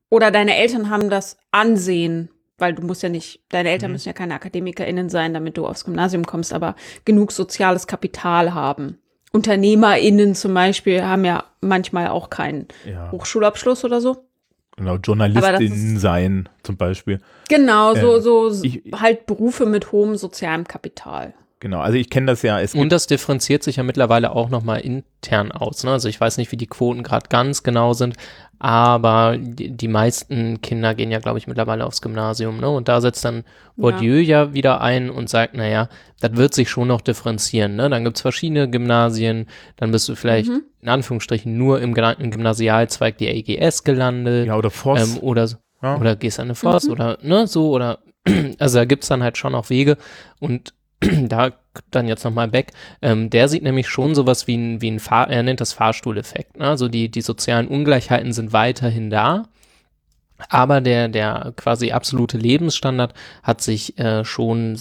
[0.08, 3.92] oder deine Eltern haben das Ansehen weil du musst ja nicht, deine Eltern mhm.
[3.92, 6.74] müssen ja keine AkademikerInnen sein, damit du aufs Gymnasium kommst, aber
[7.04, 8.98] genug soziales Kapital haben.
[9.32, 13.10] UnternehmerInnen zum Beispiel haben ja manchmal auch keinen Ja.
[13.12, 14.24] Hochschulabschluss oder so.
[14.76, 17.20] Genau, Aber Journalistin das sein zum Beispiel.
[17.48, 21.34] Genau, so, Ähm, so ich- halt Berufe mit hohem sozialem Kapital.
[21.60, 22.60] Genau, also ich kenne das ja.
[22.60, 25.82] Es Und gibt, das differenziert sich ja mittlerweile auch nochmal intern aus.
[25.82, 25.90] Ne?
[25.90, 28.14] Also ich weiß nicht, wie die Quoten gerade ganz genau sind,
[28.60, 32.58] aber die, die meisten Kinder gehen ja, glaube ich, mittlerweile aufs Gymnasium.
[32.60, 32.68] Ne?
[32.68, 33.44] Und da setzt dann
[33.76, 34.52] Bourdieu ja.
[34.54, 35.88] wieder ein und sagt, naja,
[36.20, 37.74] das wird sich schon noch differenzieren.
[37.76, 37.88] Ne?
[37.90, 40.62] Dann gibt's verschiedene Gymnasien, dann bist du vielleicht Mhm.
[40.82, 44.46] in Anführungsstrichen nur im, im Gymnasialzweig der EGS gelandet.
[44.46, 45.16] ja, oder Voss.
[45.16, 45.48] Ähm, oder,
[45.82, 45.96] ja.
[45.98, 46.92] oder gehst an eine Forst Mhm.
[46.92, 47.98] oder ne, so oder
[48.58, 49.96] also da gibt's dann halt schon auch Wege
[50.40, 50.72] und
[51.28, 51.52] da
[51.90, 52.72] dann jetzt nochmal Beck,
[53.02, 56.58] ähm, der sieht nämlich schon sowas wie ein, wie ein Fahr er nennt das Fahrstuhleffekt.
[56.58, 56.66] Ne?
[56.66, 59.44] Also die, die sozialen Ungleichheiten sind weiterhin da,
[60.48, 63.12] aber der, der quasi absolute Lebensstandard
[63.42, 64.76] hat sich äh, schon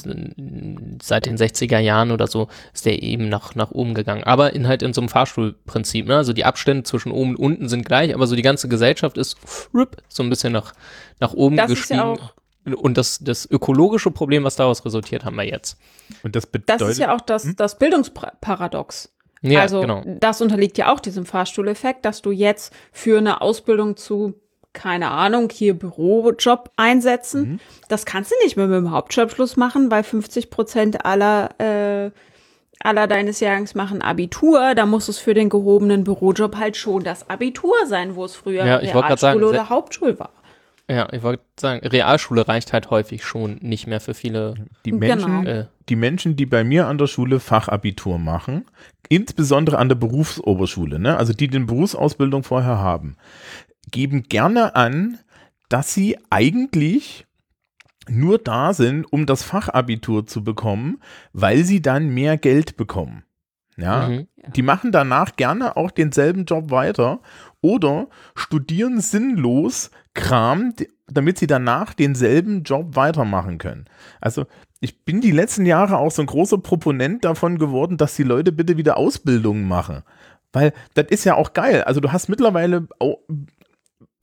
[1.01, 4.23] seit den 60er Jahren oder so, ist der eben nach, nach oben gegangen.
[4.23, 6.17] Aber in halt in so einem Fahrstuhlprinzip, ne?
[6.17, 9.37] Also die Abstände zwischen oben und unten sind gleich, aber so die ganze Gesellschaft ist
[9.43, 10.73] frupp, so ein bisschen nach,
[11.19, 11.99] nach oben Das ist gestiegen.
[11.99, 12.33] ja auch,
[12.75, 15.77] und das, das ökologische Problem, was daraus resultiert, haben wir jetzt.
[16.23, 19.13] und das das bedeutet, ist ja auch das, das Bildungsparadox.
[19.41, 20.03] Ja, also genau.
[20.05, 24.33] das unterliegt ja auch diesem Fahrstuhleffekt, dass du jetzt für eine Ausbildung zu,
[24.73, 27.59] keine Ahnung, hier Bürojob einsetzen, Mhm.
[27.87, 32.11] das kannst du nicht mehr mit dem Hauptschulabschluss machen, weil 50 Prozent aller, äh,
[32.79, 34.73] aller deines Jahrgangs machen Abitur.
[34.75, 38.65] Da muss es für den gehobenen Bürojob halt schon das Abitur sein, wo es früher
[38.65, 40.29] Ja, ich wollte grad sagen, oder Hauptschule war.
[40.89, 44.55] Ja, ich wollte sagen, Realschule reicht halt häufig schon nicht mehr für viele.
[44.85, 45.59] die Menschen, Genau.
[45.59, 48.65] Äh, die Menschen, die bei mir an der Schule Fachabitur machen,
[49.09, 53.17] insbesondere an der Berufsoberschule, ne, also die den Berufsausbildung vorher haben,
[53.91, 55.19] geben gerne an,
[55.69, 57.25] dass sie eigentlich
[58.09, 61.01] nur da sind, um das Fachabitur zu bekommen,
[61.33, 63.23] weil sie dann mehr Geld bekommen.
[63.75, 64.27] Ja, mhm.
[64.55, 67.19] die machen danach gerne auch denselben Job weiter
[67.61, 70.73] oder studieren sinnlos Kram,
[71.07, 73.85] damit sie danach denselben Job weitermachen können.
[74.19, 74.45] Also
[74.81, 78.51] ich bin die letzten Jahre auch so ein großer Proponent davon geworden, dass die Leute
[78.51, 80.03] bitte wieder Ausbildungen machen.
[80.51, 81.83] Weil das ist ja auch geil.
[81.83, 82.87] Also du hast mittlerweile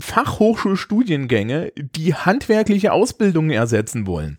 [0.00, 4.38] Fachhochschulstudiengänge, die handwerkliche Ausbildungen ersetzen wollen.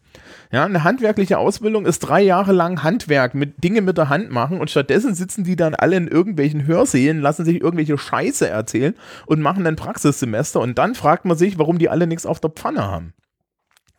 [0.56, 4.62] Ja, eine handwerkliche Ausbildung ist drei Jahre lang Handwerk mit Dinge mit der Hand machen
[4.62, 8.96] und stattdessen sitzen die dann alle in irgendwelchen Hörsälen, lassen sich irgendwelche Scheiße erzählen
[9.26, 12.52] und machen ein Praxissemester und dann fragt man sich, warum die alle nichts auf der
[12.52, 13.14] Pfanne haben.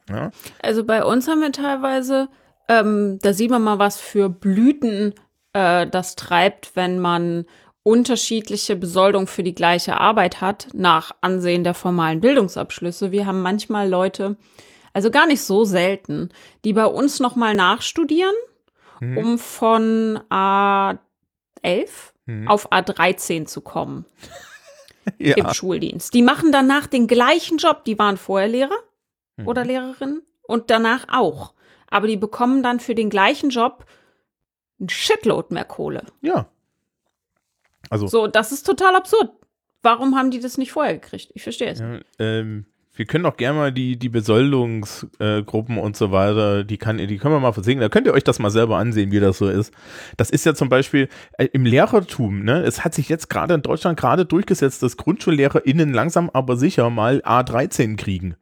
[0.08, 0.30] Ja,
[0.62, 2.30] Also bei uns haben wir teilweise,
[2.70, 5.12] ähm, da sieht man mal, was für Blüten
[5.52, 7.44] äh, das treibt, wenn man
[7.82, 13.12] unterschiedliche Besoldung für die gleiche Arbeit hat, nach Ansehen der formalen Bildungsabschlüsse.
[13.12, 14.38] Wir haben manchmal Leute,
[14.96, 16.30] also gar nicht so selten,
[16.64, 18.34] die bei uns nochmal nachstudieren,
[19.00, 19.18] Mhm.
[19.18, 20.98] um von A11
[22.24, 22.48] Mhm.
[22.48, 24.04] auf A13 zu kommen
[25.18, 25.36] ja.
[25.36, 26.14] im Schuldienst.
[26.14, 27.84] Die machen danach den gleichen Job.
[27.84, 28.78] Die waren vorher Lehrer
[29.36, 29.46] Mhm.
[29.48, 31.52] oder Lehrerin und danach auch.
[31.88, 33.84] Aber die bekommen dann für den gleichen Job
[34.80, 36.04] ein Shitload mehr Kohle.
[36.22, 36.48] ja.
[37.90, 39.30] Also So, das ist total absurd.
[39.82, 41.30] Warum haben die das nicht vorher gekriegt?
[41.34, 41.78] Ich verstehe es.
[41.78, 42.66] Ja, ähm,
[42.96, 47.34] wir können auch gerne mal die, die Besoldungsgruppen und so weiter, die, kann, die können
[47.34, 47.80] wir mal versinken.
[47.80, 49.72] Da könnt ihr euch das mal selber ansehen, wie das so ist.
[50.16, 51.08] Das ist ja zum Beispiel
[51.38, 52.62] äh, im Lehrertum, ne?
[52.62, 57.20] Es hat sich jetzt gerade in Deutschland gerade durchgesetzt, dass GrundschullehrerInnen langsam aber sicher mal
[57.24, 58.36] A13 kriegen.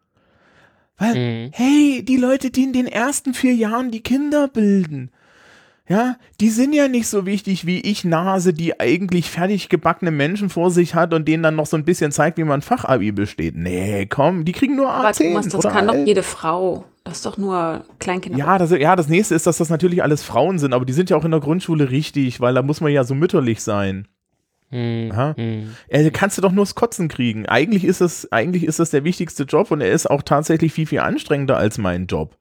[0.96, 1.50] Weil, Mhm.
[1.52, 5.10] hey, die Leute, die in den ersten vier Jahren die Kinder bilden,
[5.86, 10.48] ja, die sind ja nicht so wichtig wie ich Nase, die eigentlich fertig gebackene Menschen
[10.48, 13.54] vor sich hat und denen dann noch so ein bisschen zeigt, wie man Fachabi besteht.
[13.54, 16.06] Nee, komm, die kriegen nur Aber A10 Thomas, das oder kann doch A11.
[16.06, 16.84] jede Frau.
[17.04, 18.38] Das ist doch nur Kleinkinder.
[18.38, 21.10] Ja das, ja, das nächste ist, dass das natürlich alles Frauen sind, aber die sind
[21.10, 24.08] ja auch in der Grundschule richtig, weil da muss man ja so mütterlich sein.
[24.72, 25.34] Aha.
[25.36, 25.74] Mhm.
[25.88, 27.46] Äh, kannst du doch nur das Kotzen kriegen.
[27.46, 30.86] Eigentlich ist das, eigentlich ist das der wichtigste Job und er ist auch tatsächlich viel,
[30.86, 32.36] viel anstrengender als mein Job.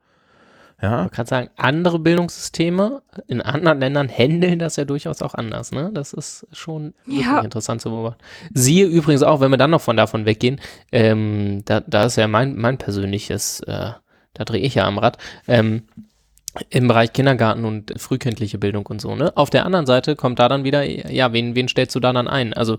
[0.83, 5.71] Ja, Man kann sagen, andere Bildungssysteme in anderen Ländern handeln das ja durchaus auch anders.
[5.71, 5.91] Ne?
[5.93, 7.39] Das ist schon Ja.
[7.39, 8.21] interessant zu beobachten.
[8.53, 10.59] Siehe übrigens auch, wenn wir dann noch von davon weggehen,
[10.91, 13.91] ähm, da, da ist ja mein, mein persönliches, äh,
[14.33, 15.83] da drehe ich ja am Rad, ähm,
[16.69, 19.35] im Bereich Kindergarten und frühkindliche Bildung und so, ne?
[19.35, 22.27] Auf der anderen Seite kommt da dann wieder, ja, wen, wen stellst du da dann
[22.27, 22.53] ein?
[22.53, 22.77] Also,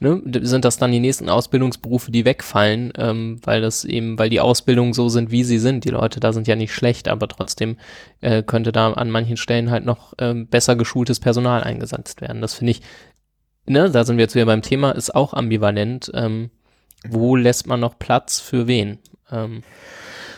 [0.00, 4.40] ne, sind das dann die nächsten Ausbildungsberufe, die wegfallen, ähm, weil das eben, weil die
[4.40, 5.84] Ausbildungen so sind, wie sie sind.
[5.84, 7.78] Die Leute da sind ja nicht schlecht, aber trotzdem
[8.20, 12.42] äh, könnte da an manchen Stellen halt noch ähm, besser geschultes Personal eingesetzt werden.
[12.42, 12.82] Das finde ich,
[13.66, 16.10] ne, da sind wir jetzt wieder beim Thema, ist auch ambivalent.
[16.14, 16.50] Ähm,
[17.08, 18.98] wo lässt man noch Platz für wen?
[19.30, 19.62] Ähm,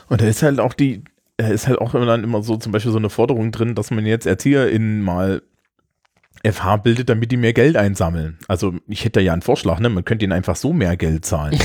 [0.09, 1.03] Und da ist halt auch die,
[1.39, 4.07] ist halt auch immer dann immer so zum Beispiel so eine Forderung drin, dass man
[4.07, 5.43] jetzt ErzieherInnen mal
[6.45, 8.39] FH bildet, damit die mehr Geld einsammeln.
[8.49, 9.89] Also ich hätte ja einen Vorschlag, ne?
[9.89, 11.59] Man könnte ihnen einfach so mehr Geld zahlen.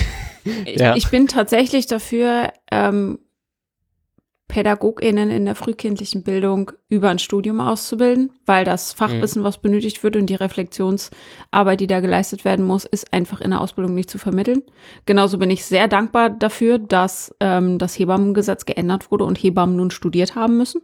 [0.66, 0.96] ich, ja.
[0.96, 3.20] ich bin tatsächlich dafür, ähm,
[4.52, 9.46] PädagogInnen in der frühkindlichen Bildung über ein Studium auszubilden, weil das Fachwissen, mhm.
[9.46, 13.62] was benötigt wird und die Reflexionsarbeit, die da geleistet werden muss, ist einfach in der
[13.62, 14.62] Ausbildung nicht zu vermitteln.
[15.06, 19.90] Genauso bin ich sehr dankbar dafür, dass ähm, das Hebammengesetz geändert wurde und Hebammen nun
[19.90, 20.82] studiert haben müssen.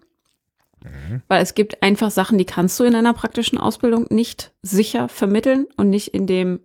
[0.81, 1.22] Mhm.
[1.27, 5.68] Weil es gibt einfach Sachen, die kannst du in einer praktischen Ausbildung nicht sicher vermitteln
[5.76, 6.61] und nicht in dem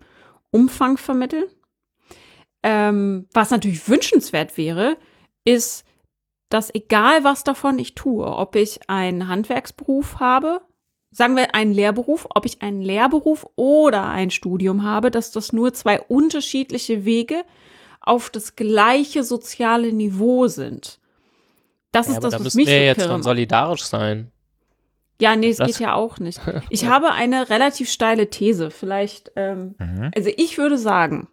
[0.52, 1.46] Umfang vermitteln.
[2.62, 4.96] Ähm, was natürlich wünschenswert wäre,
[5.44, 5.84] ist,
[6.52, 10.60] dass egal was davon ich tue, ob ich einen Handwerksberuf habe,
[11.10, 15.72] sagen wir einen Lehrberuf, ob ich einen Lehrberuf oder ein Studium habe, dass das nur
[15.72, 17.44] zwei unterschiedliche Wege
[18.00, 20.98] auf das gleiche soziale Niveau sind.
[21.90, 24.30] Das ja, ist das, da was mich wir jetzt schon solidarisch sein.
[25.20, 26.40] Ja, nee, es das geht ja auch nicht.
[26.70, 28.70] Ich habe eine relativ steile These.
[28.70, 30.10] Vielleicht, ähm, mhm.
[30.14, 31.28] also ich würde sagen,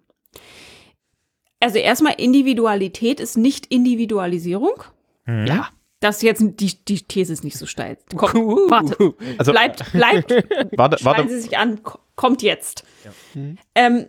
[1.60, 4.84] also erstmal Individualität ist nicht Individualisierung.
[5.30, 5.48] Mhm.
[5.48, 5.70] Ja.
[6.00, 7.98] Das ist jetzt, die, die These ist nicht so steil.
[8.16, 9.14] Komm, uh, warte.
[9.38, 10.32] Also, bleibt, bleibt.
[10.78, 11.28] warte, warte.
[11.28, 11.82] Sie sich an,
[12.16, 12.84] kommt jetzt.
[13.04, 13.12] Ja.
[13.34, 13.58] Mhm.
[13.76, 14.06] Ähm,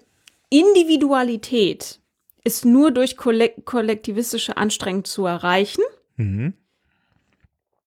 [0.50, 1.98] Individualität
[2.44, 5.82] ist nur durch kollektivistische Anstrengung zu erreichen.
[6.16, 6.54] Mhm.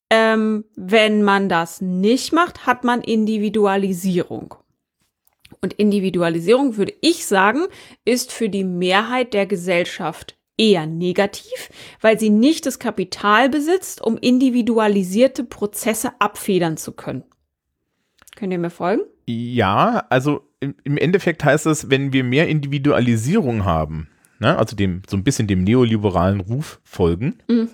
[0.09, 4.55] Ähm, wenn man das nicht macht, hat man Individualisierung.
[5.61, 7.67] Und Individualisierung, würde ich sagen,
[8.03, 11.69] ist für die Mehrheit der Gesellschaft eher negativ,
[12.01, 17.23] weil sie nicht das Kapital besitzt, um individualisierte Prozesse abfedern zu können.
[18.35, 19.01] Könnt ihr mir folgen?
[19.25, 24.07] Ja, also im Endeffekt heißt das, wenn wir mehr Individualisierung haben,
[24.39, 27.69] ne, also dem so ein bisschen dem neoliberalen Ruf folgen, mhm.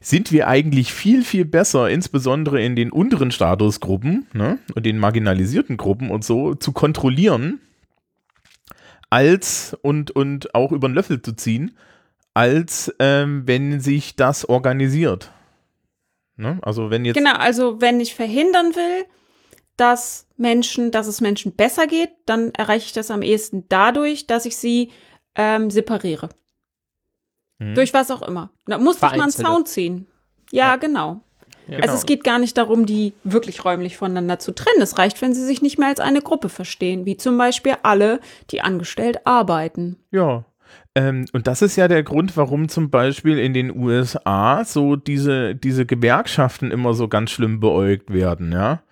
[0.00, 5.76] sind wir eigentlich viel, viel besser, insbesondere in den unteren Statusgruppen ne, und den marginalisierten
[5.76, 7.60] Gruppen und so, zu kontrollieren,
[9.10, 11.72] als und, und auch über den Löffel zu ziehen,
[12.34, 15.30] als ähm, wenn sich das organisiert.
[16.36, 16.58] Ne?
[16.62, 17.16] Also wenn jetzt.
[17.16, 19.04] Genau, also wenn ich verhindern will,
[19.76, 24.46] dass Menschen, dass es Menschen besser geht, dann erreiche ich das am ehesten dadurch, dass
[24.46, 24.90] ich sie
[25.34, 26.28] ähm, separiere.
[27.58, 27.74] Hm.
[27.74, 28.50] Durch was auch immer.
[28.66, 30.06] Da muss ich mal einen Sound ziehen.
[30.50, 30.76] Ja, ja.
[30.76, 31.20] genau.
[31.66, 31.94] Ja, also genau.
[31.94, 34.82] es geht gar nicht darum, die wirklich räumlich voneinander zu trennen.
[34.82, 38.20] Es reicht, wenn sie sich nicht mehr als eine Gruppe verstehen, wie zum Beispiel alle,
[38.50, 39.96] die angestellt arbeiten.
[40.10, 40.44] Ja,
[40.94, 45.54] ähm, und das ist ja der Grund, warum zum Beispiel in den USA so diese,
[45.54, 48.82] diese Gewerkschaften immer so ganz schlimm beäugt werden, ja.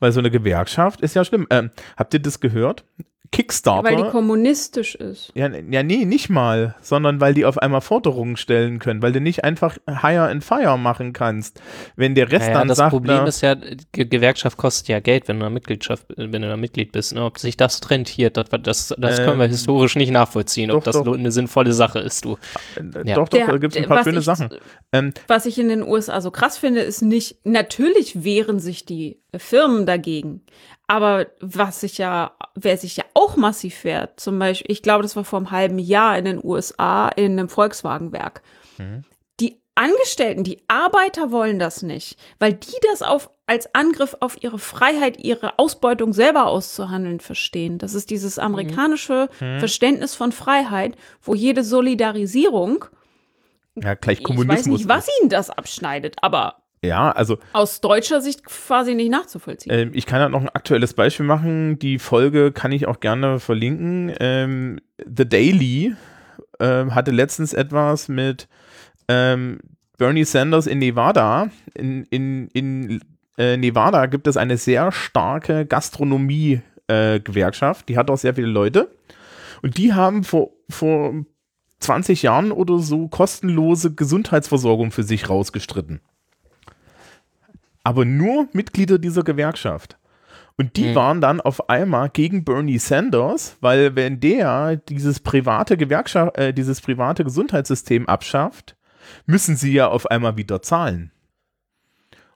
[0.00, 1.46] Weil so eine Gewerkschaft ist ja schlimm.
[1.50, 2.84] Ähm, habt ihr das gehört?
[3.32, 3.88] Kickstarter.
[3.88, 5.30] Weil die kommunistisch ist.
[5.34, 9.20] Ja, ja, nee, nicht mal, sondern weil die auf einmal Forderungen stellen können, weil du
[9.20, 11.60] nicht einfach Hire and Fire machen kannst.
[11.94, 12.92] Wenn der Rest naja, dann das sagt.
[12.92, 13.54] Das Problem ist ja,
[13.92, 17.14] Ge Gewerkschaft kostet ja Geld, wenn du da Mitgliedschaft, wenn du da Mitglied bist.
[17.14, 17.24] Ne?
[17.24, 20.84] Ob sich das rentiert, das, das, das ähm, können wir historisch nicht nachvollziehen, doch, ob
[20.84, 21.16] das doch.
[21.16, 22.36] eine sinnvolle Sache ist, du.
[22.76, 23.14] Äh, ja.
[23.14, 24.48] Doch, doch, da gibt es ein paar schöne ich, Sachen.
[24.92, 29.20] Ähm, was ich in den USA so krass finde, ist nicht, natürlich wehren sich die
[29.36, 30.42] Firmen dagegen.
[30.90, 35.14] Aber was sich ja, wer sich ja auch massiv wehrt, zum Beispiel, ich glaube, das
[35.14, 38.42] war vor einem halben Jahr in den USA in einem Volkswagenwerk.
[38.76, 39.04] Mhm.
[39.38, 44.58] Die Angestellten, die Arbeiter wollen das nicht, weil die das auf, als Angriff auf ihre
[44.58, 47.78] Freiheit, ihre Ausbeutung selber auszuhandeln verstehen.
[47.78, 49.60] Das ist dieses amerikanische mhm.
[49.60, 52.86] Verständnis von Freiheit, wo jede Solidarisierung
[53.76, 54.58] ja, gleich Kommunismus.
[54.58, 57.38] Ich weiß nicht, was ihnen das abschneidet, aber ja, also.
[57.52, 59.70] Aus deutscher Sicht quasi nicht nachzuvollziehen.
[59.72, 61.78] Ähm, ich kann halt noch ein aktuelles Beispiel machen.
[61.78, 64.14] Die Folge kann ich auch gerne verlinken.
[64.18, 65.94] Ähm, The Daily
[66.58, 68.48] ähm, hatte letztens etwas mit
[69.08, 69.58] ähm,
[69.98, 71.50] Bernie Sanders in Nevada.
[71.74, 73.04] In, in, in
[73.36, 77.82] äh, Nevada gibt es eine sehr starke Gastronomie-Gewerkschaft.
[77.82, 78.90] Äh, die hat auch sehr viele Leute.
[79.60, 81.12] Und die haben vor, vor
[81.80, 86.00] 20 Jahren oder so kostenlose Gesundheitsversorgung für sich rausgestritten
[87.84, 89.98] aber nur Mitglieder dieser Gewerkschaft.
[90.56, 90.94] Und die mhm.
[90.94, 96.80] waren dann auf einmal gegen Bernie Sanders, weil wenn der dieses private Gewerkschaft, äh, dieses
[96.82, 98.76] private Gesundheitssystem abschafft,
[99.26, 101.12] müssen sie ja auf einmal wieder zahlen.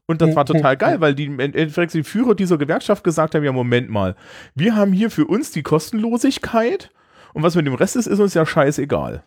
[0.06, 3.88] Und das war total geil, weil die die Führer dieser Gewerkschaft gesagt haben: Ja, Moment
[3.90, 4.16] mal,
[4.54, 6.90] wir haben hier für uns die Kostenlosigkeit
[7.32, 9.24] und was mit dem Rest ist, ist uns ja scheißegal.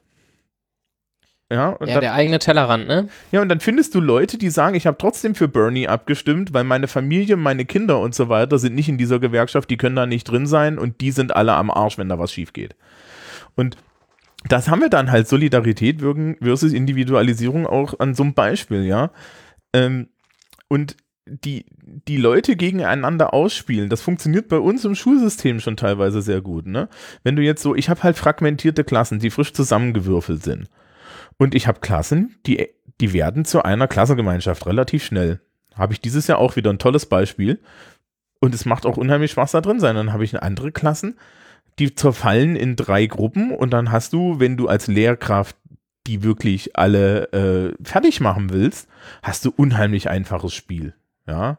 [1.52, 3.08] Ja, und ja dann, der eigene Tellerrand, ne?
[3.32, 6.66] Ja, und dann findest du Leute, die sagen, ich habe trotzdem für Bernie abgestimmt, weil
[6.66, 10.06] meine Familie, meine Kinder und so weiter sind nicht in dieser Gewerkschaft, die können da
[10.06, 12.76] nicht drin sein und die sind alle am Arsch, wenn da was schief geht.
[13.56, 13.78] Und
[14.50, 19.12] das haben wir dann halt Solidarität versus Individualisierung auch an so einem Beispiel, ja.
[19.74, 20.10] Ähm,
[20.68, 26.42] und die, die Leute gegeneinander ausspielen, das funktioniert bei uns im Schulsystem schon teilweise sehr
[26.42, 26.68] gut.
[26.68, 26.90] Ne?
[27.24, 30.70] Wenn du jetzt so, ich habe halt fragmentierte Klassen, die frisch zusammengewürfelt sind.
[31.38, 32.68] Und ich habe Klassen, die,
[33.00, 35.40] die werden zu einer Klassengemeinschaft relativ schnell.
[35.76, 37.60] Habe ich dieses Jahr auch wieder ein tolles Beispiel.
[38.40, 39.96] Und es macht auch unheimlich Spaß da drin sein.
[39.96, 41.18] Dann habe ich andere Klassen,
[41.80, 45.56] die zerfallen in drei Gruppen und dann hast du, wenn du als Lehrkraft
[46.08, 48.88] die wirklich alle äh, fertig machen willst,
[49.22, 50.94] hast du unheimlich einfaches Spiel.
[51.28, 51.58] Ja,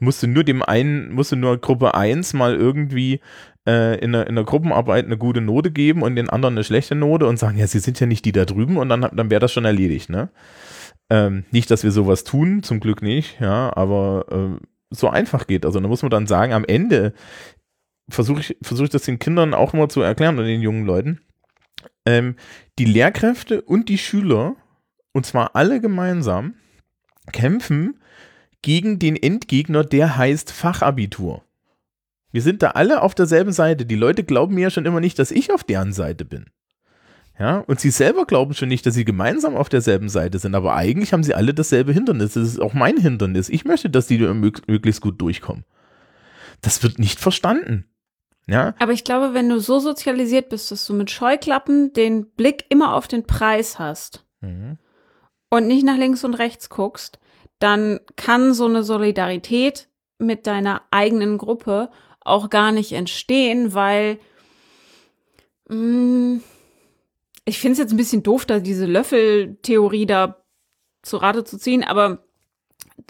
[0.00, 3.20] musst du nur dem einen, musst du nur Gruppe 1 mal irgendwie
[3.66, 6.94] äh, in, der, in der Gruppenarbeit eine gute Note geben und den anderen eine schlechte
[6.94, 9.40] Note und sagen, ja, sie sind ja nicht die da drüben und dann, dann wäre
[9.40, 10.30] das schon erledigt, ne?
[11.10, 15.66] Ähm, nicht, dass wir sowas tun, zum Glück nicht, ja, aber äh, so einfach geht.
[15.66, 17.14] Also da muss man dann sagen, am Ende
[18.08, 21.20] versuche ich, versuche ich das den Kindern auch immer zu erklären und den jungen Leuten.
[22.06, 22.36] Ähm,
[22.78, 24.56] die Lehrkräfte und die Schüler,
[25.12, 26.54] und zwar alle gemeinsam,
[27.32, 28.00] kämpfen
[28.62, 31.42] gegen den Endgegner, der heißt Fachabitur.
[32.32, 33.86] Wir sind da alle auf derselben Seite.
[33.86, 36.46] Die Leute glauben mir ja schon immer nicht, dass ich auf deren Seite bin.
[37.38, 40.76] Ja, und sie selber glauben schon nicht, dass sie gemeinsam auf derselben Seite sind, aber
[40.76, 42.34] eigentlich haben sie alle dasselbe Hindernis.
[42.34, 43.48] Das ist auch mein Hindernis.
[43.48, 45.64] Ich möchte, dass die möglichst gut durchkommen.
[46.60, 47.86] Das wird nicht verstanden.
[48.46, 48.74] Ja.
[48.78, 52.94] Aber ich glaube, wenn du so sozialisiert bist, dass du mit Scheuklappen den Blick immer
[52.94, 54.76] auf den Preis hast mhm.
[55.48, 57.18] und nicht nach links und rechts guckst,
[57.58, 59.88] dann kann so eine Solidarität
[60.18, 61.90] mit deiner eigenen Gruppe
[62.20, 64.18] auch gar nicht entstehen, weil
[65.68, 66.42] mh, mm,
[67.44, 70.44] ich finde es jetzt ein bisschen doof, da diese Löffeltheorie da
[71.02, 72.24] zu Rate zu ziehen, aber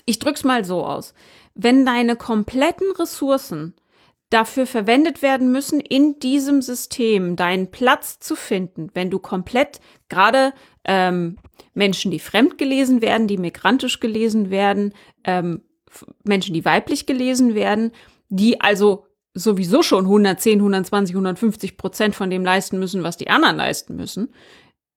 [0.07, 1.15] ich drück's mal so aus.
[1.55, 3.75] Wenn deine kompletten Ressourcen
[4.31, 10.55] dafür verwendet werden müssen, in diesem System deinen Platz zu finden, wenn du komplett gerade
[10.85, 11.37] ähm,
[11.75, 15.63] Menschen, die fremd gelesen werden, die migrantisch gelesen werden, ähm,
[16.23, 17.91] Menschen, die weiblich gelesen werden,
[18.31, 23.57] die also sowieso schon 110, 120, 150 Prozent von dem leisten müssen, was die anderen
[23.57, 24.33] leisten müssen.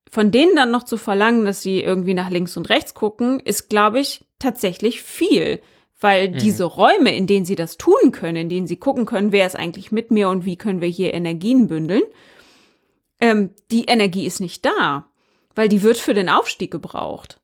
[0.10, 3.70] Von denen dann noch zu verlangen, dass sie irgendwie nach links und rechts gucken, ist,
[3.70, 5.60] glaube ich, tatsächlich viel.
[6.00, 6.38] Weil mhm.
[6.38, 9.56] diese Räume, in denen sie das tun können, in denen sie gucken können, wer ist
[9.56, 12.04] eigentlich mit mir und wie können wir hier Energien bündeln,
[13.20, 15.08] ähm, die Energie ist nicht da
[15.56, 17.40] weil die wird für den Aufstieg gebraucht.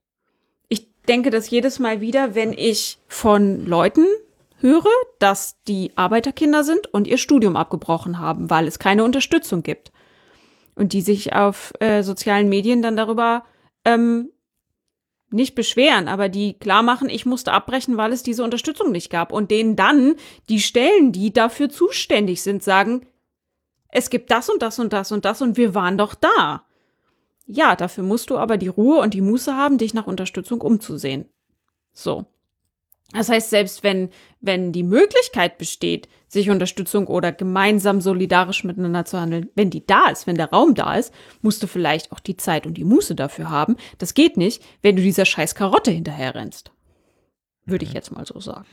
[0.67, 4.05] Ich denke das jedes Mal wieder, wenn ich von Leuten
[4.61, 9.91] höre, dass die Arbeiterkinder sind und ihr Studium abgebrochen haben, weil es keine Unterstützung gibt.
[10.76, 13.44] Und die sich auf äh, sozialen Medien dann darüber
[13.84, 14.30] ähm,
[15.31, 19.31] nicht beschweren, aber die klar machen, ich musste abbrechen, weil es diese Unterstützung nicht gab.
[19.31, 20.15] Und denen dann
[20.48, 23.06] die Stellen, die dafür zuständig sind, sagen,
[23.90, 26.64] es gibt das und das und das und das und wir waren doch da.
[27.45, 31.26] Ja, dafür musst du aber die Ruhe und die Muße haben, dich nach Unterstützung umzusehen.
[31.94, 32.26] So.
[33.14, 34.10] Das heißt, selbst wenn,
[34.40, 40.10] wenn die Möglichkeit besteht, sich Unterstützung oder gemeinsam solidarisch miteinander zu handeln, wenn die da
[40.10, 41.11] ist, wenn der Raum da ist,
[41.41, 43.77] musst du vielleicht auch die Zeit und die Muße dafür haben.
[43.98, 46.72] Das geht nicht, wenn du dieser scheiß Karotte hinterher rennst.
[47.65, 47.95] Würde ich mhm.
[47.95, 48.65] jetzt mal so sagen.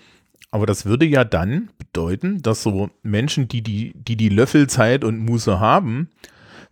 [0.51, 5.19] Aber das würde ja dann bedeuten, dass so Menschen, die die, die, die Löffelzeit und
[5.19, 6.11] Muße haben,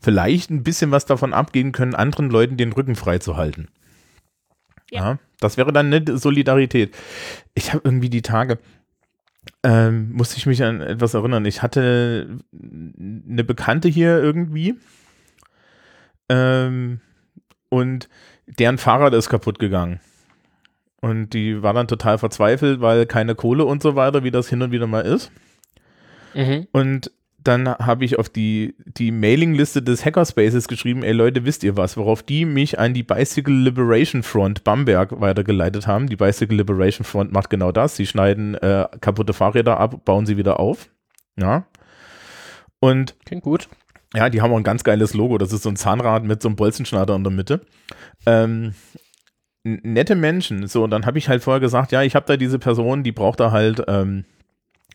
[0.01, 3.69] vielleicht ein bisschen was davon abgehen können, anderen Leuten den Rücken frei zu halten.
[4.91, 5.12] Ja.
[5.12, 6.94] ja das wäre dann eine Solidarität.
[7.54, 8.58] Ich habe irgendwie die Tage,
[9.62, 11.44] ähm, musste ich mich an etwas erinnern.
[11.44, 14.74] Ich hatte eine Bekannte hier irgendwie
[16.28, 17.00] ähm,
[17.68, 18.08] und
[18.46, 20.00] deren Fahrrad ist kaputt gegangen.
[21.00, 24.62] Und die war dann total verzweifelt, weil keine Kohle und so weiter, wie das hin
[24.62, 25.30] und wieder mal ist.
[26.34, 26.66] Mhm.
[26.72, 27.12] Und
[27.44, 31.96] dann habe ich auf die, die Mailingliste des Hackerspaces geschrieben, ey Leute, wisst ihr was,
[31.96, 36.08] worauf die mich an die Bicycle Liberation Front Bamberg weitergeleitet haben.
[36.08, 37.96] Die Bicycle Liberation Front macht genau das.
[37.96, 40.88] Sie schneiden äh, kaputte Fahrräder ab, bauen sie wieder auf.
[41.38, 41.66] Ja.
[42.80, 43.68] Und klingt gut.
[44.14, 45.38] Ja, die haben auch ein ganz geiles Logo.
[45.38, 47.60] Das ist so ein Zahnrad mit so einem Bolzenschneider in der Mitte.
[48.26, 48.74] Ähm,
[49.64, 50.66] nette Menschen.
[50.66, 53.12] So, und dann habe ich halt vorher gesagt, ja, ich habe da diese Person, die
[53.12, 54.24] braucht da halt, ähm,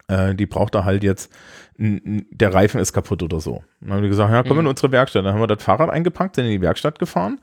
[0.09, 1.31] äh, die braucht da halt jetzt
[1.79, 3.63] der Reifen ist kaputt oder so.
[3.79, 4.61] Dann haben wir gesagt, ja, komm mhm.
[4.61, 5.23] in unsere Werkstatt.
[5.23, 7.39] Dann haben wir das Fahrrad eingepackt, sind in die Werkstatt gefahren.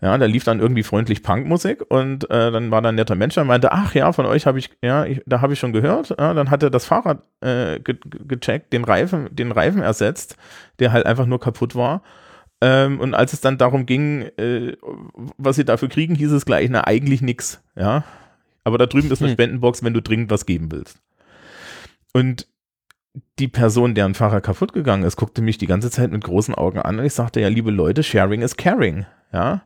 [0.00, 3.34] Ja, da lief dann irgendwie freundlich Punkmusik und äh, dann war da ein netter Mensch,
[3.34, 6.10] der meinte, ach ja, von euch habe ich, ja, ich, da habe ich schon gehört.
[6.18, 10.36] Ja, dann hat er das Fahrrad äh, ge gecheckt, den Reifen, den Reifen ersetzt,
[10.78, 12.02] der halt einfach nur kaputt war.
[12.60, 14.76] Ähm, und als es dann darum ging, äh,
[15.38, 17.62] was sie dafür kriegen, hieß es gleich, na, eigentlich nix.
[17.76, 18.04] Ja.
[18.64, 19.34] Aber da drüben ist eine hm.
[19.34, 20.98] Spendenbox, wenn du dringend was geben willst.
[22.14, 22.46] Und
[23.38, 26.78] die Person, deren Fahrer kaputt gegangen ist, guckte mich die ganze Zeit mit großen Augen
[26.78, 29.64] an und ich sagte, ja, liebe Leute, sharing is caring, ja.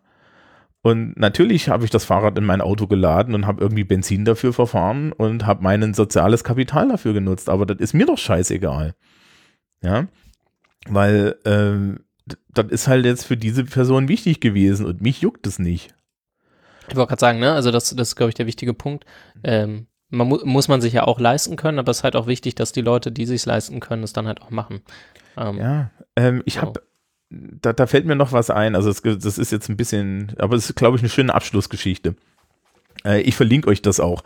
[0.81, 4.53] Und natürlich habe ich das Fahrrad in mein Auto geladen und habe irgendwie Benzin dafür
[4.53, 7.49] verfahren und habe mein soziales Kapital dafür genutzt.
[7.49, 8.95] Aber das ist mir doch scheißegal.
[9.83, 10.07] Ja,
[10.89, 12.01] weil ähm,
[12.55, 15.95] das ist halt jetzt für diese Person wichtig gewesen und mich juckt es nicht.
[16.89, 19.05] Ich wollte gerade sagen, ne, also das, das ist, glaube ich, der wichtige Punkt.
[19.45, 22.27] Ähm, man mu muss man sich ja auch leisten können, aber es ist halt auch
[22.27, 24.81] wichtig, dass die Leute, die sich leisten können, es dann halt auch machen.
[25.37, 26.63] Ähm, ja, ähm, ich so.
[26.63, 26.83] habe,
[27.31, 28.75] da, da fällt mir noch was ein.
[28.75, 32.17] Also es, das ist jetzt ein bisschen, aber es ist, glaube ich, eine schöne Abschlussgeschichte.
[33.05, 34.23] Äh, ich verlinke euch das auch,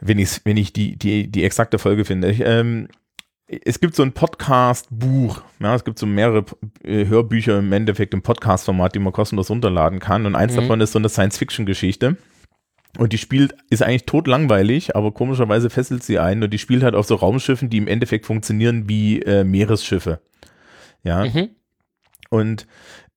[0.00, 2.30] wenn ich, wenn ich die, die, die exakte Folge finde.
[2.30, 2.88] Ich, ähm,
[3.48, 6.44] es gibt so ein Podcast-Buch, ja, es gibt so mehrere
[6.84, 10.26] äh, Hörbücher im Endeffekt im Podcast-Format, die man kostenlos runterladen kann.
[10.26, 10.56] Und eins mhm.
[10.60, 12.16] davon ist so eine Science-Fiction-Geschichte.
[12.96, 16.94] Und die spielt, ist eigentlich totlangweilig, aber komischerweise fesselt sie ein und die spielt halt
[16.94, 20.20] auf so Raumschiffen, die im Endeffekt funktionieren wie äh, Meeresschiffe.
[21.02, 21.26] Ja.
[21.26, 21.50] Mhm.
[22.30, 22.66] Und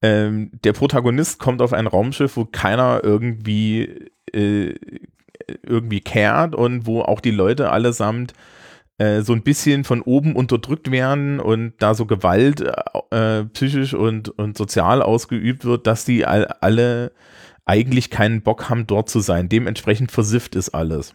[0.01, 4.75] ähm, der Protagonist kommt auf ein Raumschiff, wo keiner irgendwie äh,
[5.63, 8.33] irgendwie kehrt und wo auch die Leute allesamt
[8.97, 12.63] äh, so ein bisschen von oben unterdrückt werden und da so Gewalt
[13.11, 17.11] äh, psychisch und, und sozial ausgeübt wird, dass die all, alle
[17.65, 19.49] eigentlich keinen Bock haben, dort zu sein.
[19.49, 21.13] Dementsprechend versifft ist alles.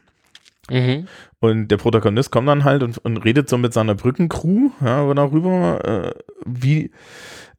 [0.70, 1.06] Mhm.
[1.40, 5.84] Und der Protagonist kommt dann halt und, und redet so mit seiner Brückencrew ja, darüber,
[5.84, 6.14] äh,
[6.44, 6.90] wie,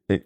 [0.08, 0.20] äh,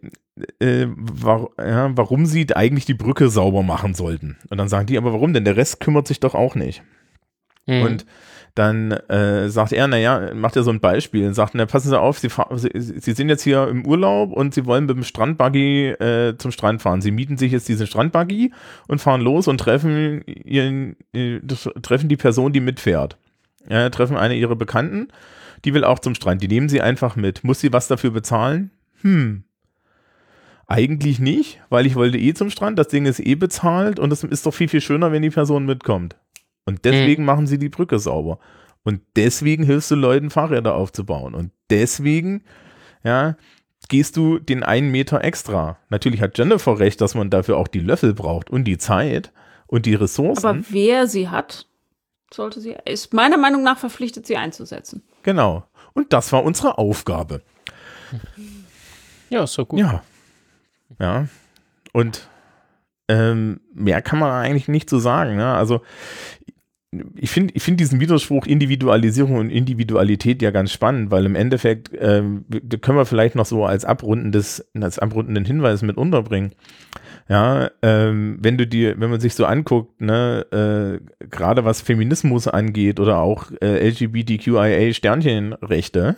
[0.60, 4.38] äh, war, ja, warum sie eigentlich die Brücke sauber machen sollten.
[4.50, 5.46] Und dann sagen die, aber warum denn?
[5.46, 6.82] Der Rest kümmert sich doch auch nicht.
[7.68, 7.84] Mhm.
[7.84, 8.06] Und
[8.56, 12.00] dann äh, sagt er, naja, macht er so ein Beispiel und sagt, na, passen Sie
[12.00, 15.90] auf, Sie, Sie, Sie sind jetzt hier im Urlaub und Sie wollen mit dem Strandbuggy
[15.90, 17.02] äh, zum Strand fahren.
[17.02, 18.52] Sie mieten sich jetzt diesen Strandbuggy
[18.88, 21.40] und fahren los und treffen, ihren, äh,
[21.82, 23.18] treffen die Person, die mitfährt.
[23.70, 25.10] Ja, treffen eine ihrer Bekannten,
[25.64, 26.42] die will auch zum Strand.
[26.42, 27.44] Die nehmen sie einfach mit.
[27.44, 28.72] Muss sie was dafür bezahlen?
[29.02, 29.44] Hm.
[30.68, 34.24] Eigentlich nicht, weil ich wollte eh zum Strand, das Ding ist eh bezahlt und es
[34.24, 36.16] ist doch viel, viel schöner, wenn die Person mitkommt.
[36.66, 37.28] Und deswegen mhm.
[37.28, 38.40] machen sie die Brücke sauber.
[38.84, 41.36] Und deswegen hilfst du Leuten, Fahrräder aufzubauen.
[41.36, 42.44] Und deswegen,
[43.04, 43.36] ja,
[43.90, 45.78] gehst du den einen Meter extra.
[45.90, 49.32] Natürlich hat Jennifer recht, dass man dafür auch die Löffel braucht und die Zeit
[49.68, 50.46] und die Ressourcen.
[50.46, 51.68] Aber wer sie hat,
[52.34, 55.04] sollte sie, ist meiner Meinung nach verpflichtet, sie einzusetzen.
[55.24, 55.64] Genau.
[55.94, 57.42] Und das war unsere Aufgabe.
[59.30, 59.80] Ja, ist so gut.
[59.80, 60.04] Ja.
[61.00, 61.28] Ja.
[61.94, 62.28] Und
[63.08, 65.36] ähm, mehr kann man eigentlich nicht so sagen.
[65.36, 65.54] Ne?
[65.54, 65.82] Also
[67.16, 71.94] ich finde ich find diesen Widerspruch Individualisierung und Individualität ja ganz spannend, weil im Endeffekt
[71.94, 76.52] äh, können wir vielleicht noch so als abrundendes, als abrundenden Hinweis mit unterbringen.
[77.30, 82.50] Ja, ähm, wenn du dir, wenn man sich so anguckt, ne, äh, gerade was Feminismus
[82.50, 86.18] angeht oder auch äh, LGBTQIA Sternchenrechte,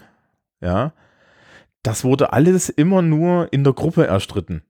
[0.60, 0.94] ja,
[1.84, 4.64] das wurde alles immer nur in der Gruppe erstritten.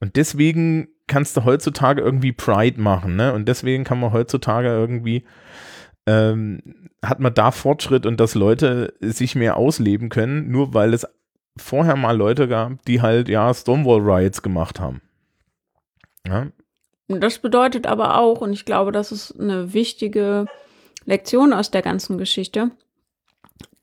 [0.00, 3.32] Und deswegen kannst du heutzutage irgendwie Pride machen, ne?
[3.32, 5.24] Und deswegen kann man heutzutage irgendwie
[6.06, 11.06] ähm, hat man da Fortschritt und dass Leute sich mehr ausleben können, nur weil es
[11.56, 15.00] vorher mal Leute gab, die halt ja Stonewall Riots gemacht haben.
[16.26, 16.48] Ja.
[17.08, 20.46] Das bedeutet aber auch, und ich glaube, das ist eine wichtige
[21.04, 22.70] Lektion aus der ganzen Geschichte,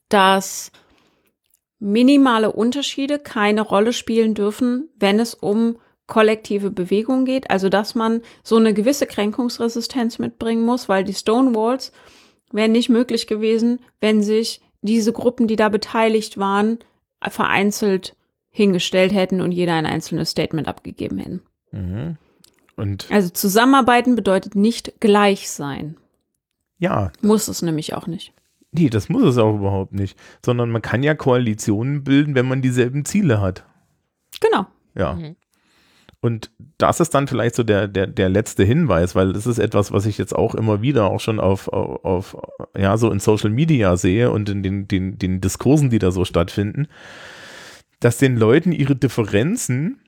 [0.08, 0.72] dass
[1.80, 5.78] minimale Unterschiede keine Rolle spielen dürfen, wenn es um
[6.10, 11.94] kollektive Bewegung geht, also dass man so eine gewisse Kränkungsresistenz mitbringen muss, weil die Stonewalls
[12.52, 16.80] wären nicht möglich gewesen, wenn sich diese Gruppen, die da beteiligt waren,
[17.22, 18.16] vereinzelt
[18.50, 21.42] hingestellt hätten und jeder ein einzelnes Statement abgegeben hätten.
[21.72, 22.18] Mhm.
[22.76, 25.98] Und also zusammenarbeiten bedeutet nicht gleich sein.
[26.80, 27.12] Ja.
[27.22, 28.34] Muss es nämlich auch nicht.
[28.72, 30.18] Nee, das muss es auch überhaupt nicht.
[30.44, 33.66] Sondern man kann ja Koalitionen bilden, wenn man dieselben Ziele hat.
[34.40, 34.66] Genau.
[34.96, 35.14] Ja.
[35.14, 35.36] Mhm.
[36.22, 39.94] Und das ist dann vielleicht so der, der, der letzte Hinweis, weil das ist etwas,
[39.94, 42.38] was ich jetzt auch immer wieder auch schon auf, auf, auf
[42.78, 46.26] ja, so in Social Media sehe und in den, den, den Diskursen, die da so
[46.26, 46.88] stattfinden,
[48.02, 50.02] dass den Leuten ihre Differenzen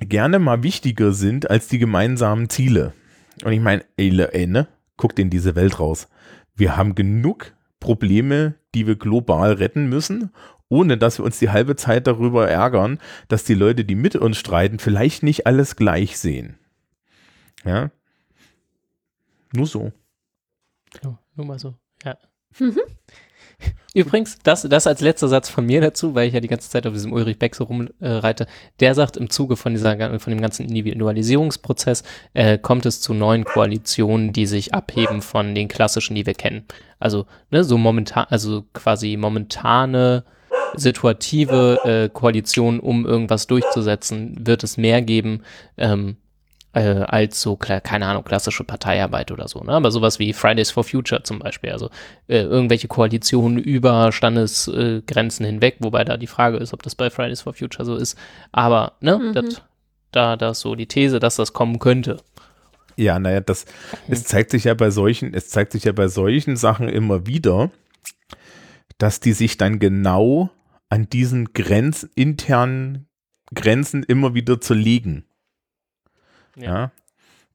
[0.00, 2.92] gerne mal wichtiger sind als die gemeinsamen Ziele.
[3.44, 4.68] Und ich meine, ey, ey, ne?
[4.96, 6.08] Guckt in diese Welt raus.
[6.54, 10.30] Wir haben genug Probleme, die wir global retten müssen
[10.68, 12.98] ohne dass wir uns die halbe Zeit darüber ärgern,
[13.28, 16.58] dass die Leute, die mit uns streiten, vielleicht nicht alles gleich sehen.
[17.64, 17.90] Ja.
[19.52, 19.92] Nur so.
[21.02, 21.74] Ja, nur mal so,
[22.04, 22.16] ja.
[22.58, 22.80] Mhm.
[23.94, 26.86] Übrigens, das, das als letzter Satz von mir dazu, weil ich ja die ganze Zeit
[26.86, 28.44] auf diesem Ulrich Beck so rumreite.
[28.44, 28.46] Äh,
[28.80, 32.02] der sagt, im Zuge von, dieser, von dem ganzen Individualisierungsprozess
[32.34, 36.66] äh, kommt es zu neuen Koalitionen, die sich abheben von den klassischen, die wir kennen.
[36.98, 40.24] Also, ne, so momentan, also quasi momentane
[40.76, 45.42] situative äh, Koalition, um irgendwas durchzusetzen, wird es mehr geben,
[45.76, 46.16] ähm,
[46.76, 49.60] äh, als so, keine Ahnung, klassische Parteiarbeit oder so.
[49.60, 49.72] Ne?
[49.72, 51.88] Aber sowas wie Fridays for Future zum Beispiel, also
[52.28, 57.08] äh, irgendwelche Koalitionen über Standesgrenzen äh, hinweg, wobei da die Frage ist, ob das bei
[57.08, 58.18] Fridays for Future so ist.
[58.52, 59.32] Aber ne, mhm.
[59.32, 59.62] das,
[60.12, 62.18] da das so die These, dass das kommen könnte.
[62.96, 63.64] Ja, naja, das,
[64.08, 67.70] es zeigt sich ja bei solchen, es zeigt sich ja bei solchen Sachen immer wieder,
[68.98, 70.50] dass die sich dann genau
[70.88, 73.08] an diesen Grenz, internen
[73.54, 75.24] Grenzen immer wieder zerlegen.
[76.56, 76.64] Ja.
[76.64, 76.92] ja.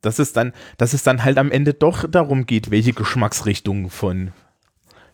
[0.01, 4.31] Dass es dann, dass es dann halt am Ende doch darum geht, welche Geschmacksrichtung von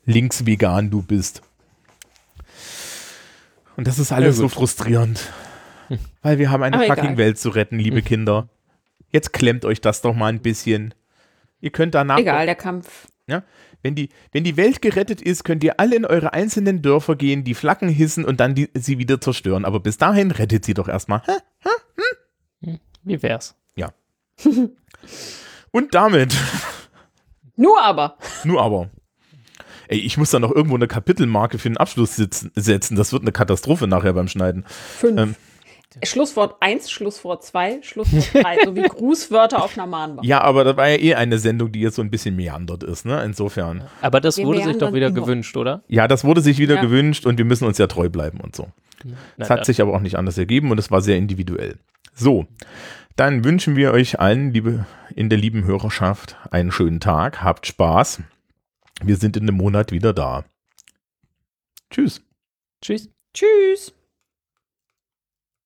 [0.06, 1.42] links vegan du bist.
[3.76, 5.32] Und das ist alles ja, so frustrierend.
[5.90, 6.00] Hm.
[6.22, 7.18] Weil wir haben eine Aber fucking egal.
[7.18, 8.06] Welt zu retten, liebe hm.
[8.06, 8.50] Kinder.
[9.10, 10.94] Jetzt klemmt euch das doch mal ein bisschen.
[11.60, 12.18] Ihr könnt danach.
[12.18, 13.08] Egal, der Kampf.
[13.28, 13.44] Ja,
[13.84, 17.44] wenn die, wenn die Welt gerettet ist, könnt ihr alle in eure einzelnen Dörfer gehen,
[17.44, 19.66] die Flaggen hissen und dann die, sie wieder zerstören.
[19.66, 21.22] Aber bis dahin rettet sie doch erstmal.
[22.62, 22.80] Hm?
[23.04, 23.56] Wie wär's?
[23.76, 23.94] Ja.
[25.72, 26.36] und damit.
[27.56, 28.18] Nur aber.
[28.44, 28.90] Nur aber.
[29.88, 32.98] Ey, ich muss da noch irgendwo eine Kapitelmarke für den Abschluss sitzen, setzen.
[32.98, 34.66] Das wird eine Katastrophe nachher beim Schneiden.
[34.68, 35.20] Fünf.
[35.20, 35.36] Ähm,
[36.04, 40.28] Schlusswort 1, Schlusswort 2, Schlusswort 3, so wie Grußwörter auf einer Mahnbank.
[40.28, 43.06] Ja, aber das war ja eh eine Sendung, die jetzt so ein bisschen meandert ist,
[43.06, 43.24] ne?
[43.24, 43.84] Insofern.
[44.02, 45.22] Aber das wir wurde sich doch wieder immer.
[45.22, 45.84] gewünscht, oder?
[45.88, 46.82] Ja, das wurde sich wieder ja.
[46.82, 48.68] gewünscht und wir müssen uns ja treu bleiben und so.
[49.38, 51.78] Es hat sich aber auch nicht anders ergeben und es war sehr individuell.
[52.14, 52.48] So,
[53.16, 54.86] dann wünschen wir euch allen, liebe,
[55.16, 57.44] in der lieben Hörerschaft, einen schönen Tag.
[57.44, 58.22] Habt Spaß.
[59.02, 60.46] Wir sind in einem Monat wieder da.
[61.90, 62.22] Tschüss.
[62.82, 63.10] Tschüss.
[63.34, 63.97] Tschüss.